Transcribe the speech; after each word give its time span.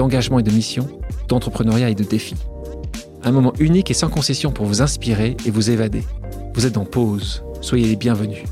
d'engagement 0.00 0.38
et 0.38 0.42
de 0.42 0.50
mission, 0.50 0.88
d'entrepreneuriat 1.28 1.90
et 1.90 1.94
de 1.94 2.04
défis. 2.04 2.34
Un 3.22 3.32
moment 3.32 3.52
unique 3.60 3.90
et 3.90 3.94
sans 3.94 4.08
concession 4.08 4.50
pour 4.50 4.64
vous 4.64 4.80
inspirer 4.80 5.36
et 5.44 5.50
vous 5.50 5.68
évader. 5.68 6.04
Vous 6.54 6.64
êtes 6.64 6.78
en 6.78 6.86
pause, 6.86 7.44
soyez 7.60 7.86
les 7.86 7.96
bienvenus. 7.96 8.44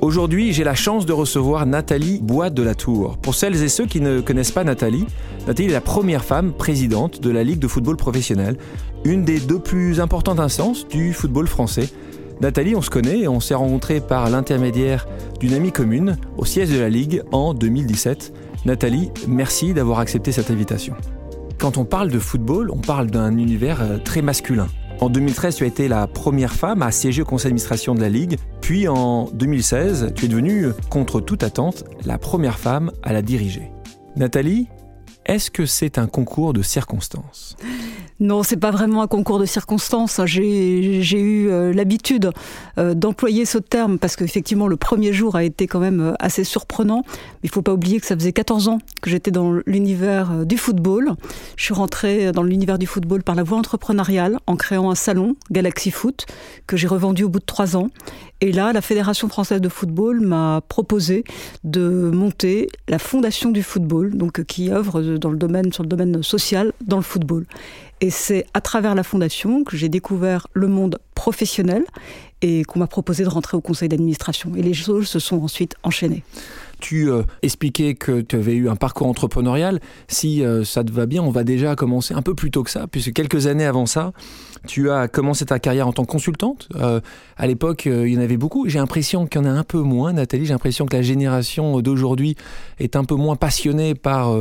Aujourd'hui, 0.00 0.54
j'ai 0.54 0.64
la 0.64 0.74
chance 0.74 1.04
de 1.04 1.12
recevoir 1.12 1.66
Nathalie 1.66 2.20
Bois 2.22 2.48
de 2.48 2.62
la 2.62 2.74
Tour. 2.74 3.18
Pour 3.18 3.34
celles 3.34 3.62
et 3.62 3.68
ceux 3.68 3.84
qui 3.84 4.00
ne 4.00 4.22
connaissent 4.22 4.50
pas 4.50 4.64
Nathalie, 4.64 5.04
Nathalie 5.46 5.68
est 5.68 5.72
la 5.72 5.82
première 5.82 6.24
femme 6.24 6.54
présidente 6.54 7.20
de 7.20 7.28
la 7.28 7.44
Ligue 7.44 7.58
de 7.58 7.68
football 7.68 7.98
professionnel, 7.98 8.56
une 9.04 9.26
des 9.26 9.40
deux 9.40 9.58
plus 9.58 10.00
importantes 10.00 10.40
instances 10.40 10.88
du 10.88 11.12
football 11.12 11.48
français. 11.48 11.90
Nathalie, 12.40 12.74
on 12.74 12.80
se 12.80 12.88
connaît 12.88 13.18
et 13.18 13.28
on 13.28 13.40
s'est 13.40 13.54
rencontrés 13.54 14.00
par 14.00 14.30
l'intermédiaire 14.30 15.06
d'une 15.38 15.52
amie 15.52 15.72
commune 15.72 16.16
au 16.38 16.46
siège 16.46 16.70
de 16.70 16.78
la 16.78 16.88
Ligue 16.88 17.22
en 17.30 17.52
2017. 17.52 18.32
Nathalie, 18.68 19.10
merci 19.26 19.72
d'avoir 19.72 19.98
accepté 19.98 20.30
cette 20.30 20.50
invitation. 20.50 20.94
Quand 21.56 21.78
on 21.78 21.86
parle 21.86 22.10
de 22.10 22.18
football, 22.18 22.70
on 22.70 22.76
parle 22.76 23.06
d'un 23.06 23.38
univers 23.38 23.80
euh, 23.80 23.96
très 23.96 24.20
masculin. 24.20 24.66
En 25.00 25.08
2013, 25.08 25.56
tu 25.56 25.64
as 25.64 25.66
été 25.66 25.88
la 25.88 26.06
première 26.06 26.52
femme 26.52 26.82
à 26.82 26.90
siéger 26.90 27.22
au 27.22 27.24
conseil 27.24 27.44
d'administration 27.44 27.94
de 27.94 28.02
la 28.02 28.10
Ligue. 28.10 28.36
Puis 28.60 28.86
en 28.86 29.30
2016, 29.32 30.12
tu 30.14 30.26
es 30.26 30.28
devenue, 30.28 30.66
contre 30.90 31.22
toute 31.22 31.44
attente, 31.44 31.84
la 32.04 32.18
première 32.18 32.58
femme 32.58 32.92
à 33.02 33.14
la 33.14 33.22
diriger. 33.22 33.72
Nathalie, 34.16 34.68
est-ce 35.24 35.50
que 35.50 35.64
c'est 35.64 35.96
un 35.96 36.06
concours 36.06 36.52
de 36.52 36.60
circonstances? 36.60 37.56
Non, 38.20 38.42
c'est 38.42 38.56
pas 38.56 38.72
vraiment 38.72 39.02
un 39.02 39.06
concours 39.06 39.38
de 39.38 39.46
circonstances. 39.46 40.20
J'ai 40.24 41.20
eu 41.20 41.48
euh, 41.48 41.72
l'habitude 41.72 42.32
euh, 42.76 42.94
d'employer 42.94 43.44
ce 43.44 43.58
terme 43.58 43.98
parce 44.00 44.16
qu'effectivement 44.16 44.66
le 44.66 44.76
premier 44.76 45.12
jour 45.12 45.36
a 45.36 45.44
été 45.44 45.68
quand 45.68 45.78
même 45.78 46.00
euh, 46.00 46.12
assez 46.18 46.42
surprenant. 46.42 47.04
Il 47.44 47.50
faut 47.50 47.62
pas 47.62 47.72
oublier 47.72 48.00
que 48.00 48.06
ça 48.06 48.16
faisait 48.16 48.32
14 48.32 48.66
ans 48.68 48.78
que 49.02 49.10
j'étais 49.10 49.30
dans 49.30 49.52
l'univers 49.66 50.44
du 50.44 50.58
football. 50.58 51.12
Je 51.56 51.64
suis 51.64 51.74
rentrée 51.74 52.32
dans 52.32 52.42
l'univers 52.42 52.78
du 52.78 52.86
football 52.86 53.22
par 53.22 53.36
la 53.36 53.44
voie 53.44 53.58
entrepreneuriale 53.58 54.38
en 54.48 54.56
créant 54.56 54.90
un 54.90 54.96
salon 54.96 55.36
Galaxy 55.52 55.92
Foot 55.92 56.26
que 56.66 56.76
j'ai 56.76 56.88
revendu 56.88 57.22
au 57.22 57.28
bout 57.28 57.38
de 57.38 57.44
trois 57.44 57.76
ans. 57.76 57.88
Et 58.40 58.52
là, 58.52 58.72
la 58.72 58.80
Fédération 58.80 59.28
française 59.28 59.60
de 59.60 59.68
football 59.68 60.20
m'a 60.20 60.60
proposé 60.68 61.24
de 61.64 62.10
monter 62.12 62.68
la 62.88 62.98
Fondation 62.98 63.50
du 63.50 63.64
football, 63.64 64.16
donc 64.16 64.44
qui 64.44 64.70
œuvre 64.70 65.02
dans 65.18 65.30
le 65.30 65.38
domaine, 65.38 65.72
sur 65.72 65.82
le 65.82 65.88
domaine 65.88 66.22
social 66.22 66.72
dans 66.86 66.98
le 66.98 67.02
football. 67.02 67.46
Et 68.00 68.10
c'est 68.10 68.46
à 68.54 68.60
travers 68.60 68.94
la 68.94 69.02
fondation 69.02 69.64
que 69.64 69.76
j'ai 69.76 69.88
découvert 69.88 70.46
le 70.52 70.68
monde 70.68 70.98
professionnel 71.14 71.84
et 72.42 72.64
qu'on 72.64 72.78
m'a 72.78 72.86
proposé 72.86 73.24
de 73.24 73.28
rentrer 73.28 73.56
au 73.56 73.60
conseil 73.60 73.88
d'administration. 73.88 74.52
Et 74.54 74.62
les 74.62 74.74
choses 74.74 75.08
se 75.08 75.18
sont 75.18 75.42
ensuite 75.42 75.74
enchaînées. 75.82 76.22
Tu 76.80 77.10
euh, 77.10 77.22
expliquais 77.42 77.94
que 77.94 78.20
tu 78.20 78.36
avais 78.36 78.54
eu 78.54 78.68
un 78.68 78.76
parcours 78.76 79.08
entrepreneurial. 79.08 79.80
Si 80.06 80.44
euh, 80.44 80.62
ça 80.62 80.84
te 80.84 80.92
va 80.92 81.06
bien, 81.06 81.22
on 81.22 81.30
va 81.30 81.42
déjà 81.42 81.74
commencer 81.74 82.14
un 82.14 82.22
peu 82.22 82.34
plus 82.34 82.52
tôt 82.52 82.62
que 82.62 82.70
ça, 82.70 82.86
puisque 82.86 83.12
quelques 83.12 83.48
années 83.48 83.66
avant 83.66 83.86
ça, 83.86 84.12
tu 84.66 84.90
as 84.90 85.08
commencé 85.08 85.44
ta 85.44 85.58
carrière 85.58 85.88
en 85.88 85.92
tant 85.92 86.04
que 86.04 86.10
consultante. 86.10 86.68
Euh, 86.76 87.00
à 87.36 87.46
l'époque, 87.46 87.86
il 87.86 88.08
y 88.08 88.16
en 88.16 88.20
avait 88.20 88.36
beaucoup. 88.36 88.68
J'ai 88.68 88.78
l'impression 88.78 89.26
qu'il 89.26 89.40
y 89.40 89.44
en 89.44 89.48
a 89.48 89.52
un 89.52 89.64
peu 89.64 89.80
moins, 89.80 90.12
Nathalie. 90.12 90.46
J'ai 90.46 90.52
l'impression 90.52 90.86
que 90.86 90.96
la 90.96 91.02
génération 91.02 91.80
d'aujourd'hui 91.80 92.36
est 92.78 92.96
un 92.96 93.04
peu 93.04 93.14
moins 93.14 93.36
passionnée 93.36 93.94
par, 93.94 94.34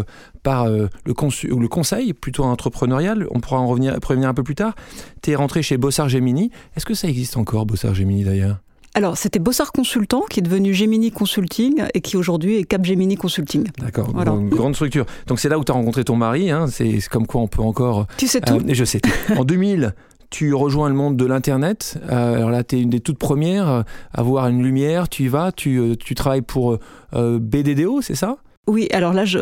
par 0.43 0.67
le, 0.67 0.89
le, 1.05 1.67
conseil, 1.67 2.13
plutôt 2.13 2.43
entrepreneurial. 2.43 3.27
On 3.31 3.39
pourra 3.39 3.59
en 3.59 3.67
revenir, 3.67 3.97
revenir 4.03 4.29
un 4.29 4.33
peu 4.33 4.43
plus 4.43 4.55
tard. 4.55 4.75
Tu 5.21 5.31
es 5.31 5.35
rentré 5.35 5.61
chez 5.61 5.77
Bossard 5.77 6.09
Gemini. 6.09 6.51
Est-ce 6.75 6.85
que 6.85 6.93
ça 6.93 7.07
existe 7.07 7.37
encore, 7.37 7.65
Bossard 7.65 7.95
Gemini 7.95 8.23
d'ailleurs? 8.23 8.57
Alors, 8.97 9.15
c'était 9.15 9.37
Bossard 9.37 9.71
Consultant 9.71 10.23
qui 10.27 10.39
est 10.39 10.43
devenu 10.43 10.73
Gemini 10.73 11.11
Consulting 11.11 11.83
et 11.93 12.01
qui 12.01 12.17
aujourd'hui 12.17 12.57
est 12.57 12.63
Cap 12.63 12.83
Gemini 12.83 13.15
Consulting. 13.15 13.67
D'accord, 13.77 14.09
une 14.15 14.49
grande 14.49 14.73
structure. 14.73 15.05
Donc, 15.27 15.39
c'est 15.39 15.49
là 15.49 15.59
où 15.59 15.63
tu 15.63 15.71
as 15.71 15.75
rencontré 15.75 16.03
ton 16.03 16.15
mari. 16.15 16.49
Hein. 16.49 16.65
C'est 16.65 16.99
comme 17.07 17.27
quoi 17.27 17.41
on 17.41 17.47
peut 17.47 17.61
encore. 17.61 18.07
Tu 18.17 18.27
sais 18.27 18.41
tout. 18.41 18.55
Euh, 18.55 18.73
je 18.73 18.83
sais 18.85 18.99
tout. 18.99 19.11
en 19.37 19.45
2000, 19.45 19.93
tu 20.29 20.53
rejoins 20.53 20.89
le 20.89 20.95
monde 20.95 21.17
de 21.17 21.25
l'Internet. 21.25 21.99
Euh, 22.11 22.35
alors 22.35 22.49
là, 22.49 22.63
tu 22.63 22.77
es 22.77 22.81
une 22.81 22.89
des 22.89 22.99
toutes 22.99 23.19
premières 23.19 23.83
à 24.13 24.23
voir 24.23 24.47
une 24.47 24.61
lumière. 24.63 25.09
Tu 25.09 25.23
y 25.23 25.27
vas, 25.27 25.51
tu, 25.51 25.77
euh, 25.77 25.95
tu 25.95 26.15
travailles 26.15 26.41
pour 26.41 26.77
BDDO, 27.13 28.01
c'est 28.01 28.15
ça? 28.15 28.37
Oui, 28.67 28.89
alors 28.91 29.13
là, 29.13 29.23
je, 29.23 29.39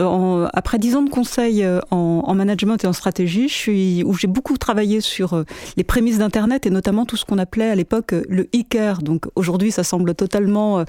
après 0.53 0.77
dix 0.77 0.95
ans 0.95 1.01
de 1.01 1.09
conseil 1.09 1.63
euh, 1.63 1.79
en, 1.89 2.35
management 2.35 2.83
et 2.83 2.87
en 2.87 2.93
stratégie, 2.93 3.49
je 3.49 3.53
suis, 3.53 4.03
où 4.03 4.13
j'ai 4.13 4.27
beaucoup 4.27 4.55
travaillé 4.57 5.01
sur 5.01 5.33
euh, 5.33 5.43
les 5.77 5.83
prémices 5.83 6.19
d'Internet 6.19 6.67
et 6.67 6.69
notamment 6.69 7.05
tout 7.05 7.17
ce 7.17 7.25
qu'on 7.25 7.39
appelait 7.39 7.69
à 7.69 7.75
l'époque 7.75 8.13
euh, 8.13 8.23
le 8.29 8.43
e-care. 8.55 9.01
Donc 9.01 9.25
aujourd'hui, 9.35 9.71
ça 9.71 9.83
semble 9.83 10.13
totalement 10.13 10.85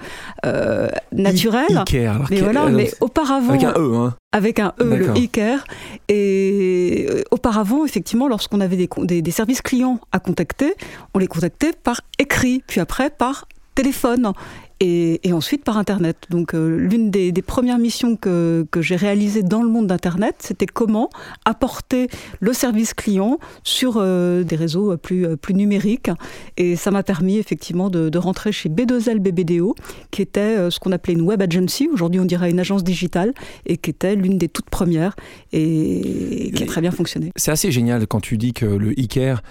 naturel. 1.12 1.64
E-care. 1.70 2.26
Mais 2.30 2.40
voilà, 2.42 2.66
mais 2.66 2.90
auparavant. 3.00 3.54
Avec 3.54 3.64
un 3.64 3.72
E, 3.78 3.94
hein. 3.96 4.14
Avec 4.32 4.60
un 4.60 4.74
E, 4.80 4.96
le 4.96 5.06
e-care. 5.12 5.64
Et 6.08 7.06
auparavant, 7.30 7.86
effectivement, 7.86 8.28
lorsqu'on 8.28 8.60
avait 8.60 8.76
des, 8.76 9.22
des 9.22 9.30
services 9.30 9.62
clients 9.62 9.98
à 10.12 10.18
contacter, 10.18 10.74
on 11.14 11.18
les 11.18 11.26
contactait 11.26 11.72
par 11.72 12.02
écrit, 12.18 12.62
puis 12.66 12.80
après 12.80 13.08
par 13.08 13.46
téléphone 13.74 14.32
et, 14.80 15.32
ensuite 15.32 15.64
par 15.64 15.78
Internet. 15.78 16.16
Donc 16.30 16.54
euh, 16.54 16.76
l'une 16.76 17.10
des, 17.10 17.32
premières 17.42 17.78
missions 17.78 18.16
que, 18.16 18.66
que 18.70 18.82
j'ai 18.82 18.96
réalisées 18.96 19.42
dans 19.42 19.62
le 19.62 19.68
monde 19.68 19.86
d'Internet, 19.86 20.36
c'était 20.40 20.66
comment 20.66 21.10
apporter 21.44 22.08
le 22.40 22.52
service 22.52 22.94
client 22.94 23.38
sur 23.64 23.94
euh, 23.96 24.42
des 24.42 24.56
réseaux 24.56 24.96
plus, 24.96 25.36
plus 25.36 25.54
numériques. 25.54 26.10
Et 26.56 26.76
ça 26.76 26.90
m'a 26.90 27.02
permis 27.02 27.38
effectivement 27.38 27.90
de, 27.90 28.16
rentrer 28.16 28.50
chez 28.50 28.70
B2L 28.70 29.18
BBDO, 29.18 29.74
qui 30.10 30.22
était 30.22 30.40
euh, 30.40 30.70
ce 30.70 30.80
qu'on 30.80 30.90
appelait 30.90 31.12
une 31.12 31.20
web 31.20 31.42
agency, 31.42 31.86
aujourd'hui 31.92 32.18
on 32.18 32.24
dirait 32.24 32.50
une 32.50 32.58
agence 32.58 32.82
digitale, 32.82 33.34
et 33.66 33.76
qui 33.76 33.90
était 33.90 34.16
l'une 34.16 34.38
des 34.38 34.48
toutes 34.48 34.70
premières 34.70 35.14
et 35.52 36.50
qui 36.54 36.62
a 36.62 36.66
très 36.66 36.80
bien 36.80 36.90
fonctionné. 36.90 37.30
C'est 37.36 37.50
assez 37.50 37.70
génial 37.70 38.06
quand 38.06 38.20
tu 38.20 38.38
dis 38.38 38.54
que 38.54 38.64
le 38.64 38.92
e-care 38.92 39.42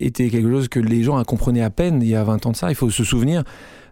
était 0.00 0.28
quelque 0.28 0.50
chose 0.50 0.68
que 0.68 0.80
les 0.80 1.04
gens 1.04 1.22
comprenaient 1.22 1.62
à 1.62 1.70
peine 1.70 2.02
il 2.02 2.08
y 2.08 2.16
a 2.16 2.24
20 2.24 2.46
ans 2.46 2.50
de 2.50 2.56
ça. 2.56 2.70
Il 2.70 2.74
faut 2.74 2.90
se 2.90 3.04
souvenir 3.04 3.44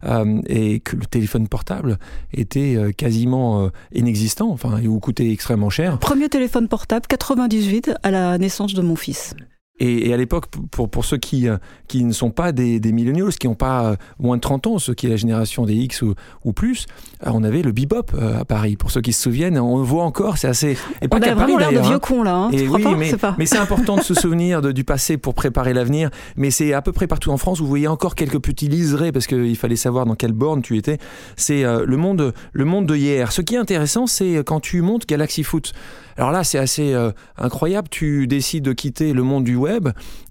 euh, 0.04 0.40
et 0.46 0.80
que 0.80 0.96
le 0.96 1.06
téléphone 1.06 1.48
portable 1.48 1.98
était 2.32 2.76
euh, 2.76 2.92
quasiment 2.92 3.64
euh, 3.64 3.68
inexistant, 3.92 4.50
enfin, 4.50 4.82
ou 4.84 5.00
coûtait 5.00 5.30
extrêmement 5.30 5.70
cher. 5.70 5.98
Premier 5.98 6.28
téléphone 6.28 6.68
portable, 6.68 7.06
98, 7.06 7.92
à 8.02 8.10
la 8.10 8.38
naissance 8.38 8.74
de 8.74 8.82
mon 8.82 8.96
fils. 8.96 9.34
Et, 9.78 10.14
à 10.14 10.16
l'époque, 10.16 10.46
pour, 10.70 10.88
pour 10.88 11.04
ceux 11.04 11.18
qui, 11.18 11.48
euh, 11.48 11.58
qui 11.86 12.02
ne 12.04 12.12
sont 12.12 12.30
pas 12.30 12.52
des, 12.52 12.80
des 12.80 12.92
millennials, 12.92 13.34
qui 13.34 13.46
n'ont 13.46 13.54
pas 13.54 13.84
euh, 13.84 13.96
moins 14.18 14.36
de 14.36 14.40
30 14.40 14.66
ans, 14.68 14.78
ceux 14.78 14.94
qui 14.94 15.06
est 15.06 15.10
la 15.10 15.16
génération 15.16 15.66
des 15.66 15.74
X 15.74 16.00
ou, 16.00 16.14
ou 16.44 16.54
plus, 16.54 16.86
euh, 17.26 17.30
on 17.34 17.44
avait 17.44 17.60
le 17.60 17.72
bebop 17.72 18.06
à 18.18 18.46
Paris. 18.46 18.76
Pour 18.76 18.90
ceux 18.90 19.02
qui 19.02 19.12
se 19.12 19.22
souviennent, 19.22 19.58
on 19.58 19.76
le 19.76 19.82
voit 19.82 20.04
encore, 20.04 20.38
c'est 20.38 20.48
assez. 20.48 20.78
Et 21.02 21.08
pas 21.08 21.18
on 21.18 21.22
a 21.22 21.34
vraiment 21.34 21.58
l'air 21.58 21.72
de 21.72 21.80
vieux 21.80 21.96
hein. 21.96 21.98
cons 21.98 22.22
là. 22.22 22.34
Hein, 22.34 22.50
et 22.52 22.66
oui, 22.66 22.86
mais, 22.96 23.12
mais 23.36 23.44
c'est 23.44 23.58
important 23.58 23.96
de 23.96 24.02
se 24.02 24.14
souvenir 24.14 24.62
de, 24.62 24.72
du 24.72 24.84
passé 24.84 25.18
pour 25.18 25.34
préparer 25.34 25.74
l'avenir. 25.74 26.08
Mais 26.36 26.50
c'est 26.50 26.72
à 26.72 26.80
peu 26.80 26.92
près 26.92 27.06
partout 27.06 27.30
en 27.30 27.36
France, 27.36 27.60
vous 27.60 27.66
voyez 27.66 27.88
encore 27.88 28.14
quelques 28.14 28.40
petits 28.40 28.68
liserés 28.68 29.12
parce 29.12 29.26
qu'il 29.26 29.56
fallait 29.56 29.76
savoir 29.76 30.06
dans 30.06 30.14
quelle 30.14 30.32
borne 30.32 30.62
tu 30.62 30.78
étais. 30.78 30.96
C'est 31.36 31.64
le 31.64 31.96
monde, 31.98 32.32
le 32.52 32.64
monde 32.64 32.86
de 32.86 32.96
hier. 32.96 33.30
Ce 33.30 33.42
qui 33.42 33.56
est 33.56 33.58
intéressant, 33.58 34.06
c'est 34.06 34.36
quand 34.46 34.60
tu 34.60 34.80
montes 34.80 35.06
Galaxy 35.06 35.42
Foot. 35.42 35.74
Alors 36.16 36.30
là, 36.30 36.44
c'est 36.44 36.58
assez 36.58 36.94
euh, 36.94 37.12
incroyable. 37.36 37.88
Tu 37.88 38.26
décides 38.26 38.64
de 38.64 38.72
quitter 38.72 39.12
le 39.12 39.22
monde 39.22 39.44
du 39.44 39.56
web 39.56 39.88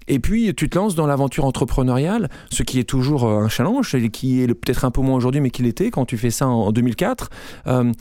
et 0.08 0.18
puis 0.18 0.54
tu 0.54 0.68
te 0.68 0.78
lances 0.78 0.94
dans 0.94 1.06
l'aventure 1.06 1.44
entrepreneuriale, 1.44 2.28
ce 2.50 2.62
qui 2.62 2.78
est 2.78 2.84
toujours 2.84 3.24
euh, 3.24 3.44
un 3.44 3.48
challenge, 3.48 3.94
et 3.94 4.08
qui 4.08 4.42
est 4.42 4.48
peut-être 4.48 4.84
un 4.84 4.90
peu 4.90 5.00
moins 5.00 5.16
aujourd'hui, 5.16 5.40
mais 5.40 5.50
qui 5.50 5.62
l'était 5.62 5.90
quand 5.90 6.04
tu 6.04 6.16
fais 6.16 6.30
ça 6.30 6.46
en 6.46 6.72
2004. 6.72 7.30
Euh, 7.66 7.92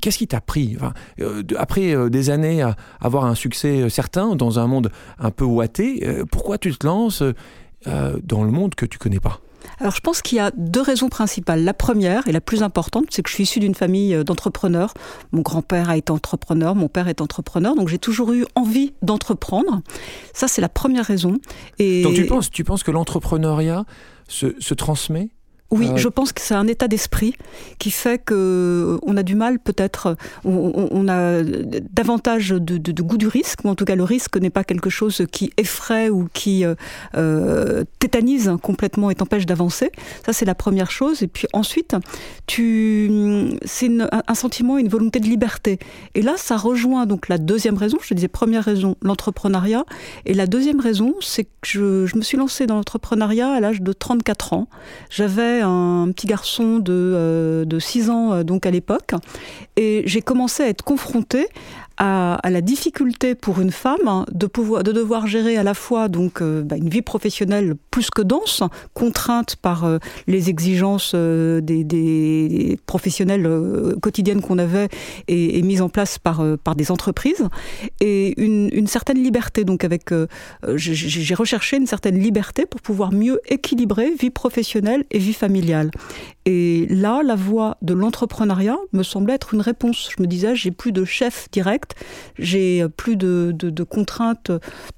qu'est-ce 0.00 0.18
qui 0.18 0.28
t'a 0.28 0.40
pris? 0.40 0.76
Après 1.56 2.10
des 2.10 2.30
années 2.30 2.62
à 2.62 2.76
avoir 3.00 3.24
un 3.24 3.34
succès 3.34 3.88
certain 3.88 4.36
dans 4.36 4.58
un 4.58 4.66
monde 4.66 4.90
un 5.18 5.30
peu 5.30 5.44
ouaté, 5.44 6.06
pourquoi 6.30 6.58
tu 6.58 6.74
te 6.76 6.86
lances 6.86 7.22
dans 7.86 8.44
le 8.44 8.50
monde 8.50 8.74
que 8.74 8.86
tu 8.86 8.98
connais 8.98 9.20
pas? 9.20 9.40
Alors 9.80 9.94
je 9.94 10.00
pense 10.00 10.22
qu'il 10.22 10.36
y 10.36 10.40
a 10.40 10.50
deux 10.56 10.80
raisons 10.80 11.08
principales. 11.08 11.64
La 11.64 11.74
première 11.74 12.26
et 12.28 12.32
la 12.32 12.40
plus 12.40 12.62
importante, 12.62 13.06
c'est 13.10 13.22
que 13.22 13.28
je 13.28 13.34
suis 13.34 13.44
issue 13.44 13.60
d'une 13.60 13.74
famille 13.74 14.14
euh, 14.14 14.24
d'entrepreneurs. 14.24 14.94
Mon 15.32 15.42
grand-père 15.42 15.90
a 15.90 15.96
été 15.96 16.12
entrepreneur, 16.12 16.74
mon 16.74 16.88
père 16.88 17.08
est 17.08 17.20
entrepreneur, 17.20 17.74
donc 17.74 17.88
j'ai 17.88 17.98
toujours 17.98 18.32
eu 18.32 18.46
envie 18.54 18.92
d'entreprendre. 19.02 19.82
Ça, 20.32 20.48
c'est 20.48 20.60
la 20.60 20.68
première 20.68 21.04
raison. 21.04 21.38
Et... 21.78 22.02
Donc 22.02 22.14
tu 22.14 22.26
penses, 22.26 22.50
tu 22.50 22.64
penses 22.64 22.82
que 22.82 22.90
l'entrepreneuriat 22.90 23.84
se, 24.28 24.54
se 24.58 24.74
transmet? 24.74 25.30
Oui, 25.70 25.90
je 25.96 26.08
pense 26.08 26.32
que 26.32 26.40
c'est 26.40 26.54
un 26.54 26.68
état 26.68 26.86
d'esprit 26.86 27.34
qui 27.78 27.90
fait 27.90 28.18
que 28.18 28.34
euh, 28.34 28.98
on 29.02 29.16
a 29.16 29.22
du 29.22 29.34
mal, 29.34 29.58
peut-être, 29.58 30.16
on, 30.44 31.08
a 31.08 31.42
davantage 31.42 32.50
de, 32.50 33.02
goût 33.02 33.16
du 33.16 33.26
risque, 33.26 33.64
ou 33.64 33.68
en 33.68 33.74
tout 33.74 33.84
cas 33.84 33.96
le 33.96 34.04
risque 34.04 34.36
n'est 34.36 34.50
pas 34.50 34.62
quelque 34.62 34.90
chose 34.90 35.22
qui 35.32 35.50
effraie 35.56 36.10
ou 36.10 36.28
qui 36.32 36.64
euh, 36.64 36.74
euh, 37.16 37.82
tétanise 37.98 38.52
complètement 38.62 39.10
et 39.10 39.16
t'empêche 39.16 39.46
d'avancer. 39.46 39.90
Ça, 40.24 40.32
c'est 40.32 40.44
la 40.44 40.54
première 40.54 40.90
chose. 40.90 41.22
Et 41.22 41.26
puis 41.26 41.48
ensuite, 41.52 41.96
tu, 42.46 43.10
c'est 43.64 43.90
un 44.28 44.34
sentiment, 44.34 44.78
une 44.78 44.88
volonté 44.88 45.18
de 45.18 45.26
liberté. 45.26 45.78
Et 46.14 46.22
là, 46.22 46.34
ça 46.36 46.56
rejoint 46.56 47.06
donc 47.06 47.28
la 47.28 47.38
deuxième 47.38 47.76
raison. 47.76 47.98
Je 48.00 48.14
disais 48.14 48.28
première 48.28 48.64
raison, 48.64 48.96
l'entrepreneuriat. 49.02 49.84
Et 50.26 50.34
la 50.34 50.46
deuxième 50.46 50.78
raison, 50.78 51.14
c'est 51.20 51.44
que 51.44 51.50
je, 51.64 52.06
je 52.06 52.16
me 52.16 52.22
suis 52.22 52.36
lancée 52.36 52.66
dans 52.66 52.76
l'entrepreneuriat 52.76 53.50
à 53.50 53.60
l'âge 53.60 53.80
de 53.80 53.92
34 53.92 54.52
ans. 54.52 54.68
J'avais 55.10 55.53
un 55.60 56.10
petit 56.12 56.26
garçon 56.26 56.78
de, 56.78 56.92
euh, 56.92 57.64
de 57.64 57.78
6 57.78 58.10
ans 58.10 58.32
euh, 58.32 58.42
donc 58.42 58.66
à 58.66 58.70
l'époque. 58.70 59.12
Et 59.76 60.02
j'ai 60.06 60.22
commencé 60.22 60.62
à 60.62 60.68
être 60.68 60.82
confrontée 60.82 61.48
à, 61.96 62.38
la 62.50 62.60
difficulté 62.60 63.34
pour 63.34 63.60
une 63.60 63.70
femme 63.70 64.24
de 64.32 64.46
pouvoir 64.46 64.82
de 64.82 64.92
devoir 64.92 65.26
gérer 65.26 65.56
à 65.56 65.62
la 65.62 65.74
fois 65.74 66.08
donc 66.08 66.42
euh, 66.42 66.62
bah, 66.62 66.76
une 66.76 66.88
vie 66.88 67.02
professionnelle 67.02 67.74
plus 67.90 68.10
que 68.10 68.22
dense, 68.22 68.62
contrainte 68.92 69.56
par 69.56 69.84
euh, 69.84 69.98
les 70.26 70.50
exigences 70.50 71.12
euh, 71.14 71.60
des, 71.60 71.84
des, 71.84 72.78
professionnels 72.86 73.48
quotidiennes 74.00 74.40
qu'on 74.40 74.58
avait 74.58 74.88
et, 75.28 75.58
et 75.58 75.62
mises 75.62 75.82
en 75.82 75.88
place 75.88 76.18
par 76.18 76.42
par 76.62 76.74
des 76.74 76.90
entreprises 76.90 77.48
et 78.00 78.40
une, 78.40 78.70
une 78.72 78.86
certaine 78.86 79.22
liberté. 79.22 79.64
Donc 79.64 79.84
avec 79.84 80.10
j'ai 80.76 81.34
recherché 81.34 81.76
une 81.76 81.86
certaine 81.86 82.18
liberté 82.18 82.66
pour 82.66 82.80
pouvoir 82.80 83.12
mieux 83.12 83.40
équilibrer 83.48 84.12
vie 84.14 84.30
professionnelle 84.30 85.04
et 85.10 85.18
vie 85.18 85.32
familiale. 85.32 85.90
Et 86.46 86.86
là, 86.90 87.22
la 87.24 87.36
voie 87.36 87.78
de 87.80 87.94
l'entrepreneuriat 87.94 88.76
me 88.92 89.02
semblait 89.02 89.34
être 89.34 89.54
une 89.54 89.62
réponse. 89.62 90.10
Je 90.14 90.22
me 90.22 90.26
disais, 90.26 90.54
j'ai 90.54 90.70
plus 90.70 90.92
de 90.92 91.04
chef 91.04 91.48
direct, 91.50 91.94
j'ai 92.38 92.86
plus 92.96 93.16
de, 93.16 93.54
contraintes 93.88 94.52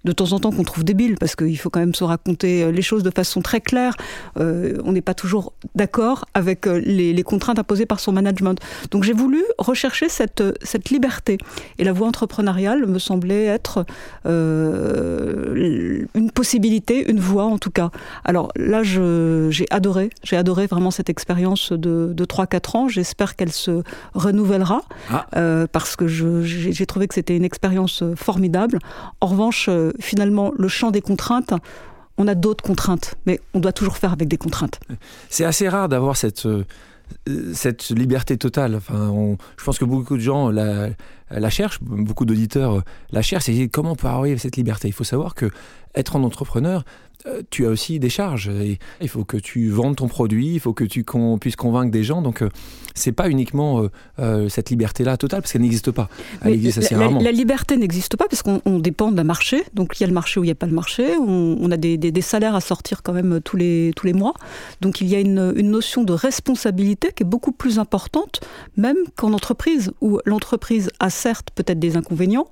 de 0.04 0.12
temps 0.12 0.32
en 0.32 0.40
temps 0.40 0.50
qu'on 0.50 0.64
trouve 0.64 0.82
débiles, 0.82 1.16
parce 1.18 1.36
qu'il 1.36 1.56
faut 1.58 1.70
quand 1.70 1.80
même 1.80 1.94
se 1.94 2.02
raconter 2.02 2.72
les 2.72 2.82
choses 2.82 3.04
de 3.04 3.10
façon 3.10 3.42
très 3.42 3.60
claire. 3.60 3.96
Euh, 4.38 4.78
on 4.84 4.92
n'est 4.92 5.02
pas 5.02 5.14
toujours 5.14 5.52
d'accord 5.74 6.24
avec 6.34 6.66
les, 6.66 7.12
les, 7.12 7.22
contraintes 7.22 7.58
imposées 7.58 7.86
par 7.86 8.00
son 8.00 8.12
management. 8.12 8.58
Donc 8.90 9.04
j'ai 9.04 9.12
voulu 9.12 9.44
rechercher 9.58 10.08
cette, 10.08 10.42
cette 10.62 10.90
liberté. 10.90 11.38
Et 11.78 11.84
la 11.84 11.92
voie 11.92 12.08
entrepreneuriale 12.08 12.86
me 12.86 12.98
semblait 12.98 13.44
être 13.44 13.84
euh, 14.26 16.04
une 16.14 16.30
possibilité, 16.32 17.08
une 17.08 17.20
voie 17.20 17.44
en 17.44 17.58
tout 17.58 17.70
cas. 17.70 17.90
Alors 18.24 18.50
là, 18.56 18.82
j'ai 18.82 19.66
adoré, 19.70 20.10
j'ai 20.24 20.36
adoré 20.36 20.66
vraiment 20.66 20.90
cette 20.90 21.08
expérience 21.08 21.35
de, 21.36 22.12
de 22.14 22.24
3-4 22.24 22.76
ans. 22.76 22.88
J'espère 22.88 23.36
qu'elle 23.36 23.52
se 23.52 23.82
renouvellera 24.14 24.82
ah. 25.10 25.26
euh, 25.36 25.66
parce 25.70 25.96
que 25.96 26.06
j'ai 26.06 26.86
trouvé 26.86 27.08
que 27.08 27.14
c'était 27.14 27.36
une 27.36 27.44
expérience 27.44 28.02
euh, 28.02 28.14
formidable. 28.16 28.78
En 29.20 29.26
revanche, 29.26 29.68
euh, 29.68 29.92
finalement, 30.00 30.52
le 30.56 30.68
champ 30.68 30.90
des 30.90 31.00
contraintes, 31.00 31.52
on 32.18 32.28
a 32.28 32.34
d'autres 32.34 32.64
contraintes, 32.64 33.14
mais 33.26 33.40
on 33.54 33.60
doit 33.60 33.72
toujours 33.72 33.98
faire 33.98 34.12
avec 34.12 34.28
des 34.28 34.38
contraintes. 34.38 34.80
C'est 35.28 35.44
assez 35.44 35.68
rare 35.68 35.88
d'avoir 35.88 36.16
cette, 36.16 36.48
cette 37.52 37.90
liberté 37.90 38.38
totale. 38.38 38.74
Enfin, 38.74 39.36
je 39.58 39.64
pense 39.64 39.78
que 39.78 39.84
beaucoup 39.84 40.16
de 40.16 40.22
gens 40.22 40.50
la, 40.50 40.88
la 41.30 41.50
cherchent, 41.50 41.80
beaucoup 41.82 42.24
d'auditeurs 42.24 42.82
la 43.10 43.20
cherchent. 43.20 43.44
C'est 43.44 43.68
comment 43.68 43.92
on 43.92 43.96
peut 43.96 44.06
arriver 44.06 44.36
à 44.36 44.38
cette 44.38 44.56
liberté? 44.56 44.88
Il 44.88 44.94
faut 44.94 45.04
savoir 45.04 45.34
que 45.34 45.50
être 45.94 46.16
un 46.16 46.22
entrepreneur, 46.22 46.84
tu 47.50 47.66
as 47.66 47.68
aussi 47.68 47.98
des 47.98 48.08
charges. 48.08 48.50
il 49.00 49.08
faut 49.08 49.24
que 49.24 49.36
tu 49.36 49.68
vendes 49.70 49.96
ton 49.96 50.08
produit, 50.08 50.54
il 50.54 50.60
faut 50.60 50.72
que 50.72 50.84
tu 50.84 51.04
puisses 51.40 51.56
convaincre 51.56 51.90
des 51.90 52.04
gens. 52.04 52.22
Donc, 52.22 52.42
euh, 52.42 52.48
c'est 52.94 53.12
pas 53.12 53.28
uniquement 53.28 53.88
euh, 54.18 54.48
cette 54.48 54.70
liberté-là 54.70 55.16
totale, 55.16 55.42
parce 55.42 55.52
qu'elle 55.52 55.62
n'existe 55.62 55.90
pas. 55.90 56.08
Elle 56.42 56.54
existe 56.54 56.78
assez 56.78 56.94
la, 56.94 57.00
rarement. 57.00 57.20
La, 57.20 57.32
liberté 57.32 57.76
n'existe 57.76 58.16
pas, 58.16 58.26
parce 58.28 58.42
qu'on 58.42 58.78
dépend 58.78 59.12
d'un 59.12 59.24
marché. 59.24 59.64
Donc, 59.74 59.98
il 59.98 60.02
y 60.02 60.04
a 60.04 60.06
le 60.06 60.14
marché 60.14 60.40
ou 60.40 60.44
il 60.44 60.46
n'y 60.46 60.52
a 60.52 60.56
pas 60.56 60.66
le 60.66 60.72
marché. 60.72 61.16
On, 61.18 61.70
a 61.70 61.76
des, 61.76 62.22
salaires 62.22 62.54
à 62.54 62.60
sortir 62.60 63.02
quand 63.02 63.12
même 63.12 63.40
tous 63.44 63.56
les, 63.56 63.92
tous 63.96 64.06
les 64.06 64.12
mois. 64.12 64.34
Donc, 64.80 65.00
il 65.00 65.08
y 65.08 65.14
a 65.14 65.20
une, 65.20 65.52
notion 65.66 66.04
de 66.04 66.12
responsabilité 66.12 67.10
qui 67.14 67.24
est 67.24 67.26
beaucoup 67.26 67.52
plus 67.52 67.78
importante, 67.78 68.40
même 68.76 68.96
qu'en 69.16 69.32
entreprise, 69.32 69.92
où 70.00 70.20
l'entreprise 70.24 70.90
a 71.00 71.10
certes 71.10 71.48
peut-être 71.54 71.78
des 71.78 71.96
inconvénients, 71.96 72.48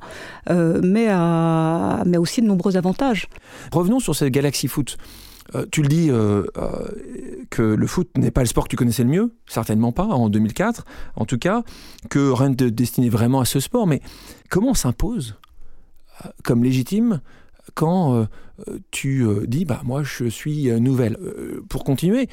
mais, 0.51 1.07
a, 1.09 2.03
mais 2.05 2.19
aussi 2.19 2.43
de 2.43 2.47
nombreux 2.47 2.77
avantages. 2.77 3.29
Revenons 3.73 4.01
sur 4.01 4.15
cette 4.15 4.33
galaxie 4.33 4.64
foot. 4.69 4.97
Euh, 5.55 5.67
tu 5.71 5.83
le 5.83 5.89
dis 5.89 6.11
euh, 6.11 6.45
euh, 6.57 6.89
que 7.51 7.63
le 7.63 7.87
foot 7.87 8.09
n'est 8.17 8.31
pas 8.31 8.41
le 8.41 8.47
sport 8.47 8.65
que 8.65 8.71
tu 8.71 8.77
connaissais 8.77 9.05
le 9.05 9.11
mieux, 9.11 9.35
certainement 9.47 9.93
pas 9.93 10.07
en 10.07 10.29
2004, 10.29 10.85
en 11.17 11.27
tout 11.27 11.39
cas, 11.39 11.63
que 12.09 12.31
rien 12.31 12.51
ne 12.51 12.55
te 12.55 12.65
destinait 12.65 13.11
vraiment 13.11 13.41
à 13.41 13.45
ce 13.45 13.61
sport. 13.61 13.87
Mais 13.87 14.01
comment 14.49 14.71
on 14.71 14.75
s'impose 14.75 15.37
comme 16.45 16.63
légitime 16.63 17.21
quand 17.75 18.29
tu 18.93 19.27
dis 19.49 19.65
bah 19.65 19.81
moi 19.85 20.03
je 20.05 20.27
suis 20.27 20.71
nouvelle? 20.81 21.19
Pour 21.69 21.83
continuer, 21.83 22.29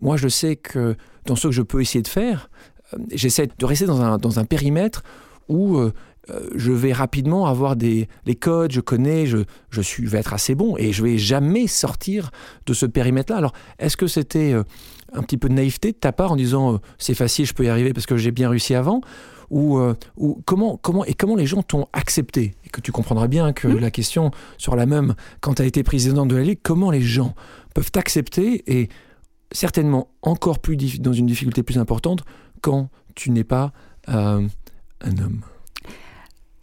moi 0.00 0.16
je 0.16 0.28
sais 0.28 0.56
que 0.56 0.96
dans 1.24 1.34
ce 1.34 1.48
que 1.48 1.52
je 1.52 1.62
peux 1.62 1.80
essayer 1.80 2.02
de 2.02 2.08
faire, 2.08 2.50
j'essaie 3.10 3.48
de 3.58 3.64
rester 3.64 3.86
dans 3.86 4.38
un 4.38 4.44
périmètre 4.44 5.02
où 5.48 5.80
euh, 6.32 6.48
je 6.54 6.72
vais 6.72 6.92
rapidement 6.92 7.46
avoir 7.46 7.76
des 7.76 8.08
les 8.26 8.34
codes, 8.34 8.72
je 8.72 8.80
connais, 8.80 9.26
je, 9.26 9.38
je, 9.70 9.80
suis, 9.80 10.06
vais 10.06 10.18
être 10.18 10.32
assez 10.32 10.54
bon 10.54 10.76
et 10.76 10.92
je 10.92 11.02
vais 11.02 11.18
jamais 11.18 11.66
sortir 11.66 12.30
de 12.66 12.74
ce 12.74 12.86
périmètre-là. 12.86 13.38
Alors, 13.38 13.52
est-ce 13.78 13.96
que 13.96 14.06
c'était 14.06 14.52
euh, 14.52 14.62
un 15.12 15.22
petit 15.22 15.36
peu 15.36 15.48
de 15.48 15.54
naïveté 15.54 15.92
de 15.92 15.96
ta 15.96 16.12
part 16.12 16.32
en 16.32 16.36
disant 16.36 16.74
euh, 16.74 16.78
c'est 16.98 17.14
facile, 17.14 17.46
je 17.46 17.54
peux 17.54 17.64
y 17.64 17.68
arriver 17.68 17.92
parce 17.92 18.06
que 18.06 18.16
j'ai 18.16 18.30
bien 18.30 18.48
réussi 18.48 18.74
avant 18.74 19.00
ou, 19.50 19.78
ou, 20.16 20.40
comment, 20.46 20.78
comment, 20.78 21.04
et 21.04 21.12
comment 21.12 21.36
les 21.36 21.44
gens 21.44 21.62
t'ont 21.62 21.86
accepté? 21.92 22.54
Et 22.64 22.70
que 22.70 22.80
tu 22.80 22.90
comprendras 22.90 23.28
bien 23.28 23.52
que 23.52 23.68
mmh. 23.68 23.78
la 23.80 23.90
question 23.90 24.30
sur 24.56 24.76
la 24.76 24.86
même, 24.86 25.14
quand 25.42 25.56
tu 25.56 25.62
as 25.62 25.66
été 25.66 25.82
président 25.82 26.24
de 26.24 26.34
la 26.34 26.42
Ligue, 26.42 26.60
comment 26.62 26.90
les 26.90 27.02
gens 27.02 27.34
peuvent 27.74 27.90
t'accepter 27.90 28.62
et 28.66 28.88
certainement 29.50 30.08
encore 30.22 30.58
plus 30.58 30.78
dans 31.00 31.12
une 31.12 31.26
difficulté 31.26 31.62
plus 31.62 31.76
importante 31.76 32.24
quand 32.62 32.88
tu 33.14 33.30
n'es 33.30 33.44
pas 33.44 33.74
un 34.06 34.48
homme? 35.04 35.42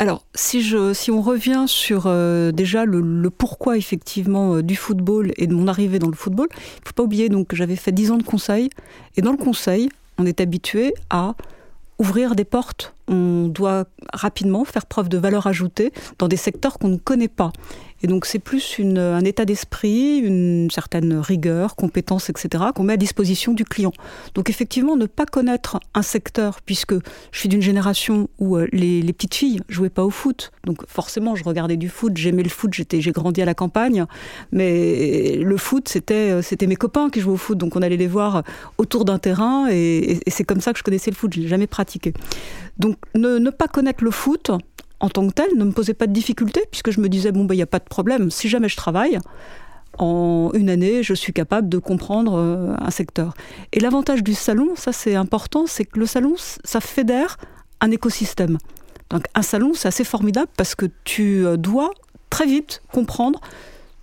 Alors, 0.01 0.23
si, 0.33 0.61
je, 0.61 0.93
si 0.93 1.11
on 1.11 1.21
revient 1.21 1.65
sur 1.67 2.03
euh, 2.05 2.53
déjà 2.53 2.85
le, 2.85 3.29
pourquoi 3.29 3.75
effectivement 3.75 4.55
euh, 4.55 4.63
du 4.63 4.77
football 4.77 5.33
et 5.35 5.45
de 5.45 5.53
mon 5.53 5.67
arrivée 5.67 5.99
dans 5.99 6.07
le 6.07 6.15
football, 6.15 6.47
il 6.51 6.55
ne 6.55 6.87
faut 6.87 6.93
pas 6.95 7.03
oublier 7.03 7.27
donc, 7.27 7.47
que 7.47 7.57
j'avais 7.57 7.75
fait 7.75 7.91
10 7.91 8.11
ans 8.11 8.17
de 8.17 8.23
conseil. 8.23 8.69
Et 9.17 9.21
dans 9.21 9.31
le 9.31 9.37
conseil, 9.37 9.89
on 10.17 10.25
est 10.25 10.39
habitué 10.39 10.93
à 11.09 11.35
ouvrir 11.99 12.35
des 12.35 12.45
portes. 12.45 12.95
On 13.09 13.47
doit 13.47 13.87
rapidement 14.13 14.63
faire 14.63 14.85
preuve 14.85 15.09
de 15.09 15.17
valeur 15.17 15.47
ajoutée 15.47 15.91
dans 16.18 16.29
des 16.29 16.37
secteurs 16.37 16.79
qu'on 16.79 16.87
ne 16.87 16.97
connaît 16.97 17.27
pas. 17.27 17.51
Et 18.01 18.07
donc 18.07 18.25
c'est 18.25 18.39
plus 18.39 18.79
un 18.79 19.23
état 19.25 19.45
d'esprit, 19.45 20.19
une 20.19 20.69
certaine 20.71 21.18
rigueur, 21.18 21.75
compétence, 21.75 22.29
etc., 22.29 22.65
qu'on 22.75 22.83
met 22.83 22.94
à 22.94 22.97
disposition 22.97 23.53
du 23.53 23.65
client. 23.65 23.91
Donc 24.35 24.49
effectivement, 24.49 24.95
ne 24.95 25.06
pas 25.06 25.25
connaître 25.25 25.79
un 25.94 26.01
secteur, 26.01 26.61
puisque 26.61 26.94
je 26.94 27.39
suis 27.39 27.49
d'une 27.49 27.61
génération 27.61 28.29
où 28.39 28.57
euh, 28.57 28.68
les, 28.71 29.01
petites 29.13 29.35
filles 29.35 29.61
jouaient 29.68 29.89
pas 29.89 30.03
au 30.03 30.09
foot. 30.09 30.51
Donc 30.65 30.85
forcément, 30.87 31.35
je 31.35 31.44
regardais 31.44 31.77
du 31.77 31.89
foot, 31.89 32.15
j'aimais 32.15 32.44
le 32.44 32.49
foot, 32.49 32.71
j'ai 32.73 33.11
grandi 33.11 33.41
à 33.41 33.45
la 33.45 33.53
campagne, 33.53 34.06
mais 34.51 35.35
le 35.35 35.57
foot, 35.57 35.89
c'était, 35.89 36.31
euh, 36.31 36.41
c'était 36.41 36.68
mes 36.68 36.75
copains 36.75 37.09
qui 37.09 37.19
jouaient 37.19 37.33
au 37.33 37.37
foot. 37.37 37.57
Donc 37.57 37.75
on 37.75 37.81
allait 37.81 37.97
les 37.97 38.07
voir 38.07 38.44
autour 38.77 39.06
d'un 39.06 39.19
terrain, 39.19 39.68
et, 39.69 40.19
c'est 40.27 40.44
comme 40.44 40.61
ça 40.61 40.71
que 40.71 40.79
je 40.79 40.83
connaissais 40.83 41.11
le 41.11 41.15
foot, 41.15 41.33
je 41.33 41.41
l'ai 41.41 41.47
jamais 41.47 41.68
pratiqué. 41.68 42.13
Donc 42.77 42.95
ne 43.15 43.49
pas 43.49 43.68
connaître 43.68 44.03
le 44.03 44.11
foot, 44.11 44.51
en 44.99 45.09
tant 45.09 45.27
que 45.27 45.33
tel, 45.33 45.49
ne 45.56 45.63
me 45.63 45.71
posait 45.71 45.94
pas 45.94 46.07
de 46.07 46.13
difficulté, 46.13 46.61
puisque 46.71 46.91
je 46.91 46.99
me 46.99 47.09
disais, 47.09 47.31
bon, 47.31 47.41
il 47.41 47.47
bah, 47.47 47.56
n'y 47.56 47.61
a 47.61 47.68
pas 47.68 47.79
de 47.79 47.85
problème, 47.85 48.31
si 48.31 48.49
jamais 48.49 48.69
je 48.69 48.75
travaille, 48.75 49.19
en 49.97 50.51
une 50.53 50.69
année, 50.69 51.03
je 51.03 51.13
suis 51.13 51.33
capable 51.33 51.68
de 51.68 51.77
comprendre 51.77 52.35
euh, 52.35 52.75
un 52.79 52.91
secteur. 52.91 53.33
Et 53.73 53.79
l'avantage 53.79 54.23
du 54.23 54.33
salon, 54.33 54.69
ça 54.75 54.94
c'est 54.94 55.15
important, 55.15 55.65
c'est 55.68 55.85
que 55.85 55.99
le 55.99 56.06
salon, 56.06 56.35
ça 56.37 56.79
fédère 56.79 57.37
un 57.81 57.91
écosystème. 57.91 58.57
Donc 59.09 59.25
un 59.35 59.41
salon, 59.41 59.73
c'est 59.73 59.87
assez 59.87 60.03
formidable 60.03 60.49
parce 60.56 60.75
que 60.75 60.85
tu 61.03 61.45
euh, 61.45 61.57
dois 61.57 61.91
très 62.29 62.45
vite 62.45 62.81
comprendre 62.91 63.41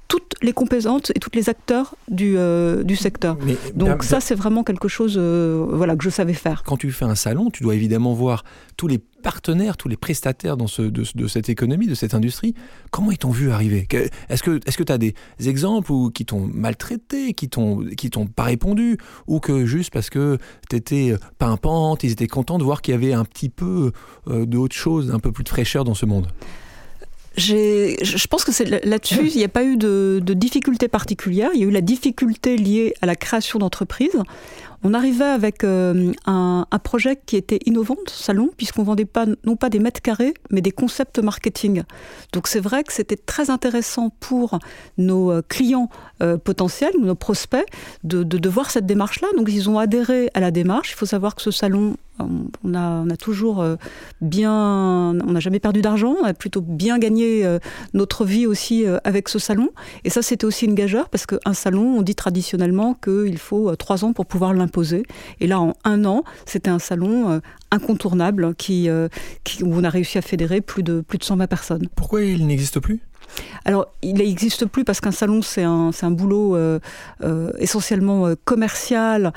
toutes 0.08 0.34
les 0.42 0.52
composantes 0.52 1.10
et 1.14 1.18
tous 1.18 1.30
les 1.34 1.48
acteurs 1.48 1.96
du, 2.08 2.34
euh, 2.36 2.84
du 2.84 2.96
secteur. 2.96 3.36
Donc 3.74 4.04
ça, 4.04 4.20
c'est 4.20 4.34
vraiment 4.34 4.62
quelque 4.62 4.88
chose 4.88 5.16
euh, 5.18 5.66
voilà, 5.68 5.96
que 5.96 6.04
je 6.04 6.10
savais 6.10 6.32
faire. 6.32 6.62
Quand 6.64 6.76
tu 6.76 6.90
fais 6.92 7.04
un 7.04 7.14
salon, 7.14 7.50
tu 7.50 7.62
dois 7.62 7.74
évidemment 7.74 8.14
voir 8.14 8.44
tous 8.76 8.86
les 8.86 9.00
partenaires, 9.26 9.76
tous 9.76 9.88
les 9.88 9.96
prestataires 9.96 10.56
dans 10.56 10.68
ce, 10.68 10.82
de, 10.82 11.26
cette 11.26 11.48
économie, 11.48 11.88
de 11.88 11.96
cette 11.96 12.14
industrie. 12.14 12.54
Comment 12.92 13.10
ils 13.10 13.18
t'ont 13.18 13.32
vu 13.32 13.50
arriver? 13.50 13.88
Est-ce 14.28 14.44
que 14.44 14.82
tu 14.84 14.92
as 14.92 14.98
des 14.98 15.14
exemples 15.44 15.90
où, 15.90 16.10
qui 16.10 16.24
t'ont 16.24 16.48
maltraité, 16.54 17.32
qui 17.32 17.48
t'ont 17.48 17.82
pas 18.36 18.44
répondu, 18.44 18.98
ou 19.26 19.40
que 19.40 19.66
juste 19.66 19.92
parce 19.92 20.10
que 20.10 20.38
tu 20.70 20.76
étais 20.76 21.16
pimpante, 21.38 22.04
ils 22.04 22.12
étaient 22.12 22.28
contents 22.28 22.58
de 22.58 22.62
voir 22.62 22.82
qu'il 22.82 22.92
y 22.92 22.94
avait 22.94 23.14
un 23.14 23.24
petit 23.24 23.48
peu 23.48 23.90
euh, 24.28 24.46
d'autre 24.46 24.76
chose, 24.76 25.10
un 25.12 25.18
peu 25.18 25.32
plus 25.32 25.42
de 25.42 25.48
fraîcheur 25.48 25.82
dans 25.82 25.94
ce 25.94 26.06
monde? 26.06 26.28
Je 27.36 28.26
pense 28.28 28.44
que 28.44 28.52
c'est 28.52 28.86
là-dessus, 28.86 29.28
il 29.28 29.36
n'y 29.36 29.44
a 29.44 29.48
pas 29.48 29.64
eu 29.64 29.76
de, 29.76 30.22
de 30.24 30.34
difficulté 30.34 30.86
particulière. 30.86 31.50
Il 31.52 31.60
y 31.60 31.64
a 31.64 31.66
eu 31.66 31.70
la 31.70 31.80
difficulté 31.80 32.56
liée 32.56 32.94
à 33.02 33.06
la 33.06 33.16
création 33.16 33.58
d'entreprises. 33.58 34.22
On 34.82 34.94
arrivait 34.94 35.24
avec 35.24 35.64
euh, 35.64 36.12
un, 36.26 36.66
projet 36.82 37.16
qui 37.24 37.36
était 37.36 37.58
innovant, 37.66 37.96
salon, 38.06 38.50
puisqu'on 38.56 38.82
vendait 38.82 39.06
pas, 39.06 39.26
non 39.44 39.56
pas 39.56 39.70
des 39.70 39.78
mètres 39.78 40.02
carrés, 40.02 40.34
mais 40.50 40.60
des 40.60 40.70
concepts 40.70 41.18
marketing. 41.18 41.82
Donc 42.32 42.46
c'est 42.46 42.60
vrai 42.60 42.84
que 42.84 42.92
c'était 42.92 43.16
très 43.16 43.50
intéressant 43.50 44.10
pour 44.20 44.58
nos 44.98 45.32
euh, 45.32 45.42
clients 45.48 45.88
euh, 46.22 46.36
potentiels, 46.36 46.92
nos 47.00 47.14
prospects, 47.14 47.66
de, 48.04 48.22
de 48.22 48.48
voir 48.48 48.70
cette 48.70 48.86
démarche-là. 48.86 49.28
Donc 49.36 49.48
ils 49.50 49.68
ont 49.68 49.78
adhéré 49.78 50.30
à 50.34 50.40
la 50.40 50.50
démarche. 50.50 50.92
Il 50.92 50.96
faut 50.96 51.06
savoir 51.06 51.34
que 51.34 51.42
ce 51.42 51.50
salon 51.50 51.96
on 52.18 52.74
a, 52.74 53.02
on 53.04 53.10
a, 53.10 53.16
toujours 53.16 53.60
euh, 53.60 53.76
bien, 54.20 54.52
on 54.52 55.32
n'a 55.32 55.40
jamais 55.40 55.60
perdu 55.60 55.82
d'argent, 55.82 56.16
on 56.20 56.24
a 56.24 56.34
plutôt 56.34 56.60
bien 56.60 56.98
gagné 56.98 57.44
euh, 57.44 57.58
notre 57.94 58.24
vie 58.24 58.46
aussi 58.46 58.86
euh, 58.86 58.98
avec 59.04 59.28
ce 59.28 59.38
salon. 59.38 59.70
Et 60.04 60.10
ça, 60.10 60.22
c'était 60.22 60.44
aussi 60.44 60.66
une 60.66 60.74
gageure 60.74 61.08
parce 61.08 61.26
qu'un 61.26 61.54
salon, 61.54 61.98
on 61.98 62.02
dit 62.02 62.14
traditionnellement 62.14 62.94
qu'il 62.94 63.38
faut 63.38 63.74
trois 63.76 64.04
ans 64.04 64.12
pour 64.12 64.26
pouvoir 64.26 64.54
l'imposer. 64.54 65.04
Et 65.40 65.46
là, 65.46 65.60
en 65.60 65.74
un 65.84 66.04
an, 66.04 66.24
c'était 66.44 66.70
un 66.70 66.78
salon 66.78 67.40
incontournable 67.70 68.54
qui, 68.54 68.88
qui, 69.44 69.62
où 69.62 69.74
on 69.74 69.84
a 69.84 69.90
réussi 69.90 70.18
à 70.18 70.22
fédérer 70.22 70.60
plus 70.60 70.82
de, 70.82 71.00
plus 71.00 71.18
de 71.18 71.24
120 71.24 71.46
personnes. 71.46 71.88
Pourquoi 71.94 72.22
il 72.22 72.46
n'existe 72.46 72.80
plus? 72.80 73.00
Alors, 73.66 73.88
il 74.02 74.14
n'existe 74.14 74.66
plus 74.66 74.84
parce 74.84 75.00
qu'un 75.00 75.10
salon, 75.10 75.42
c'est 75.42 75.64
un, 75.64 75.90
un, 76.00 76.10
boulot 76.12 76.54
euh, 76.54 76.78
euh, 77.24 77.50
essentiellement 77.58 78.26
euh, 78.26 78.34
commercial 78.44 79.32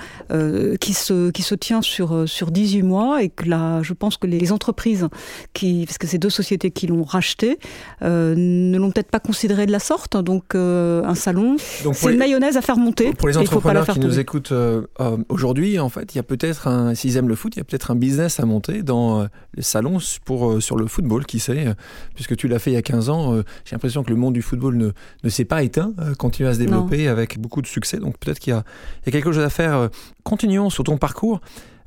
qui, 0.79 0.93
se, 0.93 1.31
qui 1.31 1.41
se 1.41 1.55
tient 1.55 1.81
sur, 1.81 2.29
sur 2.29 2.51
18 2.51 2.83
mois 2.83 3.23
et 3.23 3.29
que 3.29 3.49
là, 3.49 3.81
je 3.81 3.93
pense 3.93 4.17
que 4.17 4.27
les 4.27 4.51
entreprises, 4.51 5.07
qui, 5.53 5.85
parce 5.85 5.97
que 5.97 6.05
c'est 6.05 6.19
deux 6.19 6.29
sociétés 6.29 6.69
qui 6.69 6.85
l'ont 6.85 7.03
racheté, 7.03 7.57
ne 8.01 8.77
l'ont 8.77 8.91
peut-être 8.91 9.09
pas 9.09 9.19
considéré 9.19 9.65
de 9.65 9.71
la 9.71 9.79
sorte. 9.79 10.15
Donc, 10.17 10.55
un 10.55 11.15
salon, 11.15 11.55
c'est 11.57 12.11
une 12.11 12.17
mayonnaise 12.17 12.57
à 12.57 12.61
faire 12.61 12.77
monter. 12.77 13.13
Pour 13.13 13.27
les 13.27 13.37
entrepreneurs 13.37 13.87
qui 13.87 13.99
nous 13.99 14.19
écoutent 14.19 14.53
aujourd'hui, 15.29 15.79
en 15.79 15.89
fait, 15.89 16.13
il 16.13 16.17
y 16.17 16.19
a 16.19 16.23
peut-être 16.23 16.67
un, 16.67 16.93
s'ils 16.93 17.17
aiment 17.17 17.29
le 17.29 17.35
foot, 17.35 17.55
il 17.55 17.59
y 17.59 17.61
a 17.61 17.65
peut-être 17.65 17.89
un 17.89 17.95
business 17.95 18.39
à 18.39 18.45
monter 18.45 18.83
dans 18.83 19.27
les 19.55 19.63
salons 19.63 19.97
pour, 20.25 20.61
sur 20.61 20.75
le 20.75 20.85
football, 20.85 21.25
qui 21.25 21.39
sait, 21.39 21.73
puisque 22.13 22.35
tu 22.35 22.47
l'as 22.47 22.59
fait 22.59 22.71
il 22.71 22.75
y 22.75 22.77
a 22.77 22.83
15 22.83 23.09
ans, 23.09 23.41
j'ai 23.65 23.75
l'impression 23.79 24.03
que 24.03 24.09
le 24.09 24.17
monde 24.17 24.33
du 24.33 24.41
football 24.41 24.75
ne, 24.75 24.91
ne 25.23 25.29
s'est 25.29 25.45
pas 25.45 25.63
éteint, 25.63 25.93
euh, 25.99 26.13
continue 26.13 26.49
à 26.49 26.53
se 26.53 26.59
développer 26.59 27.07
avec 27.07 27.39
beaucoup 27.39 27.61
de 27.61 27.67
succès. 27.67 27.97
Donc 27.97 28.17
peut-être 28.17 28.39
qu'il 28.39 28.53
y, 28.53 28.55
y, 28.55 28.59
a 28.59 29.11
quelque 29.11 29.31
chose 29.31 29.43
à 29.43 29.49
faire. 29.49 29.75
Euh, 29.75 29.87
continuons 30.23 30.69
sur 30.69 30.83
ton 30.83 30.97
parcours. 30.97 31.39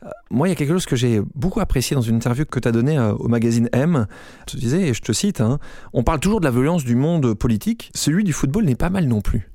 Euh, 0.02 0.08
moi, 0.30 0.48
il 0.48 0.50
y 0.50 0.52
a 0.52 0.56
quelque 0.56 0.72
chose 0.72 0.86
que 0.86 0.96
j'ai 0.96 1.20
beaucoup 1.34 1.60
apprécié 1.60 1.94
dans 1.94 2.00
une 2.00 2.16
interview 2.16 2.46
que 2.46 2.58
tu 2.58 2.66
as 2.66 2.72
donnée 2.72 2.98
au 2.98 3.28
magazine 3.28 3.68
M. 3.74 4.06
Je 4.48 4.54
te 4.54 4.58
disais, 4.58 4.88
et 4.88 4.94
je 4.94 5.02
te 5.02 5.12
cite, 5.12 5.42
hein, 5.42 5.58
on 5.92 6.02
parle 6.02 6.18
toujours 6.18 6.40
de 6.40 6.46
la 6.46 6.50
violence 6.50 6.82
du 6.82 6.96
monde 6.96 7.34
politique. 7.34 7.90
Celui 7.94 8.24
du 8.24 8.32
football 8.32 8.64
n'est 8.64 8.74
pas 8.74 8.90
mal 8.90 9.06
non 9.06 9.20
plus. 9.20 9.50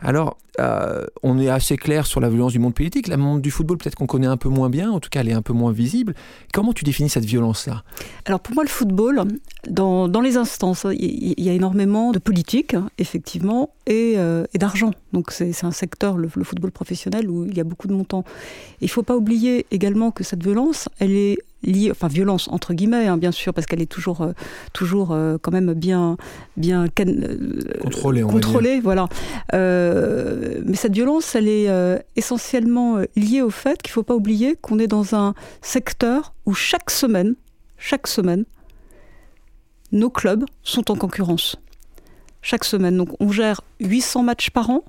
Alors, 0.00 0.36
euh, 0.58 1.04
on 1.22 1.38
est 1.38 1.48
assez 1.48 1.76
clair 1.76 2.06
sur 2.06 2.20
la 2.20 2.28
violence 2.28 2.52
du 2.52 2.58
monde 2.58 2.74
politique. 2.74 3.08
La 3.08 3.16
monde 3.16 3.40
du 3.40 3.50
football, 3.50 3.78
peut-être 3.78 3.94
qu'on 3.94 4.06
connaît 4.06 4.26
un 4.26 4.36
peu 4.36 4.48
moins 4.48 4.70
bien, 4.70 4.90
en 4.90 5.00
tout 5.00 5.10
cas, 5.10 5.20
elle 5.20 5.28
est 5.28 5.34
un 5.34 5.42
peu 5.42 5.52
moins 5.52 5.72
visible. 5.72 6.14
Comment 6.52 6.72
tu 6.72 6.84
définis 6.84 7.08
cette 7.08 7.24
violence-là? 7.24 7.82
Alors, 8.24 8.40
pour 8.40 8.54
moi, 8.54 8.64
le 8.64 8.68
football, 8.68 9.22
dans, 9.68 10.20
les 10.20 10.36
instances, 10.36 10.86
il 10.90 11.40
y, 11.40 11.48
a 11.48 11.52
énormément 11.52 12.12
de 12.12 12.18
politique, 12.18 12.76
effectivement, 12.98 13.70
et, 13.86 14.14
euh, 14.16 14.44
d'argent. 14.54 14.90
Donc, 15.12 15.30
c'est 15.30 15.64
un 15.64 15.70
secteur, 15.70 16.16
le, 16.16 16.28
le, 16.34 16.44
football 16.44 16.72
professionnel, 16.72 17.30
où 17.30 17.44
il 17.44 17.56
y 17.56 17.60
a 17.60 17.64
beaucoup 17.64 17.88
de 17.88 17.94
montants. 17.94 18.24
Il 18.80 18.84
ne 18.84 18.90
faut 18.90 19.02
pas 19.02 19.16
oublier 19.16 19.66
également 19.70 20.10
que 20.10 20.24
cette 20.24 20.42
violence, 20.42 20.88
elle 20.98 21.12
est 21.12 21.38
liée, 21.64 21.90
enfin 21.90 22.06
violence 22.06 22.48
entre 22.52 22.72
guillemets, 22.72 23.08
hein, 23.08 23.16
bien 23.16 23.32
sûr, 23.32 23.52
parce 23.52 23.66
qu'elle 23.66 23.82
est 23.82 23.86
toujours, 23.86 24.22
euh, 24.22 24.32
toujours 24.72 25.16
quand 25.42 25.50
même 25.50 25.72
bien, 25.74 26.16
bien 26.56 26.86
contrôlée. 27.82 28.22
contrôlée 28.22 28.80
voilà. 28.80 29.08
Mais 30.64 30.76
cette 30.76 30.94
violence, 30.94 31.34
elle 31.34 31.48
est 31.48 31.68
essentiellement 32.16 32.98
liée 33.16 33.42
au 33.42 33.50
fait 33.50 33.80
qu'il 33.82 33.90
ne 33.90 33.94
faut 33.94 34.02
pas 34.02 34.14
oublier 34.14 34.56
qu'on 34.56 34.78
est 34.78 34.86
dans 34.86 35.14
un 35.14 35.34
secteur 35.62 36.34
où 36.46 36.54
chaque 36.54 36.90
semaine, 36.90 37.34
chaque 37.76 38.06
semaine, 38.06 38.44
nos 39.92 40.10
clubs 40.10 40.44
sont 40.62 40.90
en 40.90 40.96
concurrence. 40.96 41.56
Chaque 42.42 42.64
semaine. 42.64 42.96
Donc 42.96 43.10
on 43.20 43.30
gère 43.30 43.62
800 43.80 44.22
matchs 44.22 44.50
par 44.50 44.70
an 44.70 44.84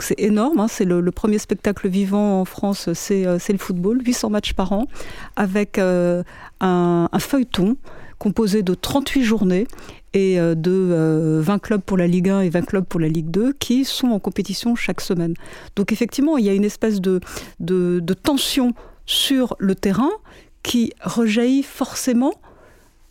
c'est 0.00 0.20
énorme, 0.20 0.60
hein. 0.60 0.68
c'est 0.68 0.84
le, 0.84 1.10
premier 1.10 1.38
spectacle 1.38 1.88
vivant 1.88 2.40
en 2.40 2.44
France, 2.44 2.92
c'est 2.92 3.26
euh, 3.26 3.38
le 3.48 3.58
football, 3.58 4.00
800 4.04 4.30
matchs 4.30 4.52
par 4.52 4.72
an, 4.72 4.86
avec 5.36 5.78
euh, 5.78 6.22
un, 6.60 7.08
feuilleton 7.18 7.76
composé 8.18 8.62
de 8.62 8.74
38 8.74 9.22
journées 9.22 9.66
et 10.14 10.40
euh, 10.40 10.54
de 10.54 11.40
20 11.40 11.58
clubs 11.58 11.80
pour 11.80 11.96
la 11.96 12.06
Ligue 12.06 12.30
1 12.30 12.40
et 12.40 12.50
20 12.50 12.62
clubs 12.62 12.84
pour 12.84 13.00
la 13.00 13.08
Ligue 13.08 13.30
2 13.30 13.52
qui 13.54 13.84
sont 13.84 14.08
en 14.08 14.18
compétition 14.18 14.74
chaque 14.74 15.00
semaine. 15.00 15.34
Donc 15.76 15.92
effectivement, 15.92 16.38
il 16.38 16.44
y 16.44 16.48
a 16.48 16.54
une 16.54 16.64
espèce 16.64 17.00
de, 17.00 17.20
tension 18.22 18.74
sur 19.06 19.56
le 19.58 19.74
terrain 19.74 20.10
qui 20.62 20.92
rejaillit 21.02 21.62
forcément 21.62 22.34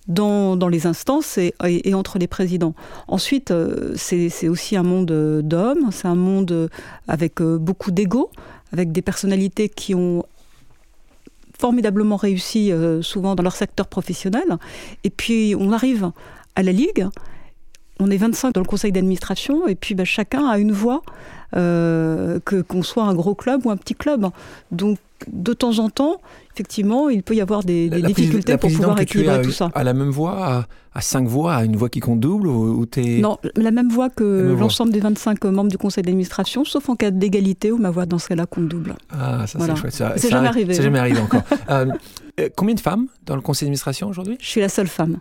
dans, 0.08 0.56
dans 0.56 0.70
les 0.70 0.88
instances 0.88 1.38
et, 1.38 1.54
et, 1.66 1.94
entre 1.94 2.18
les 2.18 2.28
présidents. 2.28 2.76
Ensuite, 3.08 3.52
euh, 3.52 3.94
c'est 3.96 4.48
aussi 4.48 4.78
un 4.78 4.84
monde 4.84 5.42
d'hommes, 5.44 5.90
c'est 5.92 6.08
un 6.08 6.16
monde 6.16 6.70
avec 7.08 7.42
euh, 7.42 7.58
beaucoup 7.58 7.92
d'ego, 7.92 8.32
avec 8.72 8.92
des 8.92 9.02
personnalités 9.02 9.70
qui 9.70 9.96
ont 9.96 10.24
formidablement 11.60 12.16
réussi 12.16 12.72
euh, 12.72 13.02
souvent 13.02 13.36
dans 13.36 13.44
leur 13.44 13.56
secteur 13.56 13.88
professionnel. 13.88 14.58
Et 15.04 15.10
puis 15.10 15.56
on 15.60 15.72
arrive 15.72 16.12
à 16.56 16.64
la 16.64 16.72
Ligue, 16.72 17.08
on 18.00 18.12
est 18.12 18.18
25 18.18 18.54
dans 18.54 18.62
le 18.62 18.68
conseil 18.68 18.92
d'administration, 18.92 19.68
et 19.68 19.76
puis 19.76 19.96
bah, 19.96 20.06
chacun 20.06 20.48
a 20.48 20.58
une 20.58 20.72
voix, 20.72 21.02
que 21.52 22.62
qu'on 22.62 22.84
soit 22.84 23.04
un 23.04 23.14
gros 23.14 23.36
club 23.36 23.66
ou 23.66 23.72
un 23.72 23.78
petit 23.78 23.96
club. 23.96 24.28
Donc 24.72 24.98
de 25.32 25.54
temps 25.54 25.80
en 25.80 25.90
temps, 25.90 26.22
effectivement, 26.54 27.10
il 27.10 27.24
peut 27.24 27.36
y 27.36 27.42
avoir 27.42 27.64
des, 27.64 27.90
difficultés 27.90 28.58
pour 28.58 28.72
pouvoir 28.72 29.00
équilibrer 29.00 29.42
tout 29.42 29.52
ça. 29.52 29.70
À 29.74 29.84
la 29.84 29.94
même 29.94 30.10
voix, 30.10 30.66
à, 30.94 31.02
cinq 31.02 31.28
voix, 31.28 31.56
à 31.56 31.64
une 31.64 31.76
voix 31.76 31.90
qui 31.90 32.00
compte 32.00 32.20
double 32.20 32.48
ou, 32.48 32.86
Non, 33.20 33.38
la 33.56 33.72
même 33.72 33.90
voix 33.90 34.10
que 34.10 34.56
l'ensemble 34.58 34.92
des 34.92 35.00
25 35.00 35.44
membres 35.46 35.70
du 35.70 35.78
conseil 35.78 36.04
d'administration, 36.04 36.66
sauf 36.66 36.90
en 36.90 36.96
cas 36.96 37.12
d'égalité 37.12 37.72
où 37.72 37.78
ma 37.78 37.90
voix 37.90 38.06
dans 38.06 38.20
ce 38.20 38.28
cas-là 38.30 38.46
compte 38.46 38.68
double. 38.68 38.96
Ah, 39.12 39.46
ça 39.48 39.60
c'est 39.60 39.76
chouette. 39.76 39.94
Ça, 39.94 40.14
c'est 40.18 40.30
jamais 40.30 40.48
arrivé. 40.48 40.74
C'est 40.74 40.84
jamais 40.84 41.00
arrivé 41.00 41.20
encore. 41.20 41.42
Euh, 41.70 41.86
euh, 42.40 42.50
combien 42.56 42.76
de 42.76 42.80
femmes 42.80 43.08
dans 43.26 43.36
le 43.36 43.42
conseil 43.42 43.66
d'administration 43.66 44.08
aujourd'hui? 44.08 44.38
Je 44.40 44.48
suis 44.48 44.62
la 44.62 44.70
seule 44.70 44.88
femme. 44.88 45.18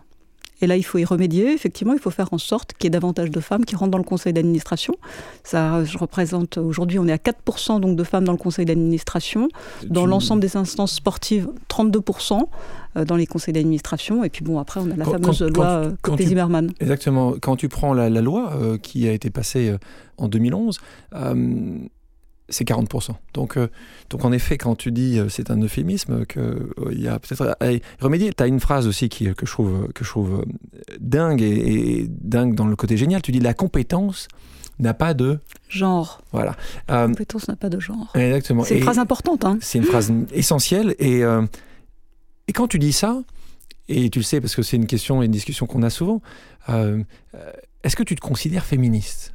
Et 0.61 0.67
là, 0.67 0.75
il 0.75 0.83
faut 0.83 0.97
y 0.97 1.05
remédier. 1.05 1.53
Effectivement, 1.53 1.93
il 1.93 1.99
faut 1.99 2.09
faire 2.09 2.33
en 2.33 2.37
sorte 2.37 2.73
qu'il 2.73 2.85
y 2.85 2.87
ait 2.87 2.91
davantage 2.91 3.29
de 3.29 3.39
femmes 3.39 3.65
qui 3.65 3.75
rentrent 3.75 3.91
dans 3.91 3.97
le 3.97 4.03
conseil 4.03 4.33
d'administration. 4.33 4.95
Ça, 5.43 5.83
je 5.83 5.97
représente 5.97 6.57
aujourd'hui, 6.57 6.99
on 6.99 7.07
est 7.07 7.11
à 7.11 7.17
4% 7.17 7.79
donc 7.79 7.95
de 7.95 8.03
femmes 8.03 8.23
dans 8.23 8.31
le 8.31 8.37
conseil 8.37 8.65
d'administration. 8.65 9.49
Dans 9.89 10.05
l'ensemble 10.05 10.41
des 10.41 10.57
instances 10.57 10.93
sportives, 10.93 11.47
32% 11.69 12.41
euh, 12.97 13.05
dans 13.05 13.15
les 13.15 13.27
conseils 13.27 13.53
d'administration. 13.53 14.23
Et 14.23 14.29
puis 14.29 14.43
bon, 14.43 14.59
après, 14.59 14.79
on 14.79 14.89
a 14.91 14.95
la 14.95 15.05
fameuse 15.05 15.41
loi 15.43 15.91
Copé-Zimmermann. 16.01 16.71
Exactement. 16.79 17.35
Quand 17.41 17.55
tu 17.55 17.69
prends 17.69 17.93
la, 17.93 18.09
loi 18.09 18.53
euh, 18.55 18.77
qui 18.77 19.07
a 19.07 19.11
été 19.11 19.29
passée 19.29 19.69
euh, 19.69 19.77
en 20.17 20.27
2011, 20.27 20.79
c'est 22.49 22.67
40%. 22.67 23.11
Donc, 23.33 23.57
euh, 23.57 23.69
donc 24.09 24.23
en 24.25 24.31
effet, 24.31 24.57
quand 24.57 24.75
tu 24.75 24.91
dis 24.91 25.19
euh, 25.19 25.29
c'est 25.29 25.51
un 25.51 25.61
euphémisme, 25.61 26.25
qu'il 26.25 26.41
euh, 26.41 26.91
il 26.91 27.01
y 27.01 27.07
a 27.07 27.19
peut-être 27.19 27.55
à 27.59 27.67
remédier. 27.99 28.31
Tu 28.33 28.43
as 28.43 28.47
une 28.47 28.59
phrase 28.59 28.87
aussi 28.87 29.09
qui, 29.09 29.33
que 29.33 29.45
je 29.45 29.51
trouve, 29.51 29.89
que 29.93 30.03
je 30.03 30.09
trouve 30.09 30.45
dingue 30.99 31.41
et, 31.41 32.07
dingue 32.09 32.55
dans 32.55 32.67
le 32.67 32.75
côté 32.75 32.97
génial. 32.97 33.21
Tu 33.21 33.31
dis 33.31 33.39
la 33.39 33.53
compétence 33.53 34.27
n'a 34.79 34.93
pas 34.93 35.13
de 35.13 35.39
genre. 35.69 36.21
Voilà. 36.31 36.55
La 36.87 37.07
compétence 37.07 37.47
n'a 37.47 37.55
pas 37.55 37.69
de 37.69 37.79
genre. 37.79 38.11
Exactement. 38.15 38.63
C'est 38.63 38.77
une 38.77 38.83
phrase 38.83 38.99
importante. 38.99 39.43
Hein. 39.43 39.57
C'est 39.61 39.79
une 39.79 39.85
phrase 39.85 40.13
essentielle. 40.31 40.95
Et, 40.99 41.21
et 42.47 42.53
quand 42.53 42.67
tu 42.67 42.79
dis 42.79 42.93
ça, 42.93 43.21
et 43.89 44.09
tu 44.09 44.19
le 44.19 44.23
sais 44.23 44.39
parce 44.39 44.55
que 44.55 44.61
c'est 44.61 44.77
une 44.77 44.87
question 44.87 45.21
et 45.21 45.25
une 45.25 45.31
discussion 45.31 45.65
qu'on 45.65 45.83
a 45.83 45.89
souvent, 45.89 46.21
est-ce 46.69 47.95
que 47.95 48.03
tu 48.03 48.15
te 48.15 48.21
considères 48.21 48.65
féministe? 48.65 49.33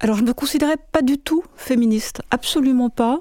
Alors 0.00 0.16
je 0.16 0.22
ne 0.22 0.28
me 0.28 0.34
considérais 0.34 0.76
pas 0.92 1.02
du 1.02 1.18
tout 1.18 1.42
féministe, 1.56 2.22
absolument 2.30 2.90
pas, 2.90 3.20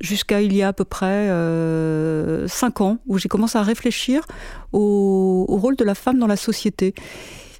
jusqu'à 0.00 0.42
il 0.42 0.54
y 0.54 0.62
a 0.62 0.68
à 0.68 0.72
peu 0.72 0.84
près 0.84 1.28
euh, 1.30 2.46
cinq 2.48 2.80
ans, 2.80 2.98
où 3.06 3.18
j'ai 3.18 3.28
commencé 3.28 3.56
à 3.56 3.62
réfléchir 3.62 4.26
au, 4.72 5.46
rôle 5.48 5.76
de 5.76 5.84
la 5.84 5.94
femme 5.94 6.18
dans 6.18 6.26
la 6.26 6.36
société. 6.36 6.94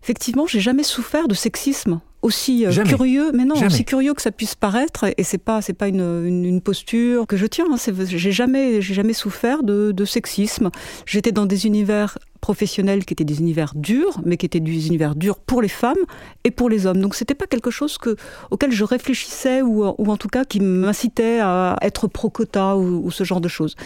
Effectivement, 0.03 0.47
j'ai 0.47 0.61
jamais 0.61 0.83
souffert 0.83 1.29
de 1.29 1.35
sexisme 1.35 2.01
aussi 2.25 2.67
euh, 2.67 2.73
curieux, 2.85 3.33
mais 3.33 3.45
non, 3.45 3.55
aussi 3.55 3.85
curieux 3.85 4.15
que 4.15 4.23
ça 4.23 4.33
puisse 4.33 4.55
paraître, 4.55 5.05
et 5.17 5.23
c'est 5.23 5.39
pas 5.39 5.61
c'est 5.61 5.75
pas 5.75 5.89
une, 5.89 6.61
posture 6.65 7.27
que 7.27 7.37
je 7.37 7.47
tiens. 7.47 7.67
Hein, 7.71 7.77
j'ai 8.07 8.33
jamais 8.33 8.81
j'ai 8.81 8.95
jamais 8.95 9.13
souffert 9.13 9.63
de, 9.63 9.93
de 9.93 10.05
sexisme. 10.05 10.71
J'étais 11.05 11.33
dans 11.33 11.45
des 11.45 11.67
univers 11.67 12.17
professionnels 12.41 13.05
qui 13.05 13.15
étaient 13.15 13.25
des 13.25 13.41
univers 13.41 13.73
durs, 13.75 14.21
mais 14.25 14.37
qui 14.37 14.47
étaient 14.47 14.61
des 14.61 14.87
univers 14.87 15.15
durs 15.15 15.39
pour 15.39 15.63
les 15.63 15.69
femmes 15.69 16.05
et 16.45 16.51
pour 16.51 16.69
les 16.69 16.87
hommes. 16.87 17.01
Donc 17.01 17.15
c'était 17.15 17.35
pas 17.35 17.47
quelque 17.47 17.71
chose 17.71 17.99
que, 17.99 18.17
auquel 18.51 18.73
je 18.73 18.85
réfléchissais 18.85 19.63
ou, 19.63 19.85
ou 19.85 20.11
en 20.11 20.17
tout 20.17 20.29
cas 20.29 20.45
qui 20.45 20.61
m'incitait 20.61 21.41
à 21.41 21.77
être 21.83 22.07
pro-quota 22.07 22.77
ou, 22.77 23.11
ce 23.11 23.25
genre 23.25 23.41
de 23.41 23.49
choses. 23.49 23.77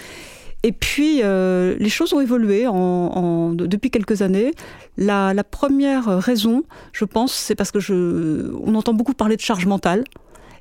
Et 0.65 0.73
puis, 0.73 1.23
les 1.23 1.88
choses 1.88 2.12
ont 2.12 2.21
évolué 2.21 2.67
en, 2.67 3.53
depuis 3.53 3.91
quelques 3.91 4.23
années. 4.23 4.53
La, 4.97 5.33
la, 5.33 5.45
première 5.45 6.07
raison, 6.19 6.65
je 6.93 7.05
pense, 7.05 7.33
c'est 7.33 7.55
parce 7.55 7.71
que 7.71 7.79
je, 7.79 8.53
on 8.65 8.75
entend 8.75 8.93
beaucoup 8.93 9.15
parler 9.15 9.37
de 9.37 9.41
charge 9.41 9.67
mentale. 9.67 10.05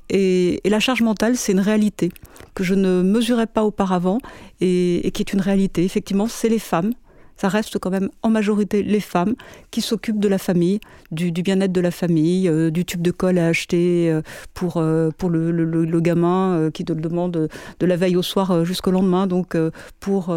Et, 0.08 0.60
la 0.64 0.80
charge 0.80 1.02
mentale, 1.02 1.36
c'est 1.36 1.52
une 1.52 1.60
réalité 1.60 2.10
que 2.54 2.62
je 2.62 2.74
ne 2.74 3.02
mesurais 3.02 3.48
pas 3.48 3.64
auparavant 3.64 4.18
et 4.60 5.10
qui 5.12 5.22
est 5.22 5.32
une 5.32 5.40
réalité. 5.40 5.84
Effectivement, 5.84 6.28
c'est 6.28 6.48
les 6.48 6.60
femmes 6.60 6.92
ça 7.40 7.48
reste 7.48 7.78
quand 7.78 7.90
même 7.90 8.10
en 8.22 8.30
majorité 8.30 8.82
les 8.82 9.00
femmes 9.00 9.34
qui 9.70 9.80
s'occupent 9.80 10.18
de 10.18 10.28
la 10.28 10.38
famille, 10.38 10.80
du, 11.12 11.30
bien-être 11.30 11.72
de 11.72 11.80
la 11.80 11.90
famille, 11.90 12.48
euh, 12.48 12.70
du 12.70 12.84
tube 12.84 13.00
de 13.00 13.10
colle 13.10 13.38
à 13.38 13.46
acheter 13.46 14.10
euh, 14.10 14.22
pour, 14.54 14.76
euh, 14.76 15.10
pour 15.16 15.30
le, 15.30 15.52
le, 15.52 16.00
gamin 16.00 16.70
qui 16.72 16.84
te 16.84 16.92
le 16.92 17.00
demande 17.00 17.48
de 17.80 17.86
la 17.86 17.96
veille 17.96 18.16
au 18.16 18.22
soir 18.22 18.64
jusqu'au 18.64 18.92
lendemain, 18.92 19.26
donc 19.26 19.56
pour 19.98 20.34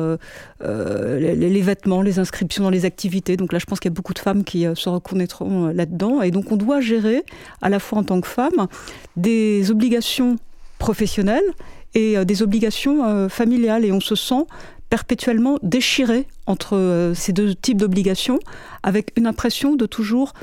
les, 0.59 1.35
les, 1.35 1.61
vêtements, 1.61 2.01
les 2.01 2.17
inscriptions 2.17 2.63
dans 2.63 2.69
les 2.71 2.85
activités. 2.85 3.37
Donc 3.37 3.53
là, 3.53 3.59
je 3.59 3.65
pense 3.65 3.79
qu'il 3.79 3.91
y 3.91 3.93
a 3.93 3.95
beaucoup 3.95 4.13
de 4.13 4.19
femmes 4.19 4.43
qui 4.43 4.65
se 4.73 4.89
reconnaîtront 4.89 5.67
là-dedans. 5.67 6.21
Et 6.23 6.31
donc 6.31 6.51
on 6.51 6.55
doit 6.55 6.81
gérer, 6.81 7.23
à 7.61 7.69
la 7.69 7.79
fois 7.79 7.99
en 7.99 8.03
tant 8.03 8.19
que 8.21 8.27
femme, 8.27 8.67
des 9.15 9.69
obligations 9.69 10.37
professionnelles 10.79 11.49
et 11.93 12.23
des 12.25 12.41
obligations 12.41 13.29
familiales. 13.29 13.85
Et 13.85 13.91
on 13.91 14.01
se 14.01 14.15
sent 14.15 14.45
perpétuellement 14.91 15.57
déchiré 15.63 16.27
entre 16.47 16.75
euh, 16.75 17.13
ces 17.13 17.31
deux 17.31 17.55
types 17.55 17.77
d'obligations, 17.77 18.39
avec 18.83 19.13
une 19.15 19.25
impression 19.25 19.77
de 19.77 19.85
toujours 19.85 20.33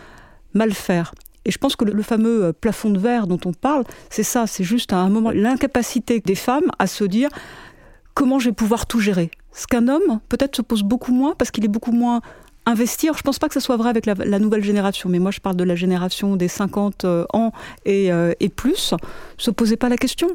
mal 0.54 0.72
faire. 0.72 1.14
Et 1.44 1.50
je 1.50 1.58
pense 1.58 1.76
que 1.76 1.84
le, 1.84 2.02
fameux 2.02 2.46
euh, 2.46 2.52
plafond 2.52 2.88
de 2.88 2.98
verre 2.98 3.26
dont 3.26 3.38
on 3.44 3.52
parle, 3.52 3.84
c'est 4.08 4.22
ça, 4.22 4.46
c'est 4.46 4.64
juste 4.64 4.94
à 4.94 4.96
un 4.96 5.10
moment 5.10 5.30
l'incapacité 5.30 6.20
des 6.20 6.34
femmes 6.34 6.70
à 6.78 6.86
se 6.86 7.04
dire 7.04 7.28
comment 8.14 8.38
je 8.38 8.48
vais 8.48 8.54
pouvoir 8.54 8.86
tout 8.86 9.00
gérer. 9.00 9.30
Ce 9.52 9.66
qu'un 9.66 9.86
homme 9.86 10.20
peut-être 10.30 10.56
se 10.56 10.62
pose 10.62 10.82
beaucoup 10.82 11.12
moins 11.12 11.34
parce 11.36 11.50
qu'il 11.50 11.66
est 11.66 11.68
beaucoup 11.68 11.92
moins 11.92 12.22
investi. 12.64 13.08
je 13.08 13.18
ne 13.18 13.22
pense 13.22 13.38
pas 13.38 13.48
que 13.48 13.54
ce 13.54 13.60
soit 13.60 13.76
vrai 13.76 13.90
avec 13.90 14.06
la, 14.06 14.38
nouvelle 14.38 14.64
génération, 14.64 15.10
mais 15.10 15.18
moi 15.18 15.30
je 15.30 15.40
parle 15.40 15.56
de 15.56 15.64
la 15.64 15.74
génération 15.74 16.36
des 16.36 16.48
50 16.48 17.04
euh, 17.04 17.26
ans 17.34 17.52
et, 17.84 18.10
plus, 18.56 18.94
se 19.36 19.50
posait 19.50 19.76
pas 19.76 19.90
la 19.90 19.98
question. 19.98 20.28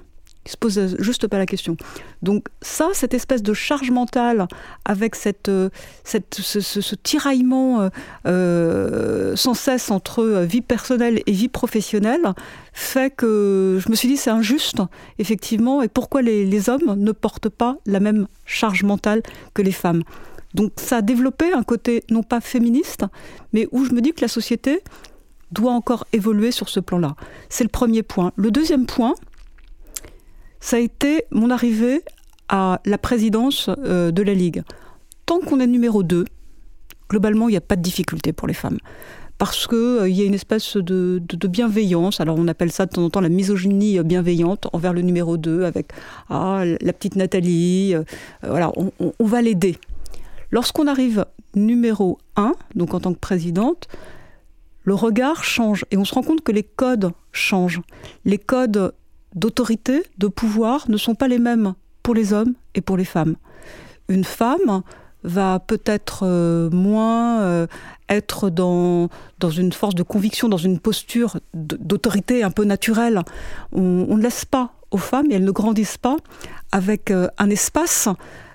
Il 0.46 0.52
se 0.52 0.58
pose 0.58 0.96
juste 1.00 1.28
pas 1.28 1.38
la 1.38 1.46
question. 1.46 1.78
Donc 2.22 2.48
ça, 2.62 2.90
cette 2.94 3.14
espèce 3.14 3.42
de 3.42 3.54
charge 3.54 3.92
mentale 3.92 4.48
avec 4.84 5.16
cette, 5.16 5.48
euh, 5.48 5.70
ce, 6.04 6.96
tiraillement 6.96 7.82
euh, 7.82 7.90
euh, 8.28 9.36
sans 9.36 9.54
cesse 9.54 9.90
entre 9.90 10.44
vie 10.44 10.62
personnelle 10.62 11.22
et 11.26 11.32
vie 11.32 11.48
professionnelle 11.48 12.34
fait 12.74 13.10
que 13.16 13.80
je 13.84 13.90
me 13.90 13.96
suis 13.96 14.08
dit 14.08 14.18
c'est 14.18 14.32
injuste, 14.32 14.82
effectivement, 15.18 15.82
et 15.82 15.88
pourquoi 15.88 16.22
les, 16.22 16.46
les, 16.46 16.70
hommes 16.70 16.96
ne 16.98 17.12
portent 17.12 17.50
pas 17.50 17.78
la 17.86 18.00
même 18.00 18.28
charge 18.46 18.84
mentale 18.84 19.22
que 19.54 19.62
les 19.62 19.72
femmes. 19.72 20.04
Donc 20.54 20.74
ça 20.78 20.98
a 20.98 21.02
développé 21.02 21.54
un 21.54 21.64
côté 21.64 22.04
non 22.10 22.24
pas 22.24 22.42
féministe, 22.42 23.06
mais 23.54 23.68
où 23.72 23.86
je 23.86 23.94
me 23.94 24.02
dis 24.02 24.12
que 24.12 24.22
la 24.22 24.28
société 24.28 24.82
doit 25.52 25.72
encore 25.72 26.06
évoluer 26.14 26.52
sur 26.52 26.68
ce 26.68 26.80
plan-là. 26.80 27.16
C'est 27.50 27.64
le 27.64 27.70
premier 27.70 28.04
point. 28.04 28.32
Le 28.36 28.52
deuxième 28.52 28.86
point, 28.86 29.14
ça 30.64 30.78
a 30.78 30.80
été 30.80 31.26
mon 31.30 31.50
arrivée 31.50 32.04
à 32.48 32.80
la 32.86 32.98
présidence 32.98 33.70
euh, 33.80 34.12
de 34.12 34.24
la 34.24 34.34
Ligue. 34.34 34.64
Tant 35.26 35.42
qu'on 35.42 35.60
est 35.60 35.68
numéro 35.68 36.04
2, 36.04 36.24
globalement, 37.10 37.50
il 37.50 37.52
n'y 37.52 37.58
a 37.58 37.62
pas 37.62 37.76
de 37.76 37.82
difficulté 37.82 38.32
pour 38.32 38.48
les 38.48 38.54
femmes. 38.54 38.78
Parce 39.38 39.68
qu'il 39.68 39.78
euh, 39.78 40.08
y 40.08 40.22
a 40.22 40.24
une 40.24 40.34
espèce 40.34 40.78
de, 40.78 41.22
bienveillance, 41.50 42.22
alors 42.22 42.38
on 42.40 42.48
appelle 42.48 42.72
ça 42.72 42.86
de 42.86 42.92
temps 42.92 43.04
en 43.04 43.10
temps 43.10 43.20
la 43.20 43.28
misogynie 43.28 44.02
bienveillante 44.04 44.68
envers 44.72 44.94
le 44.94 45.02
numéro 45.02 45.36
2, 45.36 45.66
avec 45.66 45.88
ah, 46.30 46.64
la 46.80 46.94
petite 46.94 47.18
Nathalie, 47.18 47.94
euh, 47.94 48.04
voilà, 48.42 48.72
on, 48.78 48.94
on 49.20 49.26
va 49.26 49.42
l'aider. 49.42 49.78
Lorsqu'on 50.50 50.88
arrive 50.88 51.26
numéro 51.56 52.20
1, 52.38 52.54
donc 52.76 52.94
en 52.94 53.02
tant 53.02 53.14
que 53.14 53.20
présidente, 53.20 53.90
le 54.84 54.94
regard 54.94 55.44
change 55.44 55.84
et 55.92 55.98
on 55.98 56.06
se 56.06 56.16
rend 56.16 56.24
compte 56.24 56.42
que 56.42 56.54
les 56.54 56.64
codes 56.64 57.12
changent. 57.34 57.82
Les 58.24 58.38
codes 58.38 58.94
d'autorité, 59.36 60.04
de 60.18 60.28
pouvoir 60.28 60.90
ne 60.90 60.98
sont 60.98 61.16
pas 61.16 61.28
les 61.28 61.40
mêmes 61.40 61.74
pour 62.02 62.14
les 62.14 62.34
hommes 62.34 62.54
et 62.76 62.82
pour 62.82 62.98
les 62.98 63.06
femmes. 63.06 63.36
Une 64.10 64.24
femme 64.24 64.84
va 65.24 65.60
peut-être 65.60 66.24
euh, 66.24 66.70
moins 66.70 67.42
euh, 67.42 67.68
être 68.10 68.50
dans, 68.50 69.10
une 69.42 69.72
force 69.72 69.96
de 69.96 70.04
conviction, 70.04 70.50
dans 70.50 70.58
une 70.58 70.80
posture 70.80 71.38
d'autorité 71.54 72.44
un 72.44 72.52
peu 72.52 72.66
naturelle. 72.66 73.22
On, 73.72 74.18
ne 74.18 74.22
laisse 74.22 74.46
pas 74.46 74.74
aux 74.92 74.98
femmes, 74.98 75.28
et 75.32 75.36
elles 75.36 75.44
ne 75.44 75.52
grandissent 75.52 75.98
pas, 75.98 76.18
avec 76.72 77.10
euh, 77.10 77.28
un 77.38 77.50
espace 77.50 78.10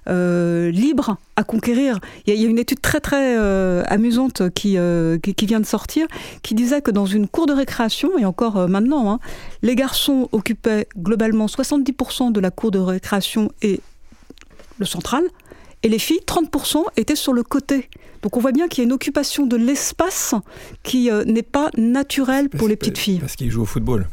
euh, 0.09 0.71
libre 0.71 1.18
à 1.37 1.44
conquérir. 1.44 1.99
Il 2.27 2.35
y, 2.35 2.44
a, 2.44 2.49
une 2.49 2.59
étude 2.59 2.81
très 2.81 3.01
très 3.01 3.37
euh, 3.38 3.83
amusante 3.87 4.51
qui, 4.51 4.79
euh, 4.79 5.18
qui, 5.18 5.47
vient 5.47 5.61
de 5.61 5.66
sortir 5.66 6.07
qui 6.42 6.55
disait 6.55 6.81
que 6.81 6.90
dans 6.90 7.07
une 7.07 7.29
cour 7.29 7.47
de 7.47 7.53
récréation, 7.53 8.18
et 8.18 8.25
encore 8.25 8.68
maintenant, 8.68 9.12
hein, 9.12 9.21
les 9.62 9.75
garçons 9.75 10.29
occupaient 10.33 10.87
globalement 10.97 11.47
70% 11.47 12.33
de 12.33 12.40
la 12.40 12.51
cour 12.51 12.71
de 12.71 12.79
récréation 12.79 13.51
et 13.62 13.81
le 14.79 14.87
central, 14.87 15.25
et 15.83 15.88
les 15.88 15.99
filles, 15.99 16.21
30% 16.27 16.85
étaient 16.97 17.16
sur 17.16 17.33
le 17.33 17.42
côté. 17.42 17.88
Donc 18.23 18.37
on 18.37 18.40
voit 18.40 18.53
bien 18.53 18.66
qu'il 18.66 18.83
y 18.83 18.85
a 18.85 18.87
une 18.87 18.92
occupation 18.92 19.47
de 19.47 19.57
l'espace 19.57 20.35
qui 20.83 21.11
n'est 21.27 21.42
pas 21.42 21.71
naturelle 21.77 22.49
pour 22.49 22.66
les 22.66 22.77
petites 22.77 22.99
filles. 22.99 23.21
Parce 23.21 23.37
qu'ils 23.37 23.51
jouent 23.51 23.62
au 23.62 23.66
football 23.66 24.09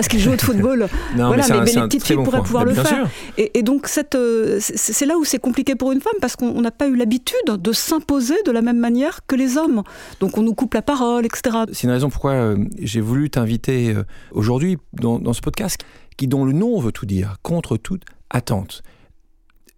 parce 0.00 0.08
qu'ils 0.08 0.20
jouent 0.20 0.32
au 0.32 0.38
football. 0.38 0.88
voilà, 1.14 1.46
mais, 1.46 1.72
les 1.72 1.82
petites 1.82 2.06
filles 2.06 2.16
pourraient 2.16 2.40
pouvoir 2.40 2.64
le 2.64 2.72
faire. 2.72 3.06
Et, 3.36 3.62
donc 3.62 3.86
euh, 4.14 4.58
c'est 4.58 5.04
là 5.04 5.18
où 5.18 5.26
c'est 5.26 5.38
compliqué 5.38 5.74
pour 5.74 5.92
une 5.92 6.00
femme 6.00 6.14
parce 6.22 6.36
qu'on 6.36 6.58
n'a 6.62 6.70
pas 6.70 6.88
eu 6.88 6.96
l'habitude 6.96 7.36
de 7.46 7.72
s'imposer 7.72 8.36
de 8.46 8.50
la 8.50 8.62
même 8.62 8.78
manière 8.78 9.26
que 9.26 9.36
les 9.36 9.58
hommes. 9.58 9.82
Donc 10.20 10.38
on 10.38 10.42
nous 10.42 10.54
coupe 10.54 10.72
la 10.72 10.80
parole, 10.80 11.26
etc. 11.26 11.64
C'est 11.74 11.86
une 11.86 11.90
raison 11.90 12.08
pourquoi 12.08 12.32
euh, 12.32 12.64
j'ai 12.78 13.02
voulu 13.02 13.28
t'inviter 13.28 13.94
euh, 13.94 14.04
aujourd'hui 14.32 14.78
dans, 14.94 15.18
dans 15.18 15.34
ce 15.34 15.42
podcast 15.42 15.82
qui 16.16 16.26
dont 16.28 16.46
le 16.46 16.52
nom 16.52 16.80
veut 16.80 16.92
tout 16.92 17.04
dire, 17.04 17.36
contre 17.42 17.76
toute 17.76 18.04
attente. 18.30 18.82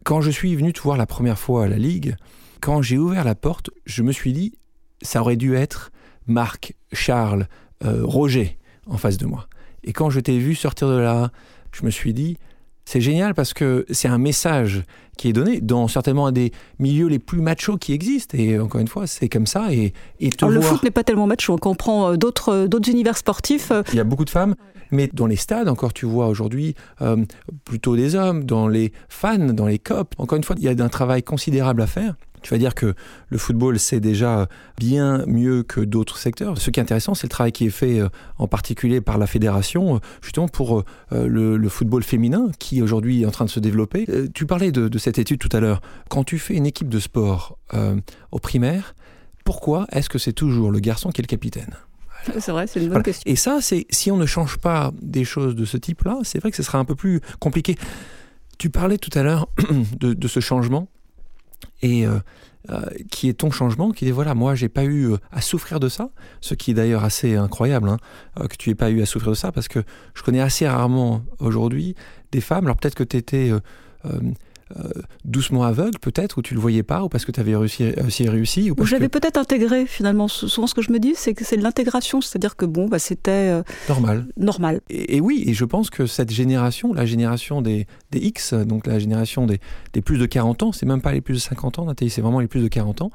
Quand 0.05 0.21
je 0.21 0.31
suis 0.31 0.55
venu 0.55 0.73
te 0.73 0.81
voir 0.81 0.97
la 0.97 1.07
première 1.07 1.39
fois 1.39 1.65
à 1.65 1.67
la 1.67 1.79
Ligue, 1.79 2.15
quand 2.61 2.81
j'ai 2.81 2.97
ouvert 2.97 3.25
la 3.25 3.35
porte, 3.35 3.71
je 3.87 4.05
me 4.05 4.13
suis 4.13 4.33
dit, 4.33 4.55
ça 5.01 5.21
aurait 5.21 5.35
dû 5.35 5.57
être 5.57 5.91
Marc, 6.29 6.75
Charles, 6.93 7.49
Roger 7.85 8.57
en 8.87 8.97
face 8.97 9.17
de 9.17 9.27
moi. 9.27 9.49
Et 9.85 9.92
quand 9.92 10.11
je 10.11 10.21
t'ai 10.21 10.38
vu 10.38 10.55
sortir 10.55 10.88
de 10.88 10.99
là, 10.99 11.31
je 11.73 11.85
me 11.85 11.90
suis 11.90 12.12
dit, 12.12 12.37
c'est 12.85 13.01
génial 13.01 13.35
parce 13.35 13.55
que 13.55 13.87
c'est 13.90 14.09
un 14.09 14.18
message 14.18 14.83
qui 15.16 15.29
est 15.29 15.33
donné 15.33 15.61
dans 15.61 15.88
certainement 15.88 16.27
un 16.27 16.33
des 16.33 16.53
milieux 16.79 17.07
les 17.07 17.18
plus 17.18 17.40
machos 17.40 17.77
qui 17.77 17.92
existent. 17.92 18.37
Et 18.37 18.59
encore 18.59 18.81
une 18.81 18.88
fois, 18.88 19.07
c'est 19.07 19.29
comme 19.29 19.47
ça. 19.47 19.73
Et, 19.73 19.92
et 20.21 20.31
Le 20.49 20.61
foot 20.61 20.83
n'est 20.83 20.90
pas 20.90 21.05
tellement 21.05 21.27
macho. 21.27 21.59
On 21.64 21.75
prend 21.75 22.11
euh, 22.12 22.16
d'autres, 22.16 22.49
euh, 22.51 22.66
d'autres 22.66 22.90
univers 22.90 23.16
sportifs. 23.16 23.71
Euh, 23.71 23.83
Il 23.92 23.97
y 23.97 24.01
a 24.01 24.05
beaucoup 24.05 24.25
de 24.25 24.31
femmes, 24.31 24.55
mais 24.90 25.09
dans 25.12 25.27
les 25.27 25.37
stades, 25.37 25.68
encore, 25.68 25.92
tu 25.92 26.07
vois 26.07 26.29
aujourd'hui 26.29 26.75
plutôt 27.64 27.97
des 27.97 28.14
hommes. 28.14 28.45
Dans 28.45 28.68
les 28.68 28.92
fans, 29.09 29.38
dans 29.38 29.66
les 29.66 29.79
copes, 29.79 30.14
encore 30.18 30.37
une 30.37 30.45
fois, 30.45 30.57
il 30.59 30.64
y 30.64 30.68
a 30.68 30.85
un 30.85 30.88
travail 30.88 31.23
considérable 31.23 31.83
à 31.83 31.87
faire. 31.87 32.14
Tu 32.43 32.51
vas 32.51 32.59
dire 32.59 32.75
que 32.75 32.95
le 33.29 33.39
football, 33.39 33.79
c'est 33.79 34.01
déjà 34.01 34.49
bien 34.79 35.25
mieux 35.27 35.63
que 35.63 35.81
d'autres 35.81 36.19
secteurs. 36.19 36.59
Ce 36.59 36.71
qui 36.71 36.81
est 36.81 36.83
intéressant, 36.83 37.15
c'est 37.15 37.27
le 37.27 37.31
travail 37.31 37.53
qui 37.53 37.67
est 37.67 37.71
fait 37.71 38.01
euh, 38.01 38.09
en 38.39 38.49
particulier 38.49 39.01
par 39.01 39.19
la 39.19 39.27
fédération, 39.27 39.97
euh, 39.97 39.99
justement 40.21 40.49
pour 40.49 40.85
euh, 41.13 41.27
le, 41.27 41.69
football 41.69 42.03
féminin, 42.03 42.51
qui 42.59 42.83
aujourd'hui 42.83 43.23
est 43.23 43.27
en 43.27 43.31
train 43.31 43.45
de 43.45 43.51
se 43.51 43.61
développer. 43.61 44.07
Tu 44.35 44.47
parlais 44.47 44.73
de, 44.73 44.99
cette 44.99 45.19
étude 45.19 45.39
tout 45.39 45.49
à 45.53 45.61
l'heure. 45.61 45.81
Quand 46.09 46.25
tu 46.25 46.39
fais 46.39 46.55
une 46.55 46.67
équipe 46.67 46.89
de 46.89 46.99
sport 46.99 47.59
au 48.31 48.39
primaire, 48.39 48.95
pourquoi 49.45 49.87
est-ce 49.93 50.09
que 50.09 50.19
c'est 50.19 50.33
toujours 50.33 50.71
le 50.71 50.81
garçon 50.81 51.11
qui 51.11 51.21
est 51.21 51.25
le 51.25 51.29
capitaine? 51.29 51.75
C'est 52.39 52.53
vrai, 52.53 52.67
c'est 52.67 52.81
une 52.81 52.89
bonne 52.89 53.03
question. 53.03 53.31
Et 53.31 53.35
ça, 53.35 53.59
c'est 53.61 53.87
si 53.91 54.13
on 54.13 54.17
ne 54.17 54.27
change 54.27 54.59
pas 54.59 54.93
des 55.01 55.25
choses 55.25 55.57
de 55.57 55.65
ce 55.65 55.77
type-là, 55.77 56.19
c'est 56.23 56.39
vrai 56.39 56.53
que 56.53 56.57
ce 56.57 56.63
sera 56.63 56.79
un 56.79 56.85
peu 56.85 56.95
plus 56.95 57.21
compliqué. 57.41 57.77
Tu 58.59 58.71
parlais 58.71 58.99
tout 58.99 59.11
à 59.19 59.25
l'heure 59.25 59.49
de, 60.01 60.13
de, 60.13 60.29
ce 60.29 60.39
changement 60.39 60.89
et 61.83 62.07
euh, 62.07 62.18
euh, 62.71 62.83
qui 63.11 63.29
est 63.29 63.35
ton 63.35 63.51
changement, 63.51 63.90
qui 63.90 64.05
dit 64.05 64.11
voilà, 64.11 64.35
moi 64.35 64.55
j'ai 64.55 64.68
pas 64.68 64.85
eu 64.85 65.12
euh, 65.12 65.16
à 65.33 65.40
souffrir 65.40 65.81
de 65.81 65.88
ça, 65.88 66.11
ce 66.40 66.55
qui 66.55 66.71
est 66.71 66.75
d'ailleurs 66.75 67.05
assez 67.05 67.37
incroyable, 67.37 67.88
hein, 67.88 67.99
que 68.49 68.57
tu 68.57 68.71
aies 68.71 68.75
pas 68.75 68.90
eu 68.90 69.03
à 69.03 69.07
souffrir 69.07 69.33
de 69.33 69.37
ça, 69.37 69.53
parce 69.53 69.68
que 69.68 69.81
je 70.14 70.23
connais 70.23 70.40
assez 70.40 70.66
rarement 70.66 71.23
aujourd'hui 71.40 71.95
des 72.31 72.40
femmes, 72.40 72.64
alors 72.64 72.77
peut-être 72.77 72.95
que 72.95 73.05
tu 73.05 73.16
étais 73.16 73.51
doucement 75.25 75.65
aveugle 75.65 75.99
peut-être, 76.01 76.39
ou 76.39 76.43
tu 76.43 76.55
le 76.55 76.61
voyais 76.61 76.83
pas, 76.83 77.03
ou 77.03 77.09
parce 77.09 77.25
que 77.25 77.33
tu 77.33 77.41
avais 77.41 77.57
réussi, 77.57 77.91
réussi, 77.91 78.29
réussi 78.29 78.71
ou 78.71 78.85
J'avais 78.85 79.09
peut-être 79.09 79.37
intégré 79.37 79.87
finalement. 79.87 80.29
Souvent 80.29 80.67
ce 80.67 80.75
que 80.75 80.83
je 80.83 80.93
me 80.93 80.99
dis, 80.99 81.15
c'est 81.17 81.35
que 81.35 81.45
c'est 81.45 81.57
l'intégration, 81.57 82.21
c'est-à-dire 82.21 82.57
que 82.57 82.67
bon, 82.67 82.89
bah, 82.89 82.99
c'était 82.99 83.31
euh, 83.31 83.63
normal. 83.89 84.27
Normal. 84.37 84.81
Et, 84.91 85.21
oui, 85.21 85.45
et 85.47 85.55
je 85.55 85.65
pense 85.65 85.91
que 85.91 86.07
cette 86.07 86.31
génération, 86.31 86.93
la 86.93 87.07
génération 87.07 87.63
des, 87.63 87.87
des 88.11 88.19
X, 88.19 88.55
donc 88.55 88.87
la 88.87 88.99
génération 88.99 89.47
des, 89.47 89.61
des, 89.93 90.03
plus 90.03 90.19
de 90.19 90.27
40 90.27 90.63
ans, 90.65 90.73
c'est 90.73 90.87
même 90.87 91.01
pas 91.01 91.13
les 91.13 91.21
plus 91.21 91.35
de 91.35 91.41
50 91.41 91.79
ans, 91.79 91.85
Nathalie, 91.87 92.11
c'est 92.11 92.23
vraiment 92.23 92.41
les 92.41 92.49
plus 92.49 92.63
de 92.63 92.69
40 92.69 93.03
ans. 93.03 93.11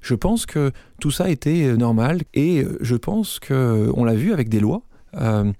Je 0.00 0.14
pense 0.14 0.46
que 0.46 0.72
tout 1.00 1.10
ça 1.10 1.30
était 1.30 1.64
euh, 1.64 1.76
normal, 1.76 2.22
et 2.34 2.64
je 2.80 2.96
pense 2.96 3.38
que 3.38 3.90
on 3.94 4.04
l'a 4.04 4.14
vu 4.14 4.32
avec 4.32 4.48
des 4.48 4.60
lois. 4.60 4.82
Euh, 5.14 5.50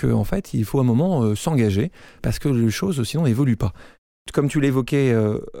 qu'en 0.00 0.22
fait, 0.22 0.54
il 0.54 0.64
faut 0.64 0.78
un 0.78 0.84
moment 0.84 1.34
s'engager 1.34 1.90
parce 2.22 2.38
que 2.38 2.48
les 2.48 2.70
choses 2.70 3.02
sinon 3.02 3.24
n'évoluent 3.24 3.56
pas. 3.56 3.72
Comme 4.32 4.48
tu 4.48 4.60
l'évoquais 4.60 5.14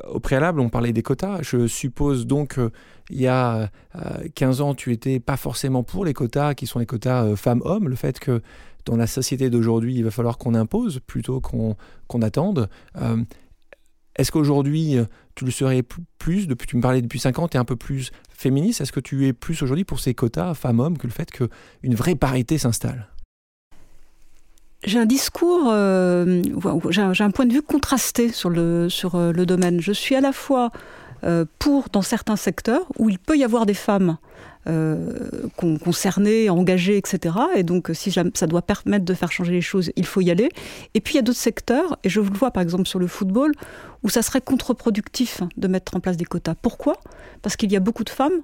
au 0.08 0.20
préalable, 0.20 0.60
on 0.60 0.68
parlait 0.68 0.92
des 0.92 1.02
quotas. 1.02 1.42
Je 1.42 1.66
suppose 1.66 2.26
donc 2.26 2.58
il 3.10 3.20
y 3.20 3.26
a 3.26 3.70
15 4.34 4.60
ans, 4.60 4.74
tu 4.74 4.92
étais 4.92 5.20
pas 5.20 5.36
forcément 5.36 5.82
pour 5.82 6.04
les 6.04 6.14
quotas 6.14 6.54
qui 6.54 6.66
sont 6.66 6.78
les 6.78 6.86
quotas 6.86 7.36
femmes-hommes. 7.36 7.88
Le 7.88 7.96
fait 7.96 8.18
que 8.18 8.42
dans 8.86 8.96
la 8.96 9.06
société 9.06 9.50
d'aujourd'hui, 9.50 9.96
il 9.96 10.04
va 10.04 10.10
falloir 10.10 10.38
qu'on 10.38 10.54
impose 10.54 11.00
plutôt 11.06 11.40
qu'on 11.40 12.22
attende. 12.22 12.68
Est-ce 14.16 14.32
qu'aujourd'hui, 14.32 14.96
tu 15.34 15.44
le 15.44 15.50
serais 15.50 15.82
plus, 16.18 16.46
depuis, 16.46 16.66
tu 16.66 16.76
me 16.76 16.82
parlais 16.82 17.00
depuis 17.00 17.20
5 17.20 17.38
ans, 17.38 17.48
tu 17.48 17.56
es 17.56 17.60
un 17.60 17.64
peu 17.64 17.76
plus 17.76 18.10
féministe, 18.28 18.80
est-ce 18.80 18.92
que 18.92 19.00
tu 19.00 19.26
es 19.26 19.32
plus 19.32 19.62
aujourd'hui 19.62 19.84
pour 19.84 20.00
ces 20.00 20.14
quotas 20.14 20.54
femmes-hommes 20.54 20.98
que 20.98 21.06
le 21.06 21.12
fait 21.12 21.30
qu'une 21.30 21.94
vraie 21.94 22.16
parité 22.16 22.58
s'installe? 22.58 23.08
J'ai 24.84 24.98
un 24.98 25.06
discours, 25.06 25.68
euh, 25.68 26.42
j'ai 26.88 27.22
un, 27.22 27.30
point 27.30 27.46
de 27.46 27.52
vue 27.52 27.62
contrasté 27.62 28.32
sur 28.32 28.48
le, 28.48 28.88
sur 28.88 29.14
euh, 29.14 29.32
le 29.32 29.44
domaine. 29.44 29.80
Je 29.80 29.92
suis 29.92 30.14
à 30.14 30.20
la 30.20 30.32
fois 30.32 30.70
euh, 31.24 31.44
pour, 31.58 31.88
dans 31.92 32.02
certains 32.02 32.36
secteurs, 32.36 32.86
où 32.98 33.10
il 33.10 33.18
peut 33.18 33.36
y 33.36 33.44
avoir 33.44 33.66
des 33.66 33.74
femmes 33.74 34.16
concernés, 35.84 36.50
engagés, 36.50 36.98
etc. 36.98 37.34
Et 37.56 37.62
donc, 37.62 37.90
si 37.94 38.12
ça 38.12 38.46
doit 38.46 38.62
permettre 38.62 39.04
de 39.06 39.14
faire 39.14 39.32
changer 39.32 39.52
les 39.52 39.62
choses, 39.62 39.90
il 39.96 40.04
faut 40.04 40.20
y 40.20 40.30
aller. 40.30 40.50
Et 40.92 41.00
puis, 41.00 41.14
il 41.14 41.16
y 41.16 41.18
a 41.18 41.22
d'autres 41.22 41.38
secteurs, 41.38 41.98
et 42.04 42.10
je 42.10 42.20
le 42.20 42.28
vois 42.28 42.50
par 42.50 42.62
exemple 42.62 42.86
sur 42.86 42.98
le 42.98 43.06
football, 43.06 43.52
où 44.02 44.10
ça 44.10 44.22
serait 44.22 44.42
contre-productif 44.42 45.40
de 45.56 45.66
mettre 45.66 45.96
en 45.96 46.00
place 46.00 46.18
des 46.18 46.26
quotas. 46.26 46.54
Pourquoi? 46.54 47.00
Parce 47.42 47.56
qu'il 47.56 47.72
y 47.72 47.76
a 47.76 47.80
beaucoup 47.80 48.04
de 48.04 48.10
femmes, 48.10 48.42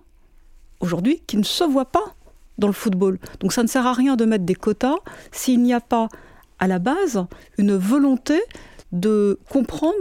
aujourd'hui, 0.81 1.23
qui 1.27 1.37
ne 1.37 1.45
se 1.45 1.65
voient 1.65 1.93
pas 1.93 2.17
dans 2.59 2.69
le 2.69 2.73
football. 2.73 3.19
Donc, 3.41 3.53
ça 3.53 3.63
ne 3.63 3.69
sert 3.69 3.87
à 3.87 3.93
rien 3.93 4.17
de 4.17 4.25
mettre 4.25 4.45
des 4.45 4.55
quotas 4.55 4.97
s'il 5.33 5.63
n'y 5.63 5.75
a 5.75 5.81
pas, 5.81 6.09
à 6.59 6.67
la 6.67 6.79
base, 6.79 7.25
une 7.59 7.77
volonté 7.77 8.41
de 8.93 9.39
comprendre 9.51 9.99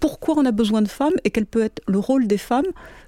pourquoi 0.00 0.34
on 0.36 0.44
a 0.44 0.52
besoin 0.52 0.82
de 0.82 0.88
femmes 0.88 1.14
et 1.24 1.30
quel 1.30 1.46
peut 1.46 1.62
être 1.62 1.80
le 1.86 1.98
rôle 1.98 2.26
des 2.26 2.36
femmes 2.36 2.66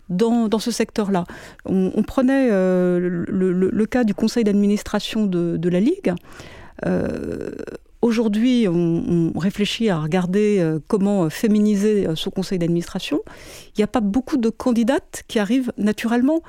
dans, 0.08 0.58
ce 0.58 0.70
secteur-là. 0.70 1.24
On, 1.66 2.02
prenait 2.02 2.48
euh, 2.50 3.24
le, 3.28 3.86
cas 3.86 4.04
du 4.04 4.14
conseil 4.14 4.44
d'administration 4.44 5.26
de, 5.26 5.68
la 5.68 5.80
Ligue. 5.80 6.14
Euh, 6.86 7.50
aujourd'hui, 8.02 8.66
on, 8.68 9.32
réfléchit 9.36 9.90
à 9.90 9.98
regarder 9.98 10.58
euh, 10.58 10.78
comment 10.88 11.28
féminiser 11.28 12.06
ce 12.14 12.30
conseil 12.30 12.58
d'administration. 12.58 13.20
Il 13.76 13.80
n'y 13.80 13.84
a 13.84 13.88
pas 13.88 14.00
beaucoup 14.00 14.38
de 14.38 14.48
candidates 14.48 15.24
qui 15.28 15.38
arrivent 15.38 15.72
naturellement. 15.76 16.40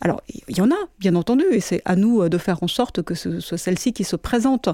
Alors, 0.00 0.22
il 0.48 0.56
y 0.56 0.60
en 0.60 0.70
a, 0.70 0.78
bien 0.98 1.14
entendu, 1.16 1.44
et 1.50 1.60
c'est 1.60 1.82
à 1.84 1.96
nous 1.96 2.28
de 2.28 2.38
faire 2.38 2.62
en 2.62 2.68
sorte 2.68 3.02
que 3.02 3.14
ce 3.14 3.40
soit 3.40 3.58
celle-ci 3.58 3.92
qui 3.92 4.04
se 4.04 4.16
présente. 4.16 4.68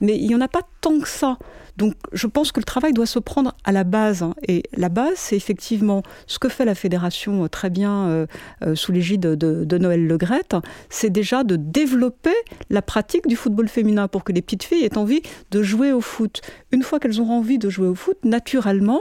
Mais 0.00 0.16
il 0.16 0.26
n'y 0.26 0.34
en 0.34 0.40
a 0.40 0.48
pas 0.48 0.62
tant 0.80 0.98
que 0.98 1.08
ça. 1.08 1.38
Donc 1.76 1.94
je 2.12 2.26
pense 2.26 2.52
que 2.52 2.60
le 2.60 2.64
travail 2.64 2.92
doit 2.92 3.06
se 3.06 3.18
prendre 3.18 3.56
à 3.64 3.72
la 3.72 3.84
base. 3.84 4.22
Hein. 4.22 4.34
Et 4.46 4.62
la 4.76 4.88
base, 4.88 5.14
c'est 5.16 5.36
effectivement 5.36 6.02
ce 6.26 6.38
que 6.38 6.48
fait 6.48 6.64
la 6.64 6.74
fédération 6.74 7.44
euh, 7.44 7.48
très 7.48 7.70
bien 7.70 8.06
euh, 8.08 8.26
euh, 8.62 8.74
sous 8.74 8.92
l'égide 8.92 9.20
de, 9.20 9.64
de, 9.64 9.78
Noël 9.78 10.06
Legrette, 10.06 10.56
c'est 10.88 11.10
déjà 11.10 11.42
de 11.42 11.56
développer 11.56 12.34
la 12.70 12.80
pratique 12.80 13.26
du 13.26 13.36
football 13.36 13.68
féminin 13.68 14.08
pour 14.08 14.24
que 14.24 14.32
les 14.32 14.40
petites 14.40 14.62
filles 14.62 14.84
aient 14.84 14.98
envie 14.98 15.22
de 15.50 15.62
jouer 15.62 15.92
au 15.92 16.00
foot. 16.00 16.42
Une 16.70 16.82
fois 16.82 17.00
qu'elles 17.00 17.20
auront 17.20 17.38
envie 17.38 17.58
de 17.58 17.68
jouer 17.68 17.88
au 17.88 17.94
foot, 17.94 18.18
naturellement, 18.24 19.00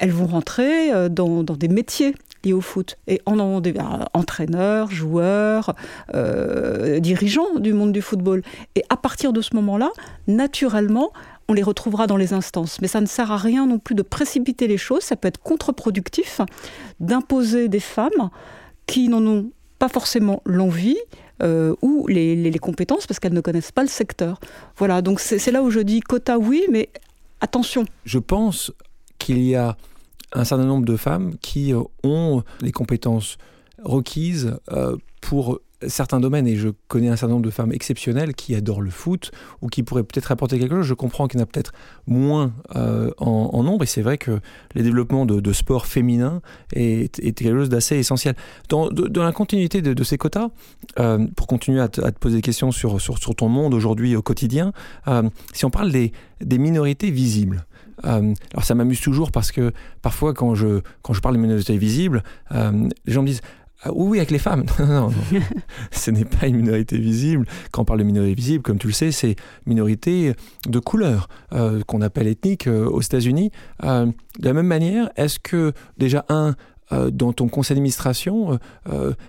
elles 0.00 0.12
vont 0.12 0.26
rentrer 0.26 1.08
dans, 1.10 1.42
des 1.42 1.68
métiers 1.68 2.14
liés 2.44 2.52
au 2.52 2.60
foot. 2.60 2.96
Et 3.06 3.20
en, 3.26 3.38
en 3.38 3.62
entraîneurs, 4.12 4.90
joueurs, 4.90 5.74
dirigeants 6.98 7.58
du 7.58 7.72
monde 7.72 7.92
du 7.92 8.02
football. 8.02 8.42
Et 8.74 8.84
à 8.88 8.96
partir 8.96 9.32
de 9.32 9.40
ce 9.40 9.54
moment-là, 9.54 9.90
naturellement, 10.26 11.12
on 11.48 11.52
les 11.52 11.62
retrouvera 11.62 12.06
dans 12.06 12.16
les 12.16 12.32
instances. 12.32 12.80
Mais 12.80 12.88
ça 12.88 13.00
ne 13.00 13.06
sert 13.06 13.30
à 13.32 13.36
rien 13.36 13.66
non 13.66 13.78
plus 13.78 13.94
de 13.94 14.02
précipiter 14.02 14.66
les 14.66 14.78
choses, 14.78 15.02
ça 15.02 15.16
peut 15.16 15.28
être 15.28 15.40
contre-productif 15.40 16.40
d'imposer 17.00 17.68
des 17.68 17.80
femmes 17.80 18.30
qui 18.86 19.08
n'en 19.08 19.24
ont 19.26 19.50
pas 19.78 19.88
forcément 19.88 20.42
l'envie 20.46 20.98
euh, 21.42 21.74
ou 21.82 22.06
les, 22.06 22.58
compétences 22.60 23.06
parce 23.06 23.18
qu'elles 23.18 23.34
ne 23.34 23.40
connaissent 23.40 23.72
pas 23.72 23.82
le 23.82 23.88
secteur. 23.88 24.40
Voilà, 24.76 25.02
donc 25.02 25.20
c'est 25.20 25.50
là 25.50 25.62
où 25.62 25.70
je 25.70 25.80
dis 25.80 26.00
quota 26.00 26.38
oui, 26.38 26.64
mais 26.70 26.88
attention. 27.40 27.84
Je 28.04 28.18
pense 28.18 28.72
qu'il 29.18 29.42
y 29.42 29.54
a 29.54 29.76
un 30.34 30.44
certain 30.44 30.64
nombre 30.64 30.84
de 30.84 30.96
femmes 30.96 31.36
qui 31.40 31.72
ont 32.02 32.42
les 32.60 32.72
compétences 32.72 33.38
requises 33.82 34.56
euh, 34.72 34.96
pour 35.20 35.60
certains 35.88 36.20
domaines, 36.20 36.46
et 36.46 36.56
je 36.56 36.68
connais 36.88 37.08
un 37.08 37.16
certain 37.16 37.34
nombre 37.34 37.44
de 37.44 37.50
femmes 37.50 37.72
exceptionnelles 37.72 38.34
qui 38.34 38.54
adorent 38.54 38.80
le 38.80 38.90
foot 38.90 39.30
ou 39.62 39.68
qui 39.68 39.82
pourraient 39.82 40.02
peut-être 40.02 40.32
apporter 40.32 40.58
quelque 40.58 40.74
chose. 40.76 40.86
Je 40.86 40.94
comprends 40.94 41.28
qu'il 41.28 41.38
y 41.38 41.42
en 41.42 41.44
a 41.44 41.46
peut-être 41.46 41.72
moins 42.06 42.52
euh, 42.76 43.10
en, 43.18 43.62
nombre, 43.62 43.84
et 43.84 43.86
c'est 43.86 44.02
vrai 44.02 44.18
que 44.18 44.40
les 44.74 44.82
développements 44.82 45.26
de, 45.26 45.52
sport 45.52 45.86
féminin 45.86 46.40
est, 46.72 47.14
quelque 47.20 47.56
chose 47.56 47.68
d'assez 47.68 47.96
essentiel. 47.96 48.34
Dans, 48.68 48.88
la 48.90 49.32
continuité 49.32 49.82
de, 49.82 50.04
ces 50.04 50.18
quotas, 50.18 50.48
euh, 50.98 51.26
pour 51.36 51.46
continuer 51.46 51.80
à 51.80 51.88
te, 51.88 52.00
poser 52.12 52.36
des 52.36 52.42
questions 52.42 52.70
sur, 52.70 53.00
sur, 53.00 53.18
ton 53.18 53.48
monde 53.48 53.74
aujourd'hui 53.74 54.16
au 54.16 54.22
quotidien, 54.22 54.72
euh, 55.08 55.28
si 55.52 55.64
on 55.64 55.70
parle 55.70 55.90
des 55.92 56.58
minorités 56.58 57.10
visibles, 57.10 57.66
alors 58.02 58.64
ça 58.64 58.74
m'amuse 58.74 59.00
toujours 59.00 59.30
parce 59.30 59.52
que 59.52 59.72
parfois 60.02 60.34
quand 60.34 60.54
je, 60.54 60.80
quand 61.02 61.12
je 61.12 61.20
parle 61.20 61.36
de 61.36 61.40
minorités 61.40 61.78
visibles, 61.78 62.22
les 62.50 63.12
gens 63.12 63.22
me 63.22 63.28
disent 63.28 63.42
ah 63.86 63.90
oui, 63.94 64.18
avec 64.18 64.30
les 64.30 64.38
femmes. 64.38 64.64
Non, 64.78 64.86
non, 64.86 65.10
non. 65.10 65.12
Ce 65.90 66.10
n'est 66.10 66.24
pas 66.24 66.46
une 66.46 66.56
minorité 66.56 66.98
visible. 66.98 67.46
Quand 67.70 67.82
on 67.82 67.84
parle 67.84 67.98
de 68.00 68.04
minorité 68.04 68.34
visible, 68.34 68.62
comme 68.62 68.78
tu 68.78 68.86
le 68.86 68.92
sais, 68.92 69.12
c'est 69.12 69.36
minorité 69.66 70.34
de 70.66 70.78
couleur, 70.78 71.28
euh, 71.52 71.82
qu'on 71.86 72.00
appelle 72.00 72.26
ethnique 72.26 72.66
euh, 72.66 72.86
aux 72.86 73.02
États-Unis. 73.02 73.50
Euh, 73.82 74.06
de 74.06 74.44
la 74.44 74.52
même 74.52 74.66
manière, 74.66 75.10
est-ce 75.16 75.38
que, 75.38 75.72
déjà, 75.98 76.24
un, 76.28 76.54
dans 76.90 77.32
ton 77.32 77.48
conseil 77.48 77.74
d'administration, 77.74 78.58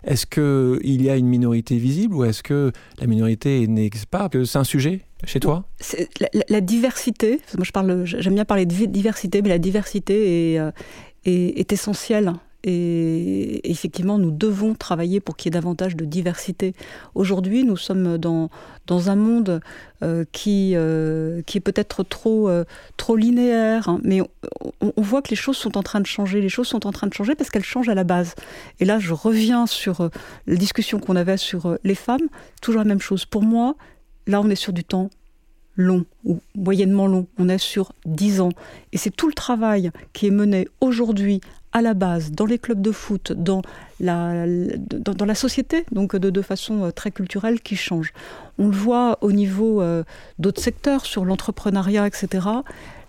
est-ce 0.04 0.26
qu'il 0.26 1.02
y 1.02 1.10
a 1.10 1.16
une 1.16 1.28
minorité 1.28 1.78
visible 1.78 2.16
ou 2.16 2.24
est-ce 2.24 2.44
que 2.44 2.72
la 3.00 3.08
minorité 3.08 3.68
n'existe 3.68 4.08
pas? 4.08 4.30
C'est 4.46 4.58
un 4.58 4.64
sujet 4.64 5.02
chez 5.26 5.40
toi? 5.40 5.66
La, 6.50 6.62
diversité, 6.62 7.42
moi 7.56 7.64
je 7.64 7.72
parle, 7.72 8.04
j'aime 8.06 8.36
bien 8.36 8.46
parler 8.46 8.66
de 8.66 8.86
diversité, 8.86 9.42
mais 9.42 9.50
la 9.50 9.60
diversité 9.60 10.62
est 11.26 11.72
essentielle 11.72 12.34
et 12.68 13.70
effectivement, 13.70 14.18
nous 14.18 14.32
devons 14.32 14.74
travailler 14.74 15.20
pour 15.20 15.36
qu'il 15.38 15.46
y 15.46 15.50
ait 15.50 15.62
davantage 15.62 15.96
de 15.96 16.04
diversité. 16.04 16.74
Aujourd'hui, 17.14 17.64
nous 17.64 17.78
sommes 17.78 18.18
dans, 18.18 18.50
dans 18.88 19.12
un 19.12 19.16
monde 19.16 19.62
euh, 20.02 20.26
qui, 20.32 20.72
euh, 20.74 21.44
qui 21.44 21.60
est 21.60 21.62
peut-être 21.62 22.02
trop, 22.02 22.50
euh, 22.50 22.66
trop 22.98 23.18
linéaire, 23.18 23.88
hein, 23.88 24.00
mais 24.04 24.22
on, 24.22 24.28
on, 24.82 25.02
voit 25.04 25.22
que 25.22 25.30
les 25.30 25.36
choses 25.36 25.58
sont 25.58 25.78
en 25.78 25.84
train 25.84 26.02
de 26.02 26.08
changer. 26.08 26.42
Les 26.42 26.50
choses 26.50 26.68
sont 26.68 26.88
en 26.88 26.92
train 26.92 27.06
de 27.06 27.14
changer 27.14 27.36
parce 27.36 27.52
qu'elles 27.52 27.64
changent 27.64 27.90
à 27.90 27.94
la 27.94 28.04
base. 28.04 28.34
Et 28.80 28.86
là, 28.86 28.98
je 28.98 29.14
reviens 29.14 29.68
sur 29.68 30.10
la 30.48 30.56
discussion 30.56 31.00
qu'on 31.00 31.16
avait 31.16 31.38
sur 31.38 31.78
les 31.84 31.96
femmes. 31.96 32.28
Toujours 32.64 32.82
la 32.82 32.88
même 32.88 33.00
chose. 33.00 33.26
Pour 33.26 33.44
moi, 33.44 33.76
là, 34.26 34.42
on 34.42 34.50
est 34.50 34.56
sur 34.56 34.74
du 34.74 34.84
temps 34.84 35.12
long 35.76 36.06
ou 36.24 36.40
moyennement 36.56 37.06
long. 37.06 37.28
On 37.38 37.48
est 37.48 37.60
sur 37.60 37.92
10 38.06 38.42
ans. 38.42 38.52
Et 38.92 38.98
c'est 38.98 39.16
tout 39.16 39.28
le 39.28 39.34
travail 39.34 39.92
qui 40.14 40.26
est 40.26 40.32
mené 40.32 40.68
aujourd'hui 40.82 41.42
à 41.76 41.82
la 41.82 41.94
base, 41.94 42.32
dans 42.32 42.46
les 42.46 42.58
clubs 42.58 42.82
de 42.82 42.94
foot, 42.94 43.34
dans 43.34 43.62
la, 44.00 45.36
société, 45.36 45.86
donc 45.92 46.16
de, 46.16 46.30
de, 46.30 46.42
façon 46.42 46.86
euh, 46.86 46.92
très 46.92 47.12
culturelle, 47.12 47.60
qui 47.60 47.76
change. 47.76 48.14
On 48.58 48.68
le 48.68 48.78
voit 48.78 49.18
au 49.20 49.34
niveau 49.34 49.82
euh, 49.82 50.06
d'autres 50.40 50.62
secteurs, 50.62 51.06
sur 51.06 51.26
l'entrepreneuriat, 51.26 52.08
etc. 52.08 52.48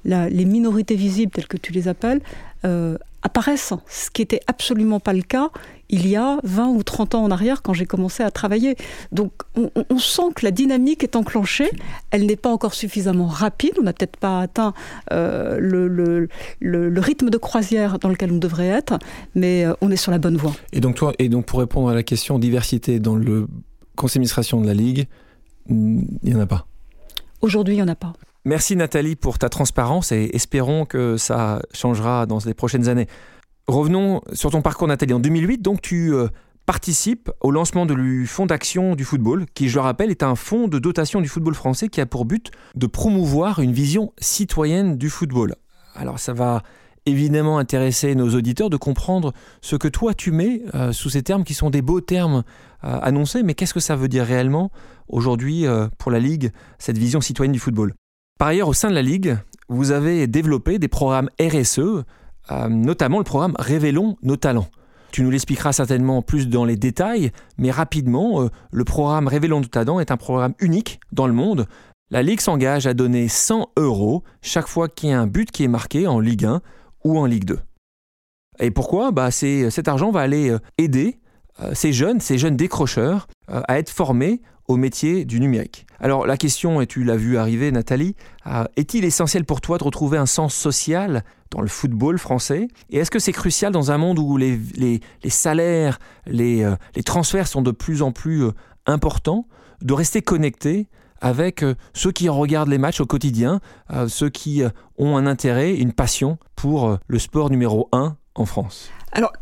les 0.04 0.44
minorités 0.44 0.96
visibles, 0.96 1.30
telles 1.30 1.46
que 1.46 1.56
tu 1.56 1.70
les 1.70 1.86
appelles, 1.86 2.20
euh, 2.64 2.98
apparaissent, 3.26 3.74
ce 3.88 4.10
qui 4.10 4.22
n'était 4.22 4.40
absolument 4.46 5.00
pas 5.00 5.12
le 5.12 5.22
cas 5.22 5.50
il 5.88 6.08
y 6.08 6.16
a 6.16 6.38
20 6.42 6.68
ou 6.68 6.82
30 6.82 7.14
ans 7.14 7.24
en 7.24 7.30
arrière 7.30 7.62
quand 7.62 7.72
j'ai 7.72 7.86
commencé 7.86 8.22
à 8.22 8.30
travailler. 8.30 8.76
Donc 9.12 9.32
on, 9.54 9.98
sent 9.98 10.32
que 10.34 10.44
la 10.44 10.50
dynamique 10.50 11.02
est 11.02 11.16
enclenchée, 11.16 11.70
elle 12.10 12.26
n'est 12.26 12.36
pas 12.36 12.50
encore 12.50 12.74
suffisamment 12.74 13.26
rapide, 13.26 13.72
on 13.78 13.82
n'a 13.82 13.92
peut-être 13.92 14.16
pas 14.16 14.40
atteint 14.40 14.74
euh, 15.12 15.58
le, 15.60 17.00
rythme 17.00 17.30
de 17.30 17.38
croisière 17.38 17.98
dans 17.98 18.08
lequel 18.08 18.32
on 18.32 18.38
devrait 18.38 18.66
être, 18.66 18.98
mais 19.34 19.64
euh, 19.64 19.74
on 19.80 19.90
est 19.90 19.96
sur 19.96 20.10
la 20.10 20.18
bonne 20.18 20.36
voie. 20.36 20.54
Et 20.72 20.80
donc, 20.80 20.96
toi, 20.96 21.12
et 21.18 21.28
donc 21.28 21.46
pour 21.46 21.60
répondre 21.60 21.88
à 21.88 21.94
la 21.94 22.02
question 22.02 22.38
diversité 22.38 22.98
dans 22.98 23.16
le 23.16 23.46
conseil 23.96 24.16
d'administration 24.16 24.60
de 24.60 24.66
la 24.66 24.74
Ligue, 24.74 25.06
il 25.68 26.06
n'y 26.22 26.34
en 26.34 26.40
a 26.40 26.46
pas? 26.46 26.66
Aujourd'hui, 27.40 27.74
il 27.74 27.78
n'y 27.78 27.82
en 27.82 27.88
a 27.88 27.94
pas. 27.94 28.12
Merci 28.46 28.76
Nathalie 28.76 29.16
pour 29.16 29.40
ta 29.40 29.48
transparence 29.48 30.12
et 30.12 30.30
espérons 30.32 30.84
que 30.84 31.16
ça 31.16 31.60
changera 31.74 32.26
dans 32.26 32.38
les 32.46 32.54
prochaines 32.54 32.88
années. 32.88 33.08
Revenons 33.66 34.22
sur 34.34 34.52
ton 34.52 34.62
parcours, 34.62 34.86
Nathalie. 34.86 35.14
En 35.14 35.18
2008, 35.18 35.62
donc, 35.62 35.82
tu 35.82 36.14
euh, 36.14 36.28
participes 36.64 37.28
au 37.40 37.50
lancement 37.50 37.86
du 37.86 38.24
Fonds 38.28 38.46
d'action 38.46 38.94
du 38.94 39.02
football, 39.02 39.46
qui, 39.52 39.68
je 39.68 39.74
le 39.74 39.80
rappelle, 39.80 40.12
est 40.12 40.22
un 40.22 40.36
fonds 40.36 40.68
de 40.68 40.78
dotation 40.78 41.20
du 41.20 41.26
football 41.26 41.56
français 41.56 41.88
qui 41.88 42.00
a 42.00 42.06
pour 42.06 42.24
but 42.24 42.52
de 42.76 42.86
promouvoir 42.86 43.58
une 43.58 43.72
vision 43.72 44.12
citoyenne 44.20 44.96
du 44.96 45.10
football. 45.10 45.56
Alors, 45.96 46.20
ça 46.20 46.32
va 46.32 46.62
évidemment 47.04 47.58
intéresser 47.58 48.14
nos 48.14 48.32
auditeurs 48.32 48.70
de 48.70 48.76
comprendre 48.76 49.32
ce 49.60 49.74
que 49.74 49.88
toi 49.88 50.14
tu 50.14 50.30
mets 50.30 50.62
euh, 50.76 50.92
sous 50.92 51.10
ces 51.10 51.24
termes 51.24 51.42
qui 51.42 51.54
sont 51.54 51.70
des 51.70 51.82
beaux 51.82 52.00
termes 52.00 52.44
euh, 52.84 53.00
annoncés, 53.02 53.42
mais 53.42 53.54
qu'est-ce 53.54 53.74
que 53.74 53.80
ça 53.80 53.96
veut 53.96 54.08
dire 54.08 54.24
réellement 54.24 54.70
aujourd'hui 55.08 55.64
pour 55.98 56.12
la 56.12 56.20
Ligue, 56.20 56.52
cette 56.78 56.96
vision 56.96 57.20
citoyenne 57.20 57.52
du 57.52 57.58
football? 57.58 57.92
Par 58.38 58.48
ailleurs, 58.48 58.68
au 58.68 58.74
sein 58.74 58.90
de 58.90 58.94
la 58.94 59.02
Ligue, 59.02 59.38
vous 59.68 59.92
avez 59.92 60.26
développé 60.26 60.78
des 60.78 60.88
programmes 60.88 61.30
RSE 61.40 62.04
notamment 62.68 63.18
le 63.18 63.24
programme 63.24 63.54
Révélons 63.58 64.16
nos 64.22 64.36
talents. 64.36 64.68
Tu 65.10 65.22
nous 65.22 65.30
l'expliqueras 65.30 65.72
certainement 65.72 66.22
plus 66.22 66.48
dans 66.48 66.64
les 66.64 66.76
détails, 66.76 67.32
mais 67.58 67.70
rapidement, 67.70 68.48
le 68.70 68.84
programme 68.84 69.26
Révélons 69.26 69.60
nos 69.60 69.66
talents 69.66 70.00
est 70.00 70.10
un 70.10 70.16
programme 70.16 70.54
unique 70.60 71.00
dans 71.12 71.26
le 71.26 71.32
monde. 71.32 71.66
La 72.10 72.22
Ligue 72.22 72.40
s'engage 72.40 72.86
à 72.86 72.94
donner 72.94 73.26
100 73.26 73.70
euros 73.78 74.22
chaque 74.42 74.68
fois 74.68 74.88
qu'il 74.88 75.08
y 75.08 75.12
a 75.12 75.20
un 75.20 75.26
but 75.26 75.50
qui 75.50 75.64
est 75.64 75.68
marqué 75.68 76.06
en 76.06 76.20
Ligue 76.20 76.44
1 76.44 76.60
ou 77.04 77.18
en 77.18 77.24
Ligue 77.24 77.46
2. 77.46 77.58
Et 78.60 78.70
pourquoi? 78.70 79.10
Bah, 79.10 79.30
Cet 79.30 79.88
argent 79.88 80.10
va 80.10 80.20
aller 80.20 80.54
aider 80.78 81.18
ces 81.72 81.92
jeunes, 81.92 82.20
ces 82.20 82.38
jeunes 82.38 82.56
décrocheurs, 82.56 83.28
à 83.48 83.78
être 83.78 83.90
formés 83.90 84.42
au 84.68 84.76
métier 84.76 85.24
du 85.24 85.40
numérique. 85.40 85.86
Alors 86.00 86.26
la 86.26 86.36
question, 86.36 86.80
et 86.80 86.86
tu 86.86 87.04
l'as 87.04 87.16
vu 87.16 87.38
arriver 87.38 87.70
Nathalie, 87.70 88.16
euh, 88.46 88.64
est-il 88.76 89.04
essentiel 89.04 89.44
pour 89.44 89.60
toi 89.60 89.78
de 89.78 89.84
retrouver 89.84 90.18
un 90.18 90.26
sens 90.26 90.54
social 90.54 91.24
dans 91.50 91.60
le 91.60 91.68
football 91.68 92.18
français? 92.18 92.68
Et 92.90 92.98
est-ce 92.98 93.10
que 93.10 93.18
c'est 93.18 93.32
crucial 93.32 93.72
dans 93.72 93.90
un 93.90 93.98
monde 93.98 94.18
où 94.18 94.36
les, 94.36 94.60
salaires, 95.28 95.98
euh, 96.28 96.76
les, 96.94 97.02
transferts 97.02 97.48
sont 97.48 97.62
de 97.62 97.70
plus 97.70 98.02
en 98.02 98.12
plus 98.12 98.44
euh, 98.44 98.52
importants, 98.86 99.46
de 99.82 99.94
rester 99.94 100.22
connecté 100.22 100.88
avec 101.20 101.64
ceux 101.94 102.12
qui 102.12 102.28
regardent 102.28 102.68
les 102.68 102.78
matchs 102.78 103.00
au 103.00 103.06
quotidien, 103.06 103.60
ceux 104.06 104.28
qui 104.28 104.62
ont 104.98 105.16
un 105.16 105.26
intérêt, 105.26 105.74
une 105.74 105.92
passion 105.92 106.36
pour 106.56 106.98
le 107.06 107.18
sport 107.18 107.48
numéro 107.48 107.88
un 107.92 108.16
en 108.34 108.44
France? 108.44 108.90
Alors 109.12 109.32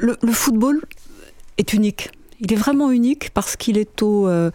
le 0.00 0.32
football 0.32 0.80
est 1.58 1.72
unique 1.72 2.10
il 2.40 2.52
est 2.52 2.56
vraiment 2.56 2.90
unique 2.90 3.30
parce 3.30 3.56
qu'il 3.56 3.78
est 3.78 4.02
au, 4.02 4.28
euh, 4.28 4.50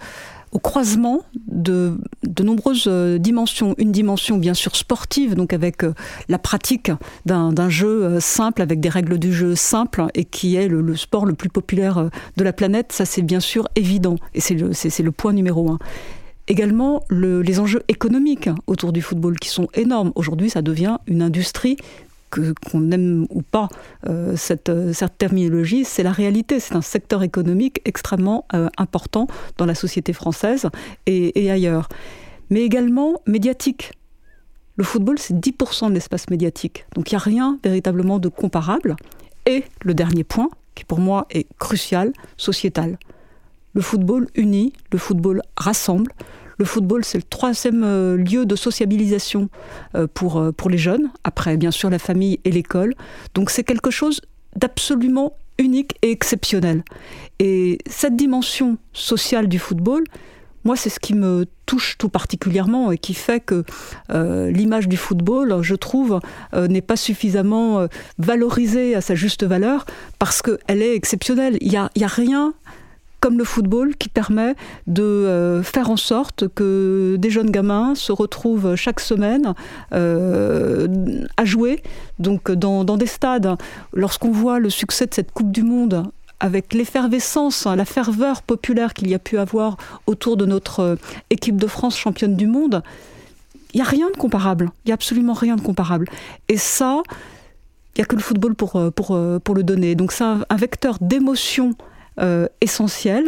au 0.52 0.60
croisement 0.60 1.22
de, 1.48 1.98
de 2.24 2.44
nombreuses 2.44 2.86
euh, 2.88 3.18
dimensions. 3.18 3.76
Une 3.78 3.92
dimension 3.92 4.38
bien 4.38 4.54
sûr 4.54 4.76
sportive, 4.76 5.36
donc 5.36 5.54
avec 5.54 5.84
euh, 5.84 5.94
la 6.30 6.38
pratique 6.38 6.92
d'un 7.26 7.70
jeu 7.70 8.20
simple, 8.20 8.62
avec 8.62 8.80
des 8.80 8.90
règles 8.90 9.18
du 9.18 9.34
jeu 9.34 9.56
simples, 9.56 10.06
et 10.14 10.26
qui 10.26 10.56
est 10.56 10.68
le, 10.68 10.96
sport 10.96 11.26
le 11.26 11.34
plus 11.34 11.50
populaire 11.50 12.10
de 12.38 12.44
la 12.44 12.54
planète. 12.54 12.92
Ça 12.92 13.06
c'est 13.06 13.22
bien 13.22 13.40
sûr 13.40 13.68
évident, 13.76 14.16
et 14.34 14.40
c'est 14.40 14.56
le, 14.56 14.72
le 14.72 15.12
point 15.12 15.34
numéro 15.34 15.70
un 15.70 15.80
également 16.50 17.06
le, 17.08 17.42
les 17.42 17.62
enjeux 17.62 17.84
économiques 17.88 18.50
autour 18.68 18.92
du 18.92 19.02
football 19.02 19.40
qui 19.40 19.48
sont 19.48 19.70
énormes. 19.76 20.12
Aujourd'hui, 20.16 20.50
ça 20.50 20.62
devient 20.62 20.98
une 21.08 21.22
industrie 21.22 21.78
qu'on 22.70 22.92
aime 22.92 23.26
ou 23.30 23.42
pas 23.42 23.70
euh, 24.08 24.36
cette, 24.36 24.70
euh, 24.70 24.94
cette, 24.94 25.18
terminologie, 25.18 25.86
c'est 25.86 26.04
la 26.04 26.12
réalité. 26.12 26.60
C'est 26.60 26.76
un 26.76 26.82
secteur 26.82 27.24
économique 27.24 27.82
extrêmement 27.86 28.46
euh, 28.54 28.70
important 28.78 29.28
dans 29.58 29.66
la 29.66 29.76
société 29.76 30.14
française 30.14 30.68
et, 31.06 31.50
ailleurs. 31.50 31.90
Mais 32.50 32.62
également 32.62 33.22
médiatique. 33.26 33.94
Le 34.76 34.84
football, 34.84 35.20
c'est 35.20 35.36
10% 35.36 35.90
de 35.90 35.94
l'espace 35.94 36.30
médiatique. 36.30 36.86
Donc 36.96 37.12
il 37.12 37.16
n'y 37.16 37.22
a 37.22 37.24
rien 37.24 37.60
véritablement 37.64 38.20
de 38.20 38.28
comparable. 38.28 38.96
Et 39.46 39.66
le 39.84 39.94
dernier 39.94 40.24
point, 40.24 40.50
qui 40.76 40.84
pour 40.84 41.00
moi 41.00 41.28
est 41.30 41.48
crucial, 41.60 42.12
sociétal. 42.38 42.98
Le 43.74 43.82
football 43.82 44.28
unit, 44.36 44.74
le 44.92 44.98
football 44.98 45.42
rassemble, 45.58 46.12
le 46.58 46.66
football, 46.66 47.04
c'est 47.04 47.18
le 47.18 47.24
troisième 47.24 47.84
euh, 47.84 48.18
lieu 48.18 48.46
de 48.46 48.56
sociabilisation 48.56 49.50
euh, 49.96 50.08
pour, 50.14 50.38
euh, 50.38 50.52
pour 50.52 50.70
les 50.70 50.78
jeunes, 50.78 51.12
après 51.24 51.58
bien 51.58 51.72
sûr 51.72 51.90
la 51.90 52.00
famille 52.00 52.40
et 52.44 52.52
l'école. 52.52 52.94
Donc 53.34 53.50
c'est 53.50 53.64
quelque 53.64 53.92
chose 53.92 54.22
d'absolument 54.56 55.34
unique 55.58 55.96
et 56.02 56.12
exceptionnel. 56.12 56.84
Et 57.40 57.78
cette 57.88 58.16
dimension 58.16 58.78
sociale 58.94 59.48
du 59.48 59.60
football, 59.60 60.04
moi, 60.66 60.78
c'est 60.78 60.90
ce 60.90 61.00
qui 61.00 61.14
me 61.14 61.46
touche 61.66 61.98
tout 61.98 62.08
particulièrement 62.08 62.94
et 62.94 62.98
qui 62.98 63.14
fait 63.14 63.42
que 63.42 63.66
l'image 64.10 64.88
du 64.88 64.96
football, 64.96 65.62
je 65.62 65.76
trouve, 65.76 66.22
n'est 66.54 66.82
pas 66.82 66.96
suffisamment 66.96 67.86
valorisée 68.18 68.96
à 68.96 69.02
sa 69.02 69.14
juste 69.14 69.44
valeur 69.44 69.86
parce 70.20 70.42
qu'elle 70.42 70.82
est 70.82 70.96
exceptionnelle. 70.96 71.58
Il 71.60 71.70
n'y 71.70 71.76
a, 71.78 71.90
rien 72.08 72.54
comme 73.24 73.38
le 73.38 73.46
football, 73.46 73.96
qui 73.96 74.10
permet 74.10 74.54
de 74.86 75.02
euh, 75.02 75.64
faire 75.64 75.90
en 75.90 75.96
sorte 75.96 76.50
que 76.50 77.16
des 77.18 77.30
jeunes 77.30 77.52
gamins 77.52 77.96
se 77.96 78.12
retrouvent 78.12 78.76
chaque 78.76 79.00
semaine 79.00 79.54
euh, 79.94 81.24
à 81.38 81.46
jouer, 81.46 81.82
donc 82.20 82.52
dans, 82.52 82.84
des 82.84 83.06
stades. 83.06 83.56
Lorsqu'on 83.94 84.32
voit 84.32 84.60
le 84.60 84.70
succès 84.70 85.06
de 85.06 85.14
cette 85.14 85.32
Coupe 85.32 85.54
du 85.54 85.64
Monde 85.64 86.04
avec 86.42 86.74
l'effervescence, 86.74 87.66
la 87.66 87.86
ferveur 87.86 88.42
populaire 88.42 88.94
qu'il 88.94 89.10
y 89.10 89.14
a 89.14 89.20
pu 89.20 89.38
avoir 89.38 89.78
autour 90.06 90.36
de 90.36 90.46
notre 90.46 90.82
euh, 90.82 90.96
équipe 91.30 91.56
de 91.56 91.68
France 91.68 91.96
championne 91.98 92.36
du 92.36 92.48
monde, 92.48 92.84
il 93.74 93.78
n'y 93.78 93.84
a 93.84 93.90
rien 93.90 94.10
de 94.10 94.18
comparable. 94.18 94.70
Il 94.84 94.90
n'y 94.90 94.92
a 94.92 94.96
absolument 94.96 95.32
rien 95.32 95.56
de 95.56 95.62
comparable. 95.62 96.10
Et 96.50 96.58
ça, 96.58 97.02
il 97.96 98.00
n'y 98.00 98.04
a 98.04 98.06
que 98.06 98.18
le 98.18 98.22
football 98.22 98.54
pour, 98.54 98.92
pour, 98.94 99.18
pour 99.46 99.56
le 99.56 99.64
donner. 99.64 99.96
Donc 99.96 100.12
c'est 100.12 100.26
un 100.26 100.58
vecteur 100.58 100.98
d'émotion 101.00 101.74
euh, 102.20 102.48
essentiel. 102.62 103.26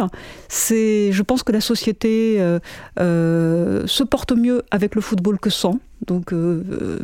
C'est, 0.47 1.11
je 1.11 1.23
pense 1.23 1.41
que 1.41 1.51
la 1.51 1.61
société 1.61 2.35
euh, 2.39 2.59
euh, 2.99 3.87
se 3.87 4.03
porte 4.03 4.31
mieux 4.31 4.61
avec 4.69 4.93
le 4.93 5.01
football 5.01 5.39
que 5.39 5.49
sans. 5.49 5.79
Donc, 6.05 6.35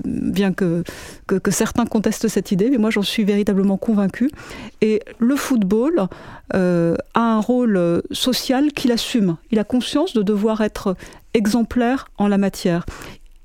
bien 0.06 0.54
que, 0.54 0.84
que, 1.26 1.50
certains 1.50 1.88
contestent 1.88 2.28
cette 2.28 2.52
idée, 2.52 2.70
mais 2.70 2.78
moi 2.78 2.92
j'en 2.92 3.02
suis 3.02 3.24
véritablement 3.24 3.78
convaincue. 3.78 4.30
Et 4.82 5.02
le 5.18 5.36
football 5.36 6.08
a 6.54 6.96
un 7.16 7.40
rôle 7.40 8.04
social 8.12 8.74
qu'il 8.74 8.92
assume. 8.92 9.38
Il 9.50 9.58
a 9.58 9.64
conscience 9.64 10.14
de 10.14 10.22
devoir 10.22 10.62
être 10.62 10.96
exemplaire 11.34 12.10
en 12.18 12.28
la 12.28 12.38
matière 12.38 12.86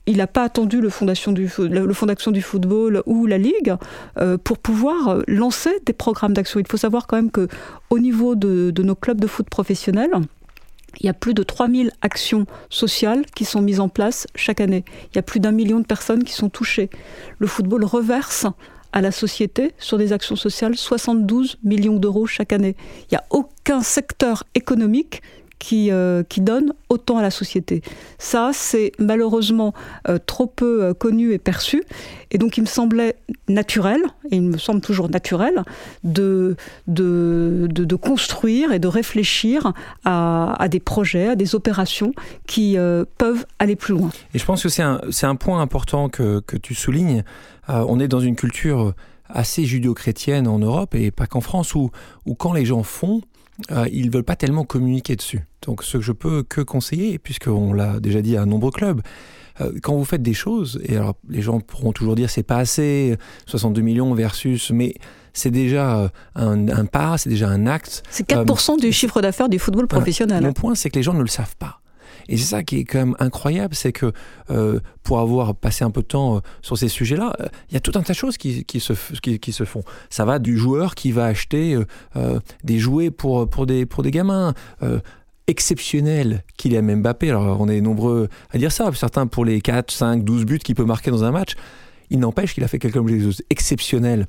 il 0.07 0.19
n'a 0.19 0.27
pas 0.27 0.45
attendu 0.45 0.81
le 0.81 0.89
Fondation 0.89 1.33
du, 1.33 1.49
du 1.49 2.43
football 2.43 3.03
ou 3.07 3.27
la 3.27 3.39
Ligue 3.39 3.75
euh, 4.19 4.39
pour 4.39 4.59
pouvoir 4.59 5.19
lancer 5.27 5.71
des 5.85 5.93
programmes 5.93 6.33
d'action. 6.33 6.61
Il 6.61 6.67
faut 6.69 6.77
savoir 6.77 7.07
quand 7.07 7.17
même 7.17 7.31
que 7.31 7.49
au 7.91 7.99
niveau 7.99 8.35
de, 8.35 8.71
de 8.71 8.83
nos 8.83 8.95
clubs 8.95 9.21
de 9.21 9.27
foot 9.27 9.49
professionnels, 9.51 10.13
il 11.01 11.07
y 11.07 11.09
a 11.09 11.15
plus 11.15 11.35
de 11.35 11.43
3000 11.43 11.91
actions 12.03 12.47
sociales 12.71 13.27
qui 13.35 13.45
sont 13.45 13.61
mises 13.61 13.81
en 13.81 13.89
place 13.89 14.27
chaque 14.35 14.61
année. 14.61 14.85
Il 15.13 15.17
y 15.17 15.19
a 15.19 15.23
plus 15.23 15.41
d'un 15.41 15.53
million 15.53 15.81
de 15.81 15.87
personnes 15.87 16.25
qui 16.25 16.33
sont 16.33 16.49
touchées. 16.49 16.91
Le 17.39 17.47
football 17.47 17.85
reverse 17.85 18.47
à 18.93 19.03
la 19.03 19.11
société 19.11 19.73
sur 19.79 19.99
des 19.99 20.13
actions 20.13 20.37
sociales 20.37 20.77
72 20.77 21.59
millions 21.65 21.97
d'euros 21.97 22.27
chaque 22.27 22.53
année. 22.53 22.77
Il 23.03 23.15
n'y 23.15 23.19
a 23.19 23.25
aucun 23.31 23.83
secteur 23.83 24.45
économique 24.55 25.23
qui, 25.59 25.91
euh, 25.91 26.23
qui 26.23 26.41
donne 26.41 26.73
autant 26.89 27.19
à 27.19 27.23
la 27.23 27.31
société. 27.31 27.83
Ça, 28.19 28.51
c'est 28.53 28.93
malheureusement 28.99 29.73
euh, 30.09 30.19
trop 30.25 30.47
peu 30.47 30.85
euh, 30.85 30.95
connu 30.95 31.33
et 31.33 31.39
perçu. 31.39 31.83
Et 32.31 32.39
donc, 32.39 32.57
il 32.57 32.63
me 32.63 32.67
semblait 32.67 33.17
naturel, 33.49 34.01
et 34.31 34.37
il 34.37 34.43
me 34.43 34.59
semble 34.59 34.81
toujours 34.81 35.09
naturel, 35.09 35.63
de, 36.05 36.57
de, 36.87 37.67
de, 37.71 37.97
construire 37.97 38.73
et 38.73 38.79
de 38.79 38.89
réfléchir 38.89 39.73
à, 40.05 40.67
des 40.69 40.81
projets, 40.81 41.29
à 41.29 41.37
des 41.37 41.55
opérations 41.55 42.13
qui 42.49 42.77
peuvent 43.17 43.47
aller 43.61 43.77
plus 43.77 43.95
loin. 43.95 44.11
Et 44.35 44.41
je 44.41 44.45
pense 44.45 44.65
que 44.65 44.69
c'est 44.69 44.83
un, 44.83 45.01
un, 45.23 45.37
point 45.37 45.61
important 45.61 46.09
que, 46.09 46.41
que 46.41 46.57
tu 46.57 46.75
soulignes. 46.75 47.23
on 47.69 48.01
est 48.01 48.09
dans 48.09 48.21
une 48.21 48.35
culture 48.35 48.93
assez 49.29 49.65
judéo-chrétienne 49.65 50.49
en 50.49 50.59
Europe, 50.59 50.97
et 50.97 51.13
pas 51.13 51.29
qu'en 51.29 51.41
France, 51.41 51.77
où, 51.77 51.91
où 52.27 52.35
quand 52.35 52.53
les 52.53 52.65
gens 52.65 52.83
font, 52.83 53.23
euh, 53.71 53.87
ils 53.93 54.07
ne 54.07 54.13
veulent 54.13 54.25
pas 54.25 54.37
tellement 54.37 54.65
communiquer 54.65 55.17
dessus. 55.17 55.47
Donc 55.63 55.83
ce 55.83 55.99
que 55.99 56.03
je 56.03 56.13
peux 56.13 56.43
que 56.43 56.61
conseiller, 56.61 57.19
puisqu'on 57.19 57.73
l'a 57.73 58.01
déjà 58.01 58.23
dit 58.23 58.37
à 58.37 58.43
un 58.43 58.47
nombreux 58.47 58.71
clubs, 58.71 59.01
euh, 59.61 59.73
quand 59.83 59.97
vous 59.97 60.05
faites 60.05 60.23
des 60.23 60.35
choses, 60.35 60.81
et 60.85 60.97
alors 60.97 61.15
les 61.29 61.43
gens 61.43 61.61
pourront 61.61 61.93
toujours 61.93 62.15
dire 62.15 62.31
c'est 62.31 62.43
pas 62.43 62.59
assez, 62.59 63.17
62 63.47 63.81
millions 63.81 64.15
versus, 64.15 64.71
mais 64.71 64.95
c'est 65.33 65.51
déjà 65.51 65.99
euh, 65.99 66.09
un, 66.35 66.85
pas, 66.87 67.19
c'est 67.19 67.31
déjà 67.31 67.49
un 67.49 67.67
acte. 67.67 68.03
C'est 68.11 68.29
4% 68.29 68.81
du 68.81 68.93
chiffre 68.93 69.21
d'affaires 69.21 69.49
du 69.49 69.59
football 69.59 69.87
professionnel. 69.87 70.43
Mon 70.43 70.53
point, 70.53 70.75
c'est 70.75 70.91
que 70.91 70.97
les 70.97 71.03
gens 71.03 71.15
ne 71.15 71.23
le 71.23 71.29
savent 71.29 71.57
pas. 71.57 71.81
Et 72.29 72.37
c'est 72.37 72.45
ça 72.45 72.63
qui 72.63 72.79
est 72.79 72.85
quand 72.85 72.99
même 72.99 73.17
incroyable, 73.19 73.75
c'est 73.75 73.93
que 73.93 74.13
euh, 74.51 74.81
pour 75.03 75.21
avoir 75.21 75.55
passé 75.55 75.85
un 75.85 75.91
peu 75.91 76.03
de 76.03 76.07
temps 76.07 76.37
euh, 76.37 76.41
sur 76.63 76.79
ces 76.79 76.89
sujets-là, 76.89 77.35
euh, 77.41 77.47
il 77.71 77.75
y 77.75 77.77
a 77.77 77.81
tout 77.81 77.93
un 77.95 78.03
tas 78.03 78.13
de 78.13 78.19
choses 78.19 78.37
qui, 78.37 78.65
qui, 78.65 78.81
se, 78.81 78.93
qui, 79.23 79.39
qui, 79.39 79.53
se 79.53 79.65
font. 79.65 79.83
Ça 80.11 80.25
va 80.25 80.39
du 80.39 80.57
joueur 80.57 80.95
qui 80.95 81.13
va 81.13 81.27
acheter 81.27 81.79
des 82.65 82.79
jouets 82.79 83.11
pour, 83.11 83.49
pour, 83.49 83.67
des, 83.67 83.87
pour 83.87 84.03
des 84.03 84.11
gamins 84.11 84.55
exceptionnel 85.47 86.45
qu'il 86.57 86.81
même 86.81 87.01
Mbappé. 87.01 87.31
Alors 87.31 87.61
on 87.61 87.69
est 87.69 87.81
nombreux 87.81 88.29
à 88.51 88.59
dire 88.59 88.73
ça, 88.73 88.91
certains 88.95 89.27
pour 89.27 89.45
les 89.45 89.61
4, 89.61 89.91
5, 89.91 90.25
12 90.25 90.45
buts 90.45 90.59
qu'il 90.59 90.75
peut 90.75 90.85
marquer 90.85 91.11
dans 91.11 91.25
un 91.25 91.31
match. 91.31 91.55
Il 92.11 92.21
n'empêche 92.21 92.55
qu'il 92.55 92.65
a 92.65 92.69
fait 92.69 92.79
quelque 92.79 92.99
chose 92.99 93.43
d'exceptionnel 93.49 94.27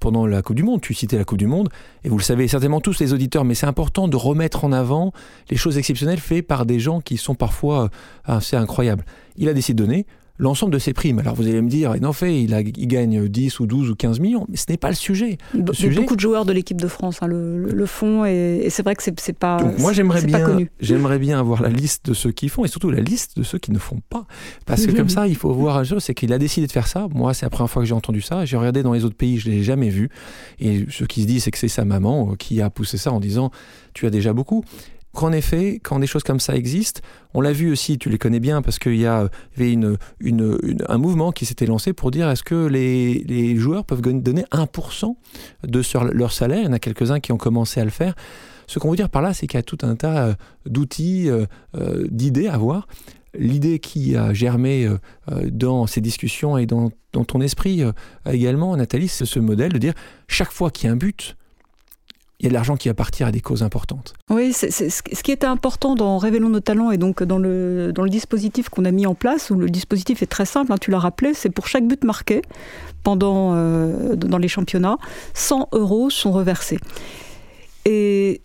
pendant 0.00 0.26
la 0.26 0.42
Coupe 0.42 0.56
du 0.56 0.62
Monde. 0.62 0.80
Tu 0.80 0.94
citais 0.94 1.18
la 1.18 1.24
Coupe 1.24 1.38
du 1.38 1.46
Monde, 1.46 1.68
et 2.04 2.08
vous 2.08 2.18
le 2.18 2.22
savez 2.22 2.48
certainement 2.48 2.80
tous 2.80 2.98
les 3.00 3.12
auditeurs, 3.12 3.44
mais 3.44 3.54
c'est 3.54 3.66
important 3.66 4.08
de 4.08 4.16
remettre 4.16 4.64
en 4.64 4.72
avant 4.72 5.12
les 5.50 5.56
choses 5.56 5.78
exceptionnelles 5.78 6.20
faites 6.20 6.46
par 6.46 6.66
des 6.66 6.80
gens 6.80 7.00
qui 7.00 7.16
sont 7.16 7.34
parfois 7.34 7.84
euh, 7.84 8.36
assez 8.36 8.56
incroyables. 8.56 9.04
Il 9.36 9.48
a 9.48 9.54
décidé 9.54 9.82
de 9.82 9.86
donner. 9.86 10.06
L'ensemble 10.38 10.72
de 10.72 10.78
ses 10.78 10.92
primes. 10.92 11.18
Alors 11.18 11.34
vous 11.34 11.46
allez 11.46 11.60
me 11.60 11.68
dire, 11.68 11.94
en 12.02 12.12
fait, 12.12 12.42
il, 12.42 12.54
a, 12.54 12.60
il 12.60 12.86
gagne 12.86 13.28
10 13.28 13.60
ou 13.60 13.66
12 13.66 13.90
ou 13.90 13.94
15 13.94 14.20
millions, 14.20 14.46
mais 14.48 14.56
ce 14.56 14.66
n'est 14.68 14.76
pas 14.76 14.88
le 14.88 14.94
sujet. 14.94 15.38
Le 15.52 15.72
sujet... 15.72 16.00
Beaucoup 16.00 16.16
de 16.16 16.20
joueurs 16.20 16.44
de 16.44 16.52
l'équipe 16.52 16.80
de 16.80 16.88
France 16.88 17.18
hein, 17.22 17.26
le, 17.26 17.86
font, 17.86 18.24
et, 18.24 18.68
c'est 18.70 18.82
vrai 18.82 18.94
que 18.94 19.02
c'est 19.02 19.38
pas. 19.38 19.58
Donc 19.58 19.78
moi 19.78 19.92
j'aimerais 19.92 20.22
bien, 20.22 20.58
j'aimerais 20.80 21.18
bien 21.18 21.38
avoir 21.38 21.62
la 21.62 21.68
liste 21.68 22.06
de 22.06 22.14
ceux 22.14 22.30
qui 22.30 22.48
font, 22.48 22.64
et 22.64 22.68
surtout 22.68 22.90
la 22.90 23.00
liste 23.00 23.36
de 23.36 23.42
ceux 23.42 23.58
qui 23.58 23.72
ne 23.72 23.78
font 23.78 24.00
pas. 24.08 24.26
Parce 24.66 24.86
que 24.86 24.92
comme 24.92 25.08
ça, 25.08 25.26
il 25.26 25.36
faut 25.36 25.52
voir 25.52 25.76
un 25.76 25.84
chose, 25.84 26.02
c'est 26.02 26.14
qu'il 26.14 26.32
a 26.32 26.38
décidé 26.38 26.66
de 26.66 26.72
faire 26.72 26.86
ça. 26.86 27.08
Moi, 27.14 27.34
c'est 27.34 27.46
la 27.46 27.50
première 27.50 27.70
fois 27.70 27.82
que 27.82 27.88
j'ai 27.88 27.94
entendu 27.94 28.20
ça. 28.20 28.44
J'ai 28.44 28.56
regardé 28.56 28.82
dans 28.82 28.92
les 28.92 29.04
autres 29.04 29.16
pays, 29.16 29.38
je 29.38 29.48
ne 29.48 29.54
l'ai 29.54 29.62
jamais 29.62 29.88
vu. 29.88 30.08
Et 30.60 30.86
ce 30.90 31.04
qui 31.04 31.22
se 31.22 31.26
dit, 31.26 31.40
c'est 31.40 31.50
que 31.50 31.58
c'est 31.58 31.68
sa 31.68 31.84
maman 31.84 32.30
euh, 32.32 32.36
qui 32.36 32.60
a 32.60 32.70
poussé 32.70 32.98
ça 32.98 33.12
en 33.12 33.20
disant, 33.20 33.50
tu 33.94 34.06
as 34.06 34.10
déjà 34.10 34.32
beaucoup 34.32 34.64
qu'en 35.14 35.32
effet, 35.32 35.80
quand 35.82 35.98
des 35.98 36.06
choses 36.06 36.22
comme 36.22 36.40
ça 36.40 36.54
existent, 36.54 37.00
on 37.34 37.40
l'a 37.40 37.52
vu 37.52 37.70
aussi, 37.70 37.98
tu 37.98 38.08
les 38.08 38.18
connais 38.18 38.40
bien, 38.40 38.62
parce 38.62 38.78
qu'il 38.78 38.96
y, 38.96 39.06
avait 39.06 39.72
une, 39.72 39.96
un 40.88 40.98
mouvement 40.98 41.32
qui 41.32 41.46
s'était 41.46 41.66
lancé 41.66 41.92
pour 41.92 42.10
dire 42.10 42.28
est-ce 42.30 42.42
que 42.42 42.66
les, 42.66 43.56
joueurs 43.56 43.84
peuvent 43.84 44.02
donner 44.02 44.44
1% 44.52 45.16
de 45.64 45.82
leur 46.12 46.32
salaire? 46.32 46.60
Il 46.60 46.64
y 46.64 46.68
en 46.68 46.72
a 46.72 46.78
quelques-uns 46.78 47.20
qui 47.20 47.32
ont 47.32 47.36
commencé 47.38 47.80
à 47.80 47.84
le 47.84 47.90
faire. 47.90 48.14
Ce 48.66 48.78
qu'on 48.78 48.90
veut 48.90 48.96
dire 48.96 49.08
par 49.08 49.22
là, 49.22 49.32
c'est 49.32 49.46
qu'il 49.46 49.56
y 49.56 49.60
a 49.60 49.62
tout 49.62 49.78
un 49.82 49.96
tas 49.96 50.26
euh, 50.26 50.34
d'outils, 50.66 51.30
euh, 51.30 51.46
euh, 51.74 52.06
d'idées 52.10 52.48
à 52.48 52.58
voir. 52.58 52.86
L'idée 53.34 53.78
qui 53.78 54.16
a 54.16 54.32
germé 54.32 54.88
dans 55.44 55.86
ces 55.86 56.00
discussions 56.00 56.56
et 56.56 56.64
dans, 56.64 56.90
dans 57.12 57.24
ton 57.24 57.42
esprit 57.42 57.82
également, 58.26 58.74
Nathalie, 58.74 59.06
c'est 59.06 59.26
ce 59.26 59.38
modèle 59.38 59.70
de 59.70 59.78
dire 59.78 59.92
chaque 60.28 60.50
fois 60.50 60.70
qu'il 60.70 60.86
y 60.86 60.90
a 60.90 60.92
un 60.94 60.96
but, 60.96 61.36
il 62.40 62.44
y 62.44 62.46
a 62.46 62.50
de 62.50 62.54
l'argent 62.54 62.76
qui 62.76 62.88
va 62.88 62.94
partir 62.94 63.26
à 63.26 63.32
des 63.32 63.40
causes 63.40 63.64
importantes. 63.64 64.14
Oui, 64.30 64.52
ce 64.52 65.22
qui 65.22 65.32
était 65.32 65.46
important 65.46 65.96
dans 65.96 66.18
Révélons 66.18 66.50
nos 66.50 66.60
talents 66.60 66.92
et 66.92 66.96
donc 66.96 67.22
dans 67.22 67.38
le, 67.38 67.92
dans 67.92 68.04
le 68.04 68.10
dispositif 68.10 68.68
qu'on 68.68 68.84
a 68.84 68.92
mis 68.92 69.06
en 69.06 69.14
place, 69.14 69.50
où 69.50 69.56
le 69.56 69.68
dispositif 69.68 70.22
est 70.22 70.26
très 70.26 70.46
simple, 70.46 70.72
hein, 70.72 70.76
tu 70.80 70.92
l'as 70.92 71.00
rappelé, 71.00 71.34
c'est 71.34 71.50
pour 71.50 71.66
chaque 71.66 71.86
but 71.86 72.04
marqué 72.04 72.42
pendant, 73.02 73.54
euh, 73.54 74.14
dans 74.14 74.38
les 74.38 74.46
championnats, 74.46 74.98
100 75.34 75.70
euros 75.72 76.10
sont 76.10 76.30
reversés. 76.30 76.78
Et, 77.84 78.42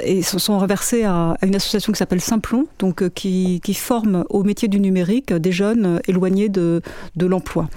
et 0.00 0.22
sont 0.22 0.58
reversés 0.58 1.04
à, 1.04 1.36
une 1.42 1.56
association 1.56 1.92
qui 1.92 1.98
s'appelle 1.98 2.20
Simplon, 2.20 2.66
donc, 2.78 3.02
euh, 3.02 3.08
qui, 3.08 3.60
qui 3.64 3.74
forme 3.74 4.24
au 4.28 4.44
métier 4.44 4.68
du 4.68 4.78
numérique 4.78 5.32
des 5.32 5.52
jeunes 5.52 6.00
éloignés 6.06 6.48
de, 6.48 6.82
de 7.16 7.26
l'emploi. 7.26 7.68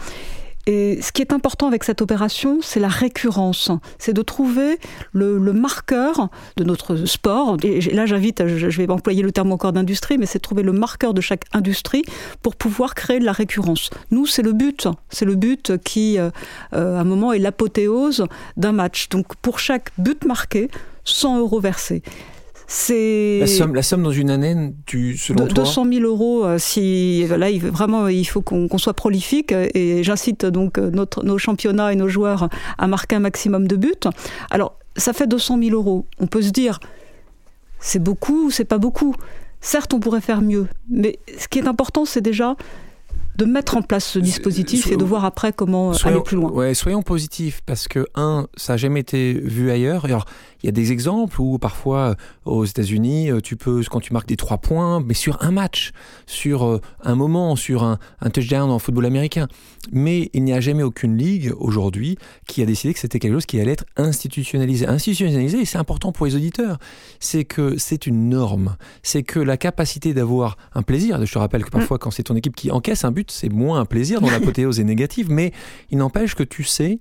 Et 0.67 0.99
ce 1.01 1.11
qui 1.11 1.21
est 1.21 1.31
important 1.31 1.67
avec 1.67 1.83
cette 1.83 2.01
opération, 2.01 2.59
c'est 2.61 2.79
la 2.79 2.87
récurrence. 2.87 3.69
C'est 3.99 4.13
de 4.13 4.21
trouver 4.23 4.79
le, 5.13 5.37
marqueur 5.53 6.29
de 6.57 6.63
notre 6.63 6.95
sport. 7.05 7.57
Et 7.63 7.81
là, 7.81 8.05
j'invite, 8.05 8.47
je 8.47 8.67
vais 8.67 8.89
employer 8.89 9.21
le 9.21 9.31
terme 9.31 9.51
encore 9.51 9.73
d'industrie, 9.73 10.17
mais 10.17 10.25
c'est 10.25 10.39
de 10.39 10.43
trouver 10.43 10.63
le 10.63 10.71
marqueur 10.71 11.13
de 11.13 11.21
chaque 11.21 11.45
industrie 11.53 12.03
pour 12.41 12.55
pouvoir 12.55 12.95
créer 12.95 13.19
de 13.19 13.25
la 13.25 13.31
récurrence. 13.31 13.89
Nous, 14.09 14.25
c'est 14.25 14.41
le 14.41 14.53
but. 14.53 14.87
C'est 15.09 15.25
le 15.25 15.35
but 15.35 15.77
qui, 15.83 16.17
euh, 16.17 16.29
à 16.71 16.79
un 16.79 17.03
moment, 17.03 17.31
est 17.31 17.39
l'apothéose 17.39 18.25
d'un 18.57 18.71
match. 18.71 19.09
Donc, 19.09 19.35
pour 19.35 19.59
chaque 19.59 19.91
but 19.99 20.25
marqué, 20.25 20.69
100 21.03 21.39
euros 21.39 21.59
versés. 21.59 22.01
C'est 22.67 23.39
la 23.39 23.47
somme, 23.47 23.75
la 23.75 23.83
somme 23.83 24.03
dans 24.03 24.11
une 24.11 24.29
année, 24.29 24.73
tu, 24.85 25.17
selon 25.17 25.45
200 25.45 25.85
000 25.91 26.05
euros. 26.05 26.45
Euh, 26.45 26.57
si 26.57 27.25
là, 27.27 27.49
il, 27.49 27.61
vraiment, 27.61 28.07
il 28.07 28.25
faut 28.25 28.41
qu'on 28.41 28.77
soit 28.77 28.93
prolifique. 28.93 29.51
Et 29.51 30.03
j'incite 30.03 30.45
donc 30.45 30.77
notre, 30.77 31.23
nos 31.23 31.37
championnats 31.37 31.93
et 31.93 31.95
nos 31.95 32.07
joueurs 32.07 32.49
à 32.77 32.87
marquer 32.87 33.15
un 33.15 33.19
maximum 33.19 33.67
de 33.67 33.75
buts. 33.75 33.93
Alors, 34.49 34.77
ça 34.97 35.13
fait 35.13 35.27
200 35.27 35.59
000 35.61 35.75
euros. 35.75 36.05
On 36.19 36.27
peut 36.27 36.41
se 36.41 36.51
dire, 36.51 36.79
c'est 37.79 38.01
beaucoup 38.01 38.47
ou 38.47 38.51
c'est 38.51 38.65
pas 38.65 38.77
beaucoup? 38.77 39.15
Certes, 39.61 39.93
on 39.93 39.99
pourrait 39.99 40.21
faire 40.21 40.41
mieux, 40.41 40.67
mais 40.89 41.17
ce 41.39 41.47
qui 41.47 41.57
est 41.57 41.67
important, 41.67 42.05
c'est 42.05 42.21
déjà 42.21 42.55
de 43.35 43.45
mettre 43.45 43.77
en 43.77 43.81
place 43.81 44.05
ce 44.05 44.19
dispositif 44.19 44.91
et 44.91 44.97
de 44.97 45.03
voir 45.03 45.25
après 45.25 45.53
comment 45.53 45.91
aller 45.91 46.21
plus 46.21 46.37
loin. 46.37 46.51
Ouais, 46.51 46.73
soyons 46.73 47.01
positifs 47.01 47.61
parce 47.65 47.87
que 47.87 48.07
un, 48.15 48.47
ça 48.55 48.73
n'a 48.73 48.77
jamais 48.77 49.01
été 49.01 49.33
vu 49.33 49.71
ailleurs. 49.71 50.05
Alors, 50.05 50.25
il 50.65 50.67
y 50.67 50.69
a 50.69 50.71
des 50.71 50.91
exemples 50.91 51.39
où 51.39 51.59
parfois 51.59 51.99
euh, 51.99 52.15
aux 52.45 52.65
États-Unis, 52.65 53.29
euh, 53.29 53.39
tu 53.39 53.55
peux, 53.55 53.83
quand 53.89 53.99
tu 53.99 54.13
marques 54.13 54.27
des 54.27 54.35
trois 54.35 54.57
points, 54.57 54.99
mais 54.99 55.13
sur 55.13 55.43
un 55.43 55.51
match, 55.51 55.91
sur 56.25 56.65
euh, 56.65 56.81
un 57.03 57.13
moment, 57.13 57.55
sur 57.55 57.83
un, 57.83 57.99
touchdown 58.33 58.71
en 58.71 58.79
football 58.79 59.05
américain. 59.05 59.47
Mais 59.91 60.31
il 60.33 60.43
n'y 60.43 60.53
a 60.53 60.61
jamais 60.61 60.81
aucune 60.81 61.17
ligue 61.17 61.53
aujourd'hui 61.57 62.17
qui 62.47 62.63
a 62.63 62.65
décidé 62.65 62.95
que 62.95 62.99
c'était 62.99 63.19
quelque 63.19 63.33
chose 63.33 63.45
qui 63.45 63.59
allait 63.59 63.73
être 63.73 63.85
institutionnalisé. 63.95 64.87
Institutionnalisé, 64.87 65.59
et 65.59 65.65
c'est 65.65 65.77
important 65.77 66.11
pour 66.11 66.25
les 66.25 66.35
auditeurs, 66.35 66.79
c'est 67.19 67.45
que 67.45 67.77
c'est 67.77 68.07
une 68.07 68.29
norme. 68.29 68.75
C'est 69.03 69.21
que 69.21 69.39
la 69.39 69.57
capacité 69.57 70.15
d'avoir 70.15 70.57
un 70.73 70.81
plaisir, 70.81 71.23
je 71.23 71.31
te 71.31 71.37
rappelle 71.37 71.63
que 71.63 71.69
parfois 71.69 71.99
quand 71.99 72.09
c'est 72.09 72.23
ton 72.23 72.35
équipe 72.35 72.55
qui 72.55 72.71
encaisse 72.71 73.05
un 73.05 73.11
but, 73.11 73.24
c'est 73.31 73.49
moins 73.49 73.79
un 73.79 73.85
plaisir 73.85 74.21
dont 74.21 74.29
l'apothéose 74.29 74.79
est 74.79 74.83
négative, 74.83 75.29
mais 75.29 75.51
il 75.91 75.97
n'empêche 75.97 76.35
que 76.35 76.43
tu 76.43 76.63
sais 76.63 76.97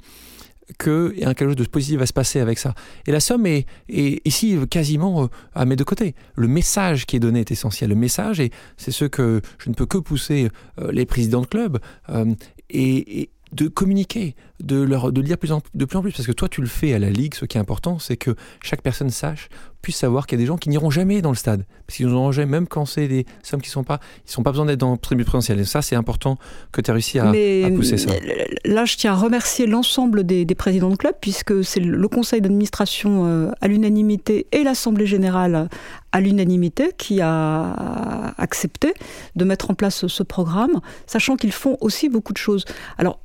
que 0.79 1.11
quelque 1.11 1.47
chose 1.47 1.57
de 1.57 1.65
positif 1.65 1.99
va 1.99 2.07
se 2.07 2.13
passer 2.13 2.41
avec 2.41 2.59
ça. 2.59 2.75
Et 3.07 3.13
la 3.13 3.21
somme 3.21 3.47
est, 3.47 3.67
ici 3.89 4.57
quasiment 4.71 5.25
euh, 5.25 5.27
à 5.55 5.65
mes 5.65 5.77
deux 5.77 5.85
côtés. 5.85 6.15
Le 6.37 6.49
message 6.49 7.07
qui 7.07 7.17
est 7.17 7.21
donné 7.21 7.41
est 7.41 7.51
essentiel. 7.51 7.91
Le 7.91 7.97
message, 7.97 8.41
et 8.41 8.51
c'est 8.77 8.91
ce 8.91 9.05
que 9.05 9.41
je 9.59 9.69
ne 9.69 9.75
peux 9.75 9.87
que 9.87 9.99
pousser 9.99 10.49
euh, 10.81 10.91
les 10.93 11.07
présidents 11.07 11.43
de 11.43 11.47
club, 11.47 11.79
euh, 12.11 12.35
et, 12.71 13.31
de 13.53 13.69
communiquer, 13.69 14.35
de 14.61 14.81
leur 14.81 15.13
de 15.13 15.21
lire 15.21 15.39
plus 15.39 15.53
en, 15.53 15.61
de 15.75 15.85
plus 15.85 15.97
en 15.97 16.03
plus. 16.03 16.13
Parce 16.13 16.27
que 16.27 16.33
toi 16.33 16.49
tu 16.49 16.61
le 16.61 16.67
fais 16.67 16.95
à 16.95 16.99
la 16.99 17.11
ligue 17.11 17.35
ce 17.35 17.45
qui 17.45 17.57
est 17.57 17.61
important 17.61 17.99
c'est 17.99 18.17
que 18.17 18.37
chaque 18.63 18.83
personne 18.83 19.11
sache 19.11 19.49
puisse 19.83 19.97
savoir 19.97 20.27
qu'il 20.27 20.39
y 20.39 20.41
a 20.41 20.43
des 20.43 20.47
gens 20.47 20.57
qui 20.57 20.71
n'iront 20.71 20.91
jamais 20.91 21.21
dans 21.21 21.31
le 21.31 21.37
stade. 21.37 21.65
Parce 21.87 21.99
qu'ils 21.99 22.07
n'auront 22.07 22.33
jamais 22.33 22.51
même 22.51 22.67
quand 22.67 22.87
c'est 22.87 23.07
des 23.07 23.27
sommes 23.43 23.61
qui 23.61 23.69
sont 23.69 23.85
pas 23.85 24.01
ils 24.27 24.31
sont 24.31 24.43
pas 24.43 24.51
besoin 24.51 24.67
d'être 24.67 24.81
dans 24.81 24.93
le 24.93 24.99
tribune 24.99 25.25
présidentielle. 25.25 25.61
Et 25.61 25.65
ça 25.65 25.83
c'est 25.83 25.97
important 25.97 26.39
que 26.73 26.81
tu 26.81 26.91
as 26.91 26.95
réussi 26.95 27.19
à, 27.19 27.33
pousser 27.75 27.97
ça. 27.97 28.11
là 28.65 28.85
je 28.85 28.97
tiens 28.97 29.13
à 29.13 29.17
remercier 29.17 29.67
l'ensemble 29.67 30.25
des, 30.25 30.47
présidents 30.55 30.91
de 30.91 30.97
club 30.97 31.15
puisque 31.21 31.65
c'est 31.65 31.81
le 31.81 32.09
conseil 32.09 32.41
d'administration 32.41 33.27
euh, 33.27 33.51
à 33.61 33.69
l'unanimité 33.69 34.47
et 34.53 34.63
l'assemblée 34.63 35.07
générale 35.07 35.69
à 36.13 36.21
l'unanimité 36.21 36.91
qui 36.97 37.21
a 37.21 38.35
accepté 38.39 38.95
de 39.35 39.45
mettre 39.45 39.71
en 39.71 39.75
place 39.75 40.07
ce 40.07 40.23
programme 40.23 40.81
sachant 41.07 41.37
qu'ils 41.37 41.53
font 41.53 41.77
aussi 41.81 42.09
beaucoup 42.09 42.33
de 42.33 42.39
choses. 42.39 42.65
Alors 42.99 43.19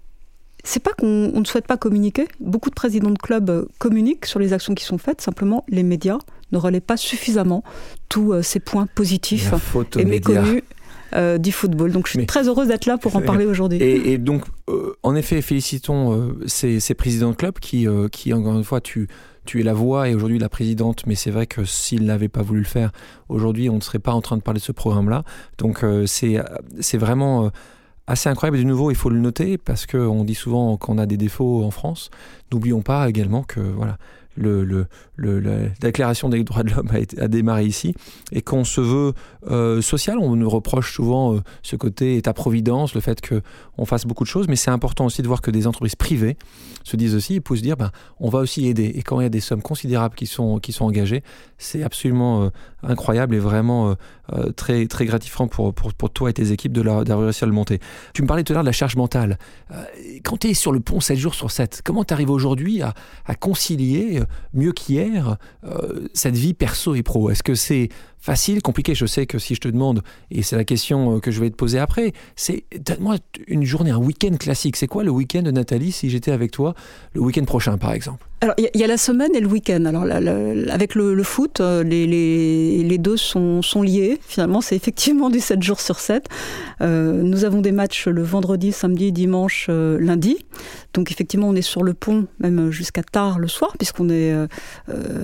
c'est 0.64 0.82
pas 0.82 0.92
qu'on 0.94 1.32
ne 1.34 1.46
souhaite 1.46 1.68
pas 1.68 1.78
communiquer. 1.78 2.28
Beaucoup 2.40 2.70
de 2.70 2.76
présidents 2.76 3.12
de 3.12 3.18
clubs 3.18 3.50
euh, 3.50 3.66
communiquent 3.78 4.26
sur 4.26 4.40
les 4.40 4.54
actions 4.54 4.76
qui 4.76 4.84
sont 4.84 4.98
faites. 4.98 5.22
Simplement, 5.22 5.64
les 5.70 5.84
médias 5.84 6.18
ne 6.52 6.58
relaient 6.58 6.82
pas 6.82 6.98
suffisamment 6.98 7.64
tous 8.10 8.34
euh, 8.34 8.42
ces 8.42 8.60
points 8.60 8.88
positifs 8.88 9.54
et 9.98 10.06
méconnus 10.06 10.64
euh, 11.16 11.38
du 11.38 11.52
football. 11.52 11.92
Donc 11.92 12.08
je 12.08 12.18
suis 12.18 12.26
très 12.26 12.48
heureuse 12.48 12.68
d'être 12.68 12.86
là 12.86 12.98
pour 12.98 13.16
en 13.16 13.22
parler 13.22 13.46
aujourd'hui. 13.46 13.82
Et, 13.82 14.18
donc, 14.18 14.44
en 15.02 15.16
effet, 15.16 15.42
félicitons 15.42 16.36
ces, 16.46 16.80
présidents 16.94 17.32
de 17.32 17.36
clubs 17.36 17.58
qui, 17.60 17.88
qui, 18.12 18.34
encore 18.34 18.58
une 18.58 18.64
fois, 18.64 18.82
tu, 18.82 19.08
tu 19.46 19.62
es 19.62 19.64
la 19.64 19.74
voix 19.74 20.10
et 20.10 20.14
aujourd'hui 20.14 20.40
la 20.40 20.50
présidente, 20.50 21.04
mais 21.08 21.16
c'est 21.16 21.32
vrai 21.32 21.48
que 21.48 21.64
s'ils 21.66 22.06
n'avaient 22.06 22.28
pas 22.28 22.44
voulu 22.44 22.60
le 22.60 22.68
faire, 22.68 22.92
aujourd'hui, 23.30 23.70
on 23.70 23.76
ne 23.76 23.82
serait 23.82 24.00
pas 24.00 24.12
en 24.12 24.22
train 24.22 24.38
de 24.38 24.44
parler 24.44 24.60
de 24.60 24.66
ce 24.66 24.72
programme-là. 24.72 25.24
Donc 25.58 25.84
c'est 26.06 26.98
vraiment 26.98 27.50
assez 28.10 28.28
incroyable. 28.28 28.58
De 28.58 28.64
nouveau, 28.64 28.92
il 28.92 28.98
faut 28.98 29.10
le 29.10 29.20
noter 29.20 29.58
parce 29.58 29.86
qu'on 29.86 30.24
dit 30.24 30.36
souvent 30.36 30.76
qu'on 30.78 30.98
a 30.98 31.06
des 31.06 31.18
défauts 31.18 31.64
en 31.64 31.72
France. 31.72 32.10
N'oublions 32.52 32.82
pas 32.82 33.08
également 33.08 33.44
que 33.44 33.60
voilà, 33.60 33.98
le, 34.36 34.66
le, 34.66 34.88
la 35.22 35.70
déclaration 35.80 36.30
des 36.30 36.44
droits 36.44 36.64
de 36.64 36.72
l'homme 36.72 36.90
a, 37.18 37.28
démarré 37.28 37.66
ici 37.66 37.94
et 38.32 38.42
qu'on 38.42 38.64
se 38.64 38.82
veut 38.82 39.14
euh, 39.50 39.82
social. 39.82 40.18
On 40.20 40.36
nous 40.36 40.50
reproche 40.50 40.94
souvent 40.94 41.36
euh, 41.36 41.42
ce 41.64 41.76
côté 41.76 42.18
état-providence, 42.18 42.96
le 42.96 43.02
fait 43.02 43.22
qu'on 43.28 43.86
fasse 43.86 44.06
beaucoup 44.06 44.24
de 44.24 44.30
choses, 44.30 44.48
mais 44.48 44.56
c'est 44.56 44.72
important 44.72 45.06
aussi 45.06 45.22
de 45.22 45.28
voir 45.28 45.42
que 45.42 45.52
des 45.52 45.68
entreprises 45.68 45.96
privées 45.96 46.38
se 46.84 46.96
disent 46.96 47.16
aussi, 47.16 47.36
ils 47.36 47.58
se 47.58 47.62
dire, 47.62 47.78
ben, 47.78 47.92
on 48.20 48.30
va 48.30 48.40
aussi 48.40 48.68
aider. 48.68 48.92
Et 48.96 49.02
quand 49.02 49.20
il 49.20 49.24
y 49.24 49.26
a 49.26 49.30
des 49.30 49.40
sommes 49.40 49.62
considérables 49.62 50.16
qui 50.16 50.26
sont, 50.26 50.60
qui 50.60 50.72
sont 50.72 50.86
engagées, 50.86 51.24
c'est 51.58 51.84
absolument 51.84 52.44
euh, 52.44 52.50
incroyable 52.84 53.36
et 53.36 53.40
vraiment 53.40 53.96
très, 54.56 54.86
très 54.86 55.06
gratifiant 55.06 55.48
pour, 55.48 55.74
pour, 55.74 55.94
pour, 55.94 56.12
toi 56.12 56.30
et 56.30 56.34
tes 56.34 56.52
équipes 56.52 56.72
de 56.72 56.84
d'avoir 56.84 57.22
réussi 57.22 57.44
à 57.44 57.48
le 57.48 57.54
monter. 57.54 57.80
Tu 58.14 58.22
me 58.22 58.28
parlais 58.28 58.44
tout 58.44 58.54
à 58.54 58.56
l'heure 58.56 58.64
de 58.64 58.68
la 58.68 58.72
charge 58.72 58.96
mentale. 58.96 59.38
quand 60.24 60.38
tu 60.38 60.50
es 60.50 60.54
sur 60.54 60.72
le 60.72 60.80
pont 60.80 61.00
7 61.00 61.18
jours 61.18 61.34
sur 61.34 61.50
7, 61.50 61.82
comment 61.84 62.04
tu 62.04 62.14
arrives 62.14 62.30
aujourd'hui 62.30 62.82
à, 62.82 62.94
à 63.26 63.36
concilier 63.36 64.22
mieux 64.54 64.72
qu'hier 64.72 65.09
euh, 65.18 66.08
cette 66.14 66.36
vie 66.36 66.54
perso 66.54 66.96
et 66.96 67.04
pro? 67.04 67.30
Est-ce 67.30 67.44
que 67.44 67.56
c'est 67.56 67.90
facile, 68.20 68.62
compliqué 68.62 68.96
Je 68.96 69.06
sais 69.06 69.26
que 69.26 69.40
si 69.40 69.56
je 69.56 69.62
te 69.62 69.68
demande, 69.68 70.02
et 70.32 70.44
c'est 70.44 70.56
la 70.56 70.64
question 70.64 71.16
euh, 71.16 71.20
que 71.20 71.32
je 71.32 71.40
vais 71.40 71.50
te 71.50 71.56
poser 71.56 71.80
après, 71.80 72.14
c'est 72.36 72.64
donne-moi 72.86 73.18
une 73.48 73.64
journée, 73.64 73.92
un 73.92 73.98
week-end 73.98 74.36
classique. 74.38 74.76
C'est 74.76 74.88
quoi 74.88 75.04
le 75.04 75.12
week-end 75.12 75.42
de 75.42 75.52
Nathalie 75.52 75.92
si 75.92 76.10
j'étais 76.10 76.32
avec 76.32 76.52
toi 76.52 76.76
le 77.14 77.22
week-end 77.22 77.46
prochain 77.46 77.78
par 77.78 77.94
exemple? 77.94 78.26
Alors, 78.42 78.56
il 78.58 78.70
y, 78.74 78.84
a 78.86 78.88
la 78.88 78.96
semaine 78.96 79.36
et 79.36 79.42
le 79.42 79.48
week-end. 79.48 79.84
Alors, 79.84 80.04
avec 80.04 80.96
le, 80.96 81.24
foot, 81.24 81.60
euh, 81.60 81.84
les, 81.84 82.98
deux 82.98 83.18
sont, 83.18 83.62
liés. 83.82 84.18
Finalement, 84.26 84.62
c'est 84.62 84.78
effectivement 84.78 85.30
du 85.30 85.42
7 85.42 85.62
jours 85.62 85.82
sur 85.82 86.00
7. 86.00 86.26
Euh, 86.80 87.22
nous 87.22 87.44
avons 87.44 87.60
des 87.60 87.74
matchs 87.74 88.08
le 88.08 88.24
vendredi, 88.24 88.72
samedi, 88.72 89.12
dimanche, 89.12 89.68
lundi. 89.68 90.38
Donc, 90.94 91.12
effectivement, 91.12 91.50
on 91.50 91.56
est 91.56 91.62
sur 91.62 91.84
le 91.84 91.94
pont, 91.94 92.28
même 92.40 92.72
jusqu'à 92.72 93.04
tard 93.04 93.40
le 93.40 93.50
soir, 93.50 93.74
puisqu'on 93.78 94.10
est 94.10 94.34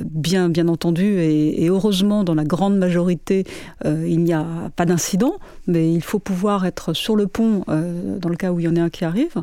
bien, 0.03 0.49
bien 0.49 0.67
entendu 0.67 1.05
et, 1.05 1.63
et, 1.63 1.69
heureusement 1.69 2.25
dans 2.25 2.35
la 2.35 2.43
grande 2.43 2.77
majorité, 2.85 3.45
il 3.83 4.19
n'y 4.19 4.33
a 4.33 4.45
pas 4.75 4.85
d'incident, 4.85 5.35
mais 5.67 5.91
il 5.91 6.03
faut 6.03 6.19
pouvoir 6.19 6.65
être 6.65 6.93
sur 6.93 7.15
le 7.15 7.27
pont 7.27 7.63
dans 7.67 8.29
le 8.29 8.35
cas 8.35 8.51
où 8.51 8.59
il 8.59 8.65
y 8.65 8.67
en 8.67 8.75
a 8.75 8.81
un 8.81 8.89
qui 8.89 9.05
arrive. 9.05 9.35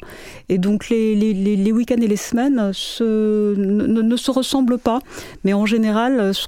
Et 0.48 0.58
donc 0.58 0.88
les, 0.88 1.72
week-ends 1.72 2.00
et 2.00 2.06
les 2.06 2.16
semaines 2.16 2.72
se, 2.72 3.54
ne, 3.56 4.16
se 4.16 4.30
ressemblent 4.30 4.78
pas, 4.78 5.00
mais 5.44 5.52
en 5.52 5.66
général, 5.66 6.32
ce, 6.34 6.46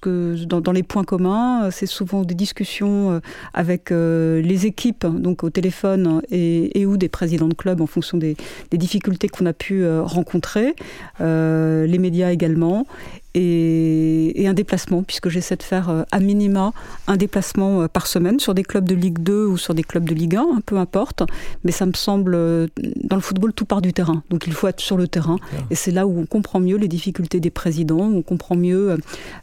que, 0.00 0.44
dans, 0.44 0.72
les 0.72 0.82
points 0.82 1.04
communs, 1.04 1.70
c'est 1.70 1.86
souvent 1.86 2.22
des 2.22 2.34
discussions 2.34 3.20
avec 3.52 3.90
les 3.90 4.66
équipes, 4.66 5.06
donc 5.06 5.42
au 5.42 5.50
téléphone 5.50 6.22
et, 6.30 6.80
et 6.80 6.86
ou 6.86 6.96
des 6.96 7.08
présidents 7.08 7.48
de 7.48 7.54
club 7.54 7.80
en 7.80 7.86
fonction 7.86 8.18
des, 8.18 8.36
des 8.70 8.78
difficultés 8.78 9.28
qu'on 9.28 9.46
a 9.46 9.52
pu 9.52 9.84
rencontrer, 10.00 10.74
les 11.20 11.98
médias 11.98 12.30
également, 12.30 12.86
et, 13.34 14.44
un 14.46 14.52
déplacement, 14.52 15.02
puisque 15.02 15.28
j'essaie 15.28 15.56
de 15.56 15.62
faire 15.62 15.88
euh, 15.88 16.02
à 16.12 16.20
minima 16.20 16.72
un 17.06 17.16
déplacement 17.16 17.82
euh, 17.82 17.88
par 17.88 18.06
semaine 18.06 18.38
sur 18.38 18.54
des 18.54 18.62
clubs 18.62 18.84
de 18.84 18.94
Ligue 18.94 19.18
2 19.20 19.46
ou 19.46 19.56
sur 19.56 19.74
des 19.74 19.82
clubs 19.82 20.06
de 20.06 20.14
Ligue 20.14 20.36
1, 20.36 20.40
hein, 20.40 20.60
peu 20.66 20.76
importe. 20.76 21.22
Mais 21.64 21.72
ça 21.72 21.86
me 21.86 21.94
semble, 21.94 22.34
euh, 22.34 22.66
dans 22.76 23.16
le 23.16 23.22
football, 23.22 23.52
tout 23.52 23.64
part 23.64 23.80
du 23.80 23.92
terrain. 23.92 24.22
Donc 24.30 24.46
il 24.46 24.52
faut 24.52 24.68
être 24.68 24.80
sur 24.80 24.96
le 24.96 25.08
terrain. 25.08 25.36
Et 25.70 25.74
c'est 25.74 25.90
là 25.90 26.06
où 26.06 26.20
on 26.20 26.26
comprend 26.26 26.60
mieux 26.60 26.76
les 26.76 26.88
difficultés 26.88 27.40
des 27.40 27.50
présidents, 27.50 28.06
où 28.06 28.18
on 28.18 28.22
comprend 28.22 28.54
mieux 28.54 28.96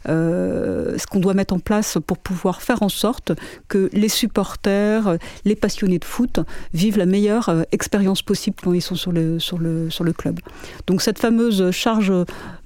ce 0.06 1.06
qu'on 1.06 1.20
doit 1.20 1.34
mettre 1.34 1.54
en 1.54 1.58
place 1.58 1.98
pour 2.06 2.18
pouvoir 2.18 2.62
faire 2.62 2.82
en 2.82 2.88
sorte 2.88 3.32
que 3.68 3.90
les 3.92 4.08
supporters, 4.08 5.16
les 5.44 5.56
passionnés 5.56 5.98
de 5.98 6.04
foot 6.04 6.40
vivent 6.72 6.98
la 6.98 7.06
meilleure 7.06 7.64
expérience 7.72 8.22
possible 8.22 8.56
quand 8.62 8.72
ils 8.72 8.82
sont 8.82 8.94
sur 8.94 9.12
le, 9.12 9.38
sur 9.38 9.58
le, 9.58 9.90
sur 9.90 10.04
le 10.04 10.12
club. 10.12 10.38
Donc 10.86 11.02
cette 11.02 11.18
fameuse 11.18 11.70
charge 11.70 12.12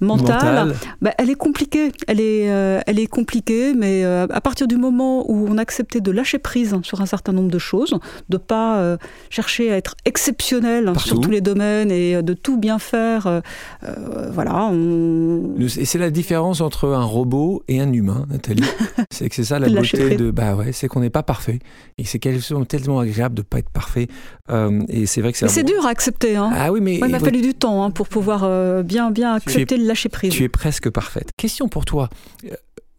mentale, 0.00 0.74
bah, 1.00 1.14
elle 1.18 1.30
est 1.30 1.34
compliquée. 1.34 1.92
Elle 2.06 2.20
est, 2.20 2.50
euh, 2.50 2.80
elle 2.86 2.98
est 2.98 3.06
compliquée, 3.06 3.74
mais 3.74 4.04
euh, 4.04 4.26
à 4.30 4.40
partir 4.40 4.66
du 4.66 4.76
moment 4.76 5.30
où 5.30 5.46
on 5.48 5.58
a 5.58 5.62
accepté 5.62 6.00
de 6.00 6.10
lâcher 6.10 6.38
prise 6.38 6.74
sur 6.82 7.00
un 7.00 7.06
certain 7.06 7.32
nombre 7.32 7.50
de 7.50 7.58
choses, 7.58 7.94
de 8.28 8.36
pas 8.36 8.78
euh, 8.78 8.96
chercher 9.30 9.72
à 9.72 9.76
être 9.76 9.94
exceptionnel 10.04 10.92
sur 10.98 11.20
tous 11.20 11.30
les 11.30 11.40
domaines 11.40 11.90
et 11.90 12.22
de 12.22 12.32
tout 12.34 12.58
bien 12.58 12.78
faire, 12.78 13.42
voilà. 14.32 14.70
Et 15.78 15.84
c'est 15.84 15.98
la 15.98 16.10
différence 16.10 16.60
entre 16.60 16.88
un 16.88 17.04
robot 17.04 17.62
et 17.68 17.80
un 17.80 17.92
humain, 17.92 18.26
Nathalie. 18.30 18.62
c'est 19.10 19.28
que 19.28 19.34
c'est 19.34 19.44
ça 19.44 19.58
la 19.58 19.68
beauté 19.68 20.16
de, 20.16 20.30
bah 20.30 20.54
ouais, 20.54 20.72
c'est 20.72 20.88
qu'on 20.88 21.00
n'est 21.00 21.10
pas 21.10 21.22
parfait. 21.22 21.58
Et 21.98 22.04
c'est 22.04 22.18
tellement 22.68 23.00
agréable 23.00 23.34
de 23.34 23.42
pas 23.42 23.58
être 23.58 23.70
parfait. 23.70 24.08
et 24.88 25.06
c'est 25.06 25.20
vrai 25.20 25.32
que 25.32 25.38
c'est. 25.38 25.48
C'est 25.48 25.64
dur 25.64 25.86
à 25.86 25.90
accepter. 25.90 26.36
Hein. 26.36 26.50
Ah 26.54 26.72
oui, 26.72 26.80
mais 26.80 26.96
il 26.96 27.06
m'a 27.06 27.18
fallu 27.18 27.40
du 27.40 27.54
temps 27.54 27.84
hein, 27.84 27.90
pour 27.90 28.08
pouvoir 28.08 28.82
bien, 28.82 29.10
bien 29.10 29.34
accepter 29.34 29.76
le 29.76 29.84
lâcher 29.84 30.08
prise. 30.08 30.32
Tu 30.32 30.44
es 30.44 30.48
presque 30.48 30.90
parfait. 30.90 31.05
Question 31.36 31.68
pour 31.68 31.84
toi. 31.84 32.08
Euh, 32.44 32.54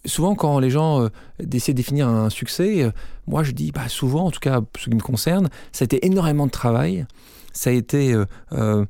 souvent, 0.05 0.35
quand 0.35 0.59
les 0.59 0.69
gens 0.69 1.01
euh, 1.03 1.09
essaient 1.51 1.73
de 1.73 1.77
définir 1.77 2.07
un 2.07 2.29
succès, 2.29 2.83
euh, 2.83 2.91
moi 3.27 3.43
je 3.43 3.51
dis, 3.51 3.71
bah, 3.71 3.89
souvent, 3.89 4.25
en 4.25 4.31
tout 4.31 4.39
cas, 4.39 4.61
ce 4.77 4.85
qui 4.85 4.95
me 4.95 5.01
concerne, 5.01 5.49
ça 5.71 5.83
a 5.83 5.85
été 5.85 6.05
énormément 6.05 6.45
de 6.45 6.51
travail, 6.51 7.05
ça 7.53 7.69
a 7.71 7.73
été 7.73 8.15
une 8.51 8.87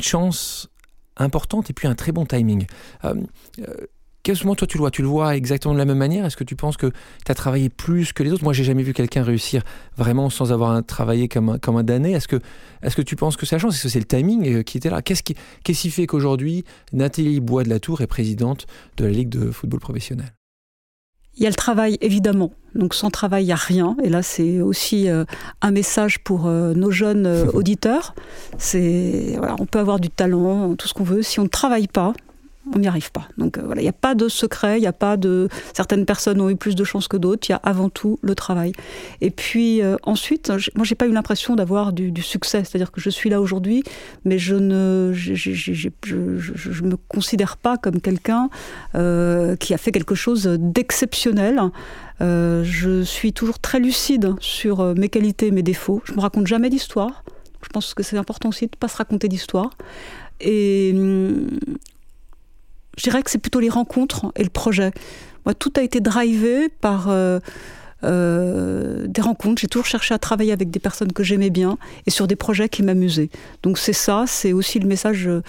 chance 0.00 0.68
importante 1.16 1.70
et 1.70 1.72
puis 1.72 1.88
un 1.88 1.94
très 1.94 2.12
bon 2.12 2.26
timing. 2.26 2.66
Quel 4.24 4.38
moment 4.42 4.54
toi 4.54 4.66
tu 4.66 4.78
le 4.78 4.80
vois 4.80 4.90
Tu 4.90 5.02
le 5.02 5.08
vois 5.08 5.36
exactement 5.36 5.74
de 5.74 5.78
la 5.78 5.84
même 5.84 5.98
manière? 5.98 6.24
Est-ce 6.24 6.38
que 6.38 6.44
tu 6.44 6.56
penses 6.56 6.78
que 6.78 6.86
tu 6.86 7.30
as 7.30 7.34
travaillé 7.34 7.68
plus 7.68 8.14
que 8.14 8.22
les 8.22 8.32
autres? 8.32 8.42
Moi, 8.42 8.54
j'ai 8.54 8.64
jamais 8.64 8.82
vu 8.82 8.94
quelqu'un 8.94 9.22
réussir 9.22 9.62
vraiment 9.98 10.30
sans 10.30 10.50
avoir 10.50 10.82
travaillé 10.82 11.28
comme 11.28 11.50
un, 11.50 11.58
comme 11.58 11.76
un 11.76 11.82
damné. 11.82 12.12
Est-ce 12.12 12.26
que, 12.26 12.40
est 12.82 12.94
que 12.94 13.02
tu 13.02 13.16
penses 13.16 13.36
que 13.36 13.44
c'est 13.44 13.56
la 13.56 13.60
chance 13.60 13.74
Est-ce 13.74 13.82
que 13.82 13.88
c'est 13.90 13.98
le 13.98 14.06
timing 14.06 14.48
euh, 14.48 14.62
qui 14.62 14.78
était 14.78 14.88
là? 14.88 15.02
Qu'est-ce 15.02 15.22
qui, 15.22 15.34
qu'est-ce 15.62 15.82
qui 15.82 15.90
fait 15.90 16.06
qu'aujourd'hui, 16.06 16.64
Nathalie 16.94 17.40
Bois 17.40 17.64
de 17.64 17.68
la 17.68 17.80
Tour 17.80 18.00
est 18.00 18.06
présidente 18.06 18.66
de 18.96 19.04
la 19.04 19.10
Ligue 19.10 19.28
de 19.28 19.50
football 19.50 19.80
professionnel? 19.80 20.32
Il 21.36 21.42
y 21.42 21.46
a 21.46 21.50
le 21.50 21.54
travail, 21.54 21.98
évidemment. 22.00 22.50
Donc 22.74 22.94
sans 22.94 23.10
travail, 23.10 23.42
il 23.42 23.48
n'y 23.48 23.52
a 23.52 23.56
rien. 23.56 23.94
Et 24.02 24.08
là, 24.08 24.22
c'est 24.22 24.62
aussi 24.62 25.10
euh, 25.10 25.26
un 25.60 25.70
message 25.70 26.20
pour 26.20 26.46
euh, 26.46 26.72
nos 26.72 26.90
jeunes 26.90 27.26
auditeurs. 27.52 28.14
C'est 28.56 29.34
voilà, 29.36 29.56
on 29.58 29.66
peut 29.66 29.80
avoir 29.80 30.00
du 30.00 30.08
talent, 30.08 30.76
tout 30.76 30.88
ce 30.88 30.94
qu'on 30.94 31.04
veut. 31.04 31.22
Si 31.22 31.40
on 31.40 31.42
ne 31.42 31.48
travaille 31.48 31.88
pas, 31.88 32.14
on 32.72 32.78
n'y 32.78 32.88
arrive 32.88 33.12
pas. 33.12 33.28
Donc 33.36 33.58
euh, 33.58 33.62
voilà, 33.64 33.80
il 33.80 33.84
n'y 33.84 33.90
a 33.90 33.92
pas 33.92 34.14
de 34.14 34.28
secret, 34.28 34.78
il 34.78 34.80
n'y 34.80 34.86
a 34.86 34.92
pas 34.92 35.16
de... 35.16 35.48
Certaines 35.74 36.06
personnes 36.06 36.40
ont 36.40 36.48
eu 36.48 36.56
plus 36.56 36.74
de 36.74 36.84
chance 36.84 37.08
que 37.08 37.16
d'autres, 37.16 37.48
il 37.48 37.52
y 37.52 37.54
a 37.54 37.60
avant 37.62 37.88
tout 37.88 38.18
le 38.22 38.34
travail. 38.34 38.72
Et 39.20 39.30
puis 39.30 39.82
euh, 39.82 39.96
ensuite, 40.02 40.50
moi 40.74 40.84
j'ai 40.84 40.94
pas 40.94 41.06
eu 41.06 41.12
l'impression 41.12 41.56
d'avoir 41.56 41.92
du, 41.92 42.12
succès, 42.22 42.64
c'est-à-dire 42.64 42.90
que 42.90 43.00
je 43.00 43.10
suis 43.10 43.28
là 43.28 43.40
aujourd'hui, 43.40 43.82
mais 44.24 44.38
je 44.38 44.54
ne 44.54 45.12
je, 45.12 45.34
je, 45.34 46.82
me 46.82 46.96
considère 46.96 47.56
pas 47.56 47.76
comme 47.76 48.00
quelqu'un 48.00 48.48
euh, 48.94 49.56
qui 49.56 49.74
a 49.74 49.78
fait 49.78 49.92
quelque 49.92 50.14
chose 50.14 50.46
d'exceptionnel. 50.46 51.60
je 52.20 53.02
suis 53.04 53.32
toujours 53.32 53.58
très 53.58 53.78
lucide 53.78 54.34
sur 54.40 54.94
mes 54.94 55.08
qualités 55.08 55.50
mes 55.50 55.62
défauts. 55.62 56.00
Je 56.04 56.14
me 56.14 56.20
raconte 56.20 56.46
jamais 56.46 56.70
d'histoire. 56.70 57.24
Je 57.62 57.68
pense 57.68 57.94
que 57.94 58.02
c'est 58.02 58.18
important 58.18 58.50
aussi 58.50 58.66
de 58.66 58.72
ne 58.74 58.78
pas 58.78 58.88
se 58.88 58.96
raconter 58.96 59.28
d'histoire. 59.28 59.70
Et 60.40 60.92
hum, 60.94 61.48
je 62.96 63.02
dirais 63.02 63.22
que 63.22 63.30
c'est 63.30 63.38
plutôt 63.38 63.60
les 63.60 63.68
rencontres 63.68 64.32
et 64.36 64.44
le 64.44 64.50
projet. 64.50 64.92
Moi, 65.44 65.54
tout 65.54 65.72
a 65.76 65.82
été 65.82 66.00
drivé 66.00 66.68
par 66.68 67.08
euh, 67.08 67.38
euh, 68.02 69.06
des 69.06 69.20
rencontres. 69.20 69.60
J'ai 69.60 69.66
toujours 69.66 69.86
cherché 69.86 70.14
à 70.14 70.18
travailler 70.18 70.52
avec 70.52 70.70
des 70.70 70.80
personnes 70.80 71.12
que 71.12 71.22
j'aimais 71.22 71.50
bien 71.50 71.76
et 72.06 72.10
sur 72.10 72.26
des 72.26 72.36
projets 72.36 72.68
qui 72.68 72.82
m'amusaient. 72.82 73.30
Donc 73.62 73.78
c'est 73.78 73.92
ça, 73.92 74.24
c'est 74.26 74.52
aussi 74.52 74.78
le 74.78 74.88
message 74.88 75.28
euh, 75.28 75.42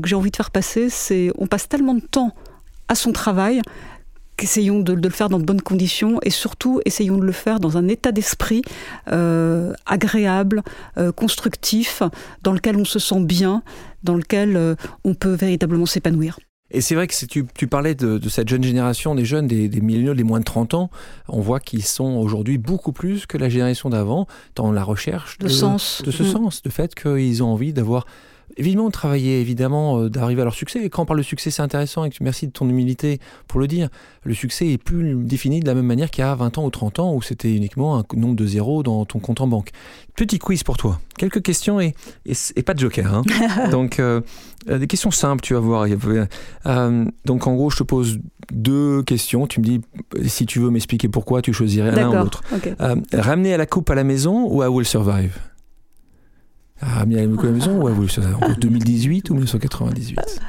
que 0.00 0.08
j'ai 0.08 0.14
envie 0.14 0.30
de 0.30 0.36
faire 0.36 0.50
passer. 0.50 0.88
C'est 0.88 1.32
on 1.36 1.46
passe 1.46 1.68
tellement 1.68 1.94
de 1.94 2.00
temps 2.00 2.34
à 2.88 2.94
son 2.94 3.12
travail 3.12 3.60
qu'essayons 4.36 4.80
de, 4.80 4.94
le 4.94 5.10
faire 5.10 5.28
dans 5.28 5.38
de 5.38 5.44
bonnes 5.44 5.60
conditions 5.60 6.18
et 6.22 6.30
surtout 6.30 6.80
essayons 6.86 7.18
de 7.18 7.24
le 7.24 7.32
faire 7.32 7.60
dans 7.60 7.76
un 7.76 7.88
état 7.88 8.10
d'esprit 8.10 8.62
agréable, 9.84 10.62
constructif, 11.14 12.02
dans 12.42 12.52
lequel 12.52 12.76
on 12.78 12.86
se 12.86 12.98
sent 12.98 13.20
bien, 13.20 13.62
dans 14.02 14.14
lequel 14.14 14.76
on 15.04 15.12
peut 15.12 15.34
véritablement 15.34 15.84
s'épanouir. 15.84 16.38
Et 16.70 16.80
c'est 16.80 16.94
vrai 16.94 17.06
que 17.06 17.26
tu, 17.26 17.46
tu 17.54 17.66
parlais 17.66 17.94
de, 17.94 18.28
cette 18.28 18.48
jeune 18.48 18.62
génération, 18.62 19.14
des 19.14 19.24
jeunes, 19.24 19.46
des, 19.46 19.68
des 19.68 19.80
milléniaux, 19.80 20.14
des 20.14 20.24
moins 20.24 20.38
de 20.38 20.44
30 20.44 20.74
ans. 20.74 20.90
On 21.28 21.40
voit 21.40 21.60
qu'ils 21.60 21.84
sont 21.84 22.16
aujourd'hui 22.16 22.58
beaucoup 22.58 22.92
plus 22.92 23.26
que 23.26 23.38
la 23.38 23.48
génération 23.48 23.90
d'avant 23.90 24.26
dans 24.54 24.70
la 24.70 24.84
recherche 24.84 25.38
de, 25.38 25.48
sens. 25.48 26.02
de 26.04 26.10
ce 26.10 26.22
mm. 26.22 26.26
sens, 26.26 26.62
de 26.62 26.70
fait 26.70 26.94
qu'ils 26.94 27.42
ont 27.42 27.48
envie 27.48 27.72
d'avoir 27.72 28.06
évidemment 28.60 28.88
de 28.88 28.92
travailler, 28.92 29.40
évidemment 29.40 29.98
euh, 29.98 30.10
d'arriver 30.10 30.42
à 30.42 30.44
leur 30.44 30.54
succès. 30.54 30.84
Et 30.84 30.90
quand 30.90 31.02
on 31.02 31.06
parle 31.06 31.18
de 31.18 31.24
succès, 31.24 31.50
c'est 31.50 31.62
intéressant 31.62 32.04
et 32.04 32.10
merci 32.20 32.46
de 32.46 32.52
ton 32.52 32.68
humilité 32.68 33.18
pour 33.48 33.58
le 33.58 33.66
dire. 33.66 33.88
Le 34.22 34.34
succès 34.34 34.68
est 34.68 34.78
plus 34.78 35.14
défini 35.16 35.60
de 35.60 35.66
la 35.66 35.74
même 35.74 35.86
manière 35.86 36.10
qu'il 36.10 36.22
y 36.22 36.26
a 36.26 36.34
20 36.34 36.58
ans 36.58 36.66
ou 36.66 36.70
30 36.70 36.98
ans 37.00 37.14
où 37.14 37.22
c'était 37.22 37.52
uniquement 37.52 37.98
un 37.98 38.04
nombre 38.14 38.36
de 38.36 38.46
zéros 38.46 38.82
dans 38.82 39.04
ton 39.06 39.18
compte 39.18 39.40
en 39.40 39.46
banque. 39.46 39.70
Petit 40.14 40.38
quiz 40.38 40.62
pour 40.62 40.76
toi. 40.76 41.00
Quelques 41.16 41.42
questions 41.42 41.80
et, 41.80 41.94
et, 42.26 42.62
pas 42.62 42.74
de 42.74 42.78
joker. 42.78 43.12
Hein. 43.14 43.22
donc, 43.70 43.98
euh, 43.98 44.20
euh, 44.68 44.78
des 44.78 44.86
questions 44.86 45.10
simples, 45.10 45.42
tu 45.42 45.54
vas 45.54 45.60
voir. 45.60 45.86
donc, 47.24 47.46
en 47.46 47.54
gros, 47.54 47.70
je 47.70 47.78
te 47.78 47.82
pose 47.82 48.18
deux 48.52 49.02
questions. 49.02 49.46
Tu 49.46 49.60
me 49.60 49.64
dis 49.64 49.80
si 50.26 50.44
tu 50.44 50.58
veux 50.58 50.70
m'expliquer 50.70 51.08
pourquoi, 51.08 51.40
tu 51.40 51.54
choisirais 51.54 51.92
l'un 51.92 52.10
ou 52.10 52.24
l'autre. 52.24 52.42
ramener 53.12 53.54
à 53.54 53.56
la 53.56 53.66
coupe 53.66 53.88
à 53.88 53.94
la 53.94 54.04
maison 54.04 54.46
ou 54.46 54.60
à 54.60 54.68
Will 54.68 54.86
Survive? 54.86 55.38
Ah, 56.80 56.98
Ramener 56.98 57.20
à 57.20 57.26
la 57.26 57.50
maison 57.50 57.80
ou 57.80 57.86
à 57.86 57.90
Will 57.90 58.10
Survive 58.10 58.36
En 58.42 58.52
2018 58.52 59.30
ou 59.30 59.34
1998 59.34 60.40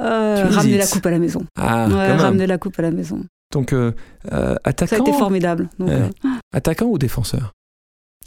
euh, 0.00 0.48
ramener 0.48 0.78
la 0.78 0.86
coupe 0.86 1.06
à 1.06 1.10
la 1.10 1.18
maison. 1.18 1.46
Ah, 1.56 1.86
ramener 1.86 2.46
la 2.46 2.58
coupe 2.58 2.78
à 2.78 2.82
la 2.82 2.90
maison. 2.90 3.24
Donc, 3.52 3.72
euh, 3.72 3.92
euh, 4.32 4.56
attaquant. 4.64 4.96
Ça 4.96 4.96
a 4.96 5.08
été 5.08 5.12
formidable. 5.12 5.68
attaquant 6.52 6.86
ou 6.86 6.98
défenseur 6.98 7.52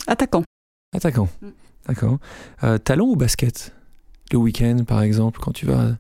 Attaquant. 0.05 0.43
Attaquant. 0.95 1.27
Mm. 1.41 1.47
D'accord. 1.87 2.19
talon 2.83 3.07
ou 3.09 3.15
basket? 3.15 3.73
Le 4.31 4.37
week-end, 4.37 4.83
par 4.85 5.01
exemple, 5.01 5.39
quand 5.41 5.51
tu 5.51 5.65
vas 5.65 5.95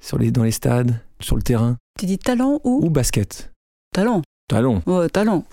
sur 0.00 0.18
les, 0.18 0.30
dans 0.30 0.44
les 0.44 0.52
stades, 0.52 1.00
sur 1.20 1.36
le 1.36 1.42
terrain 1.42 1.76
Tu 1.98 2.06
dis 2.06 2.18
talent 2.18 2.60
ou 2.64 2.84
Ou 2.84 2.90
basket? 2.90 3.52
Talent. 3.92 4.22
Talon. 4.48 4.82
Ouais, 4.86 5.08
talent. 5.08 5.44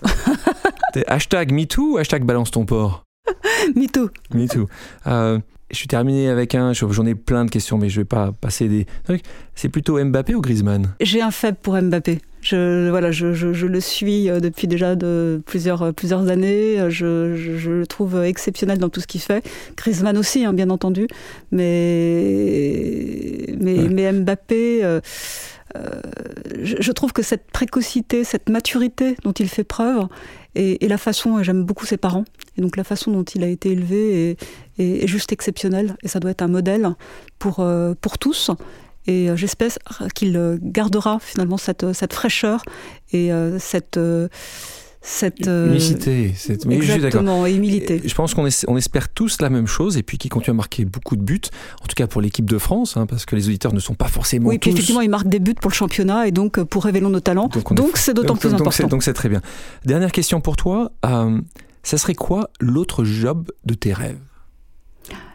hashtag 1.06 1.52
MeToo 1.52 1.94
ou 1.94 1.98
hashtag 1.98 2.24
balance 2.24 2.50
ton 2.50 2.64
port 3.74 3.74
MeToo. 3.76 4.10
MeToo. 4.34 4.68
Euh, 5.06 5.38
je 5.70 5.76
suis 5.76 5.88
terminé 5.88 6.28
avec 6.28 6.54
un, 6.54 6.72
j'en 6.72 7.06
ai 7.06 7.14
plein 7.14 7.44
de 7.44 7.50
questions, 7.50 7.76
mais 7.76 7.90
je 7.90 8.00
vais 8.00 8.06
pas 8.06 8.32
passer 8.32 8.68
des 8.68 8.86
trucs. 9.04 9.22
C'est 9.54 9.68
plutôt 9.68 10.02
Mbappé 10.02 10.34
ou 10.34 10.40
Griezmann? 10.40 10.94
J'ai 11.00 11.20
un 11.20 11.30
faible 11.30 11.58
pour 11.60 11.80
Mbappé. 11.80 12.20
Je, 12.40 12.88
voilà, 12.88 13.10
je, 13.10 13.34
je, 13.34 13.66
le 13.66 13.80
suis 13.80 14.30
euh, 14.30 14.38
depuis 14.40 14.68
déjà 14.68 14.94
de 14.94 15.42
plusieurs, 15.44 15.82
euh, 15.82 15.92
plusieurs 15.92 16.28
années. 16.28 16.78
Je, 16.88 17.34
je, 17.34 17.70
le 17.70 17.86
trouve 17.86 18.22
exceptionnel 18.22 18.78
dans 18.78 18.88
tout 18.88 19.00
ce 19.00 19.06
qu'il 19.06 19.20
fait. 19.20 19.44
Griezmann 19.76 20.16
aussi, 20.16 20.44
hein, 20.44 20.52
bien 20.54 20.70
entendu. 20.70 21.08
Mais, 21.50 23.44
mais, 23.60 23.88
mais 23.88 24.12
Mbappé, 24.12 24.84
euh, 24.84 25.00
je, 26.62 26.92
trouve 26.92 27.12
que 27.12 27.22
cette 27.22 27.50
précocité, 27.50 28.24
cette 28.24 28.48
maturité 28.48 29.16
dont 29.24 29.32
il 29.32 29.48
fait 29.48 29.64
preuve, 29.64 30.06
et, 30.54 30.84
et 30.84 30.88
la 30.88 30.98
façon, 30.98 31.42
j'aime 31.42 31.64
beaucoup 31.64 31.84
ses 31.84 31.98
parents, 31.98 32.24
et 32.58 32.62
donc 32.62 32.76
la 32.76 32.84
façon 32.84 33.10
dont 33.12 33.22
il 33.22 33.42
a 33.44 33.48
été 33.48 33.70
élevé 33.70 34.36
est, 34.78 35.02
est, 35.02 35.06
juste 35.06 35.32
exceptionnelle. 35.32 35.96
Et 36.02 36.08
ça 36.08 36.20
doit 36.20 36.32
être 36.32 36.42
un 36.42 36.48
modèle 36.48 36.94
pour, 37.38 37.66
pour 38.00 38.18
tous. 38.18 38.50
Et 39.06 39.28
j'espère 39.36 39.70
qu'il 40.14 40.58
gardera 40.60 41.18
finalement 41.20 41.56
cette, 41.56 41.92
cette 41.94 42.12
fraîcheur 42.12 42.62
et 43.12 43.30
cette 43.58 43.98
cette 45.00 45.46
humilité, 45.46 46.32
cette 46.36 46.66
exactement, 46.66 47.46
humilité. 47.46 48.02
Je 48.04 48.14
pense 48.14 48.34
qu'on 48.34 48.48
on 48.66 48.76
espère 48.76 49.08
tous 49.08 49.40
la 49.40 49.48
même 49.48 49.66
chose 49.66 49.96
et 49.96 50.02
puis 50.02 50.18
qui 50.18 50.28
continue 50.28 50.50
à 50.50 50.56
marquer 50.56 50.84
beaucoup 50.84 51.16
de 51.16 51.22
buts, 51.22 51.40
en 51.82 51.86
tout 51.86 51.94
cas 51.94 52.06
pour 52.06 52.20
l'équipe 52.20 52.48
de 52.48 52.58
France, 52.58 52.96
hein, 52.96 53.06
parce 53.06 53.24
que 53.24 53.36
les 53.36 53.46
auditeurs 53.48 53.72
ne 53.72 53.80
sont 53.80 53.94
pas 53.94 54.08
forcément 54.08 54.48
oui, 54.48 54.58
puis 54.58 54.70
effectivement, 54.70 55.00
ils 55.00 55.08
marquent 55.08 55.28
des 55.28 55.38
buts 55.38 55.54
pour 55.54 55.70
le 55.70 55.76
championnat 55.76 56.26
et 56.26 56.32
donc 56.32 56.62
pour 56.62 56.84
révéler 56.84 57.06
nos 57.06 57.20
talents. 57.20 57.48
Donc 57.70 57.96
c'est 57.96 58.12
d'autant 58.12 58.36
plus 58.36 58.52
important. 58.52 58.88
Donc 58.88 59.02
c'est 59.02 59.14
très 59.14 59.28
bien. 59.28 59.40
Dernière 59.84 60.12
question 60.12 60.40
pour 60.40 60.56
toi. 60.56 60.92
Euh, 61.06 61.40
ça 61.88 61.96
serait 61.96 62.14
quoi 62.14 62.50
l'autre 62.60 63.02
job 63.02 63.50
de 63.64 63.72
tes 63.72 63.94
rêves? 63.94 64.20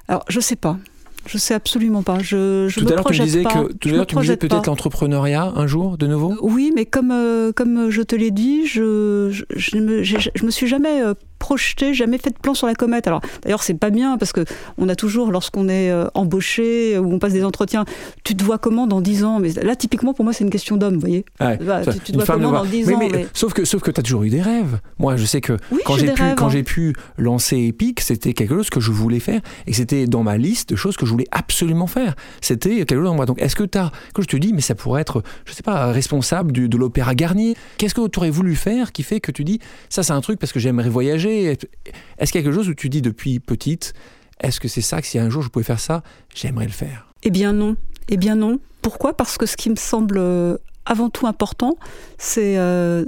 Alors 0.07 0.23
je 0.29 0.39
sais 0.39 0.55
pas. 0.55 0.77
Je 1.25 1.37
sais 1.39 1.55
absolument 1.55 2.03
pas. 2.03 2.19
Je, 2.19 2.67
je 2.69 2.79
tout 2.79 2.87
à 2.87 2.95
l'heure, 2.95 3.05
tu 3.05 3.19
me 3.19 3.25
disais 3.25 3.43
que 3.43 3.73
tout 3.73 3.89
à 3.89 3.91
l'heure, 3.93 4.05
tu 4.05 4.15
me 4.15 4.21
disais 4.21 4.37
peut-être 4.37 4.67
l'entrepreneuriat 4.67 5.53
un 5.55 5.65
jour, 5.65 5.97
de 5.97 6.05
nouveau? 6.05 6.35
Oui, 6.41 6.71
mais 6.75 6.85
comme 6.85 7.11
euh, 7.11 7.51
comme 7.53 7.89
je 7.89 8.03
te 8.03 8.15
l'ai 8.15 8.29
dit, 8.29 8.67
je 8.67 9.29
je, 9.31 9.45
je, 9.55 9.77
me, 9.77 10.03
je 10.03 10.45
me 10.45 10.51
suis 10.51 10.67
jamais 10.67 11.01
euh, 11.01 11.15
projeté, 11.43 11.93
jamais 11.93 12.17
fait 12.17 12.29
de 12.29 12.39
plan 12.41 12.53
sur 12.53 12.67
la 12.67 12.73
comète. 12.73 13.05
Alors 13.05 13.19
d'ailleurs 13.43 13.63
c'est 13.63 13.73
pas 13.73 13.89
bien 13.89 14.17
parce 14.17 14.31
que 14.31 14.45
on 14.77 14.87
a 14.87 14.95
toujours 14.95 15.29
lorsqu'on 15.29 15.67
est 15.67 15.91
euh, 15.91 16.05
embauché 16.13 16.97
ou 16.97 17.11
on 17.13 17.19
passe 17.19 17.33
des 17.33 17.43
entretiens, 17.43 17.83
tu 18.23 18.33
te 18.33 18.41
vois 18.45 18.57
comment 18.57 18.87
dans 18.87 19.01
10 19.01 19.25
ans? 19.25 19.39
Mais 19.41 19.49
là 19.61 19.75
typiquement 19.75 20.13
pour 20.13 20.23
moi 20.23 20.33
c'est 20.33 20.45
une 20.45 20.49
question 20.49 20.77
d'homme, 20.77 20.93
vous 20.93 21.01
voyez. 21.01 21.25
Bah, 21.39 21.57
tu, 21.83 21.99
te 21.99 22.13
vois 22.13 22.25
comment 22.25 22.53
dans 22.53 22.63
10 22.63 22.93
ans 22.93 22.97
mais, 22.97 23.27
Sauf 23.33 23.51
que 23.51 23.65
sauf 23.65 23.81
que 23.81 23.91
tu 23.91 23.99
as 23.99 24.03
toujours 24.03 24.23
eu 24.23 24.29
des 24.29 24.41
rêves. 24.41 24.79
Moi 24.99 25.17
je 25.17 25.25
sais 25.25 25.41
que 25.41 25.57
quand 25.83 25.97
j'ai 25.97 26.13
pu 26.13 26.23
quand 26.37 26.45
hein. 26.45 26.49
j'ai 26.49 26.63
pu 26.63 26.95
lancer 27.17 27.57
Epic, 27.57 27.99
c'était 27.99 28.31
quelque 28.31 28.55
chose 28.55 28.69
que 28.69 28.79
je 28.79 28.91
voulais 28.91 29.19
faire 29.19 29.41
et 29.67 29.73
c'était 29.73 30.07
dans 30.07 30.23
ma 30.23 30.37
liste 30.37 30.69
de 30.69 30.77
choses 30.77 30.95
que 30.95 31.05
je 31.05 31.11
voulais 31.11 31.27
absolument 31.31 31.87
faire. 31.87 32.15
C'était 32.39 32.85
quelque 32.85 32.95
chose 32.95 33.09
en 33.09 33.15
moi. 33.15 33.25
Donc 33.25 33.41
est-ce 33.41 33.57
que 33.57 33.65
tu 33.65 33.77
as 33.77 33.91
que 34.13 34.21
je 34.21 34.27
te 34.27 34.37
dis 34.37 34.53
mais 34.53 34.61
ça 34.61 34.75
pourrait 34.75 35.01
être 35.01 35.23
je 35.43 35.51
sais 35.51 35.63
pas 35.63 35.91
responsable 35.91 36.53
du, 36.53 36.69
de 36.69 36.77
l'opéra 36.77 37.15
Garnier. 37.15 37.57
Qu'est-ce 37.77 37.95
que 37.95 38.07
tu 38.07 38.19
aurais 38.19 38.29
voulu 38.29 38.55
faire 38.55 38.93
qui 38.93 39.03
fait 39.03 39.19
que 39.19 39.33
tu 39.33 39.43
dis 39.43 39.59
ça 39.89 40.03
c'est 40.03 40.13
un 40.13 40.21
truc 40.21 40.39
parce 40.39 40.53
que 40.53 40.61
j'aimerais 40.61 40.89
voyager? 40.89 41.32
Est-ce 41.33 42.31
quelque 42.31 42.51
chose 42.51 42.69
où 42.69 42.73
tu 42.73 42.89
dis 42.89 43.01
depuis 43.01 43.39
petite, 43.39 43.93
est-ce 44.39 44.59
que 44.59 44.67
c'est 44.67 44.81
ça 44.81 45.01
que 45.01 45.07
si 45.07 45.19
un 45.19 45.29
jour 45.29 45.41
je 45.41 45.49
pouvais 45.49 45.65
faire 45.65 45.79
ça, 45.79 46.03
j'aimerais 46.33 46.65
le 46.65 46.71
faire? 46.71 47.07
Eh 47.23 47.31
bien 47.31 47.53
non. 47.53 47.75
Eh 48.09 48.17
bien 48.17 48.35
non. 48.35 48.59
Pourquoi? 48.81 49.15
Parce 49.15 49.37
que 49.37 49.45
ce 49.45 49.55
qui 49.55 49.69
me 49.69 49.75
semble 49.75 50.17
euh, 50.17 50.57
avant 50.85 51.09
tout 51.09 51.27
important, 51.27 51.77
c'est 52.17 52.57
euh, 52.57 53.05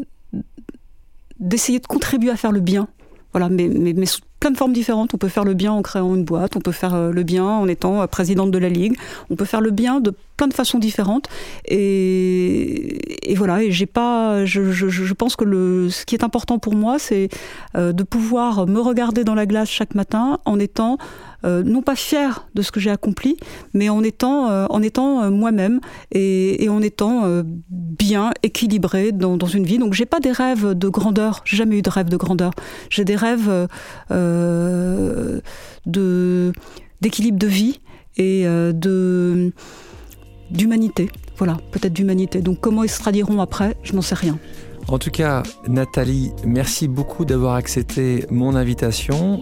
d'essayer 1.39 1.79
de 1.79 1.87
contribuer 1.87 2.29
à 2.29 2.37
faire 2.37 2.51
le 2.51 2.61
bien. 2.61 2.87
Voilà, 3.35 3.49
mais, 3.49 3.67
mais, 3.67 4.05
sous 4.05 4.21
plein 4.39 4.49
de 4.49 4.55
formes 4.55 4.71
différentes. 4.71 5.13
On 5.13 5.17
peut 5.17 5.27
faire 5.27 5.43
le 5.43 5.55
bien 5.55 5.73
en 5.73 5.81
créant 5.81 6.15
une 6.15 6.23
boîte, 6.23 6.55
on 6.55 6.61
peut 6.61 6.71
faire 6.71 6.95
euh, 6.95 7.11
le 7.11 7.23
bien 7.23 7.43
en 7.43 7.67
étant 7.67 8.07
présidente 8.07 8.49
de 8.49 8.57
la 8.57 8.69
Ligue, 8.69 8.95
on 9.29 9.35
peut 9.35 9.43
faire 9.43 9.59
le 9.59 9.71
bien 9.71 9.99
de 9.99 10.13
plein 10.37 10.47
de 10.47 10.53
façons 10.53 10.79
différentes. 10.79 11.27
Et, 11.65 13.29
et 13.29 13.35
voilà, 13.35 13.61
et 13.61 13.71
j'ai 13.71 13.87
pas, 13.87 14.45
je, 14.45 14.71
je, 14.71 14.87
je, 14.87 15.13
pense 15.13 15.35
que 15.35 15.43
le, 15.43 15.89
ce 15.89 16.05
qui 16.05 16.15
est 16.15 16.23
important 16.23 16.59
pour 16.59 16.75
moi, 16.75 16.97
c'est 16.97 17.27
euh, 17.75 17.91
de 17.91 18.03
pouvoir 18.03 18.67
me 18.67 18.79
regarder 18.79 19.25
dans 19.25 19.35
la 19.35 19.45
glace 19.45 19.69
chaque 19.69 19.95
matin 19.95 20.39
en 20.45 20.57
étant 20.57 20.97
euh, 21.45 21.63
non 21.63 21.81
pas 21.81 21.95
fier 21.95 22.47
de 22.55 22.61
ce 22.61 22.71
que 22.71 22.79
j'ai 22.79 22.89
accompli, 22.89 23.37
mais 23.73 23.89
en 23.89 24.03
étant, 24.03 24.49
euh, 24.49 24.65
en 24.69 24.81
étant 24.81 25.29
moi-même 25.31 25.79
et, 26.11 26.67
en 26.69 26.81
étant 26.81 27.23
bien 27.71 28.31
équilibré 28.43 29.11
dans, 29.11 29.37
une 29.37 29.65
vie. 29.65 29.77
Donc 29.77 29.93
j'ai 29.93 30.05
pas 30.05 30.19
des 30.19 30.31
rêves 30.31 30.73
de 30.73 30.89
grandeur, 30.89 31.41
j'ai 31.45 31.57
jamais 31.57 31.77
eu 31.77 31.81
de 31.81 31.89
rêve 31.89 32.09
de 32.09 32.17
grandeur. 32.17 32.51
J'ai 32.89 33.05
des 33.05 33.15
rêves 33.15 33.67
d'équilibre 37.01 37.37
de 37.37 37.47
vie 37.47 37.79
et 38.17 38.45
d'humanité. 40.51 41.09
Voilà, 41.37 41.57
peut-être 41.71 41.93
d'humanité. 41.93 42.41
Donc 42.41 42.59
comment 42.59 42.83
ils 42.83 42.89
se 42.89 42.99
traduiront 42.99 43.39
après, 43.41 43.75
je 43.83 43.93
n'en 43.93 44.01
sais 44.01 44.15
rien. 44.15 44.37
En 44.87 44.99
tout 44.99 45.09
cas, 45.09 45.41
Nathalie, 45.67 46.31
merci 46.45 46.87
beaucoup 46.87 47.25
d'avoir 47.25 47.55
accepté 47.55 48.25
mon 48.29 48.55
invitation. 48.55 49.41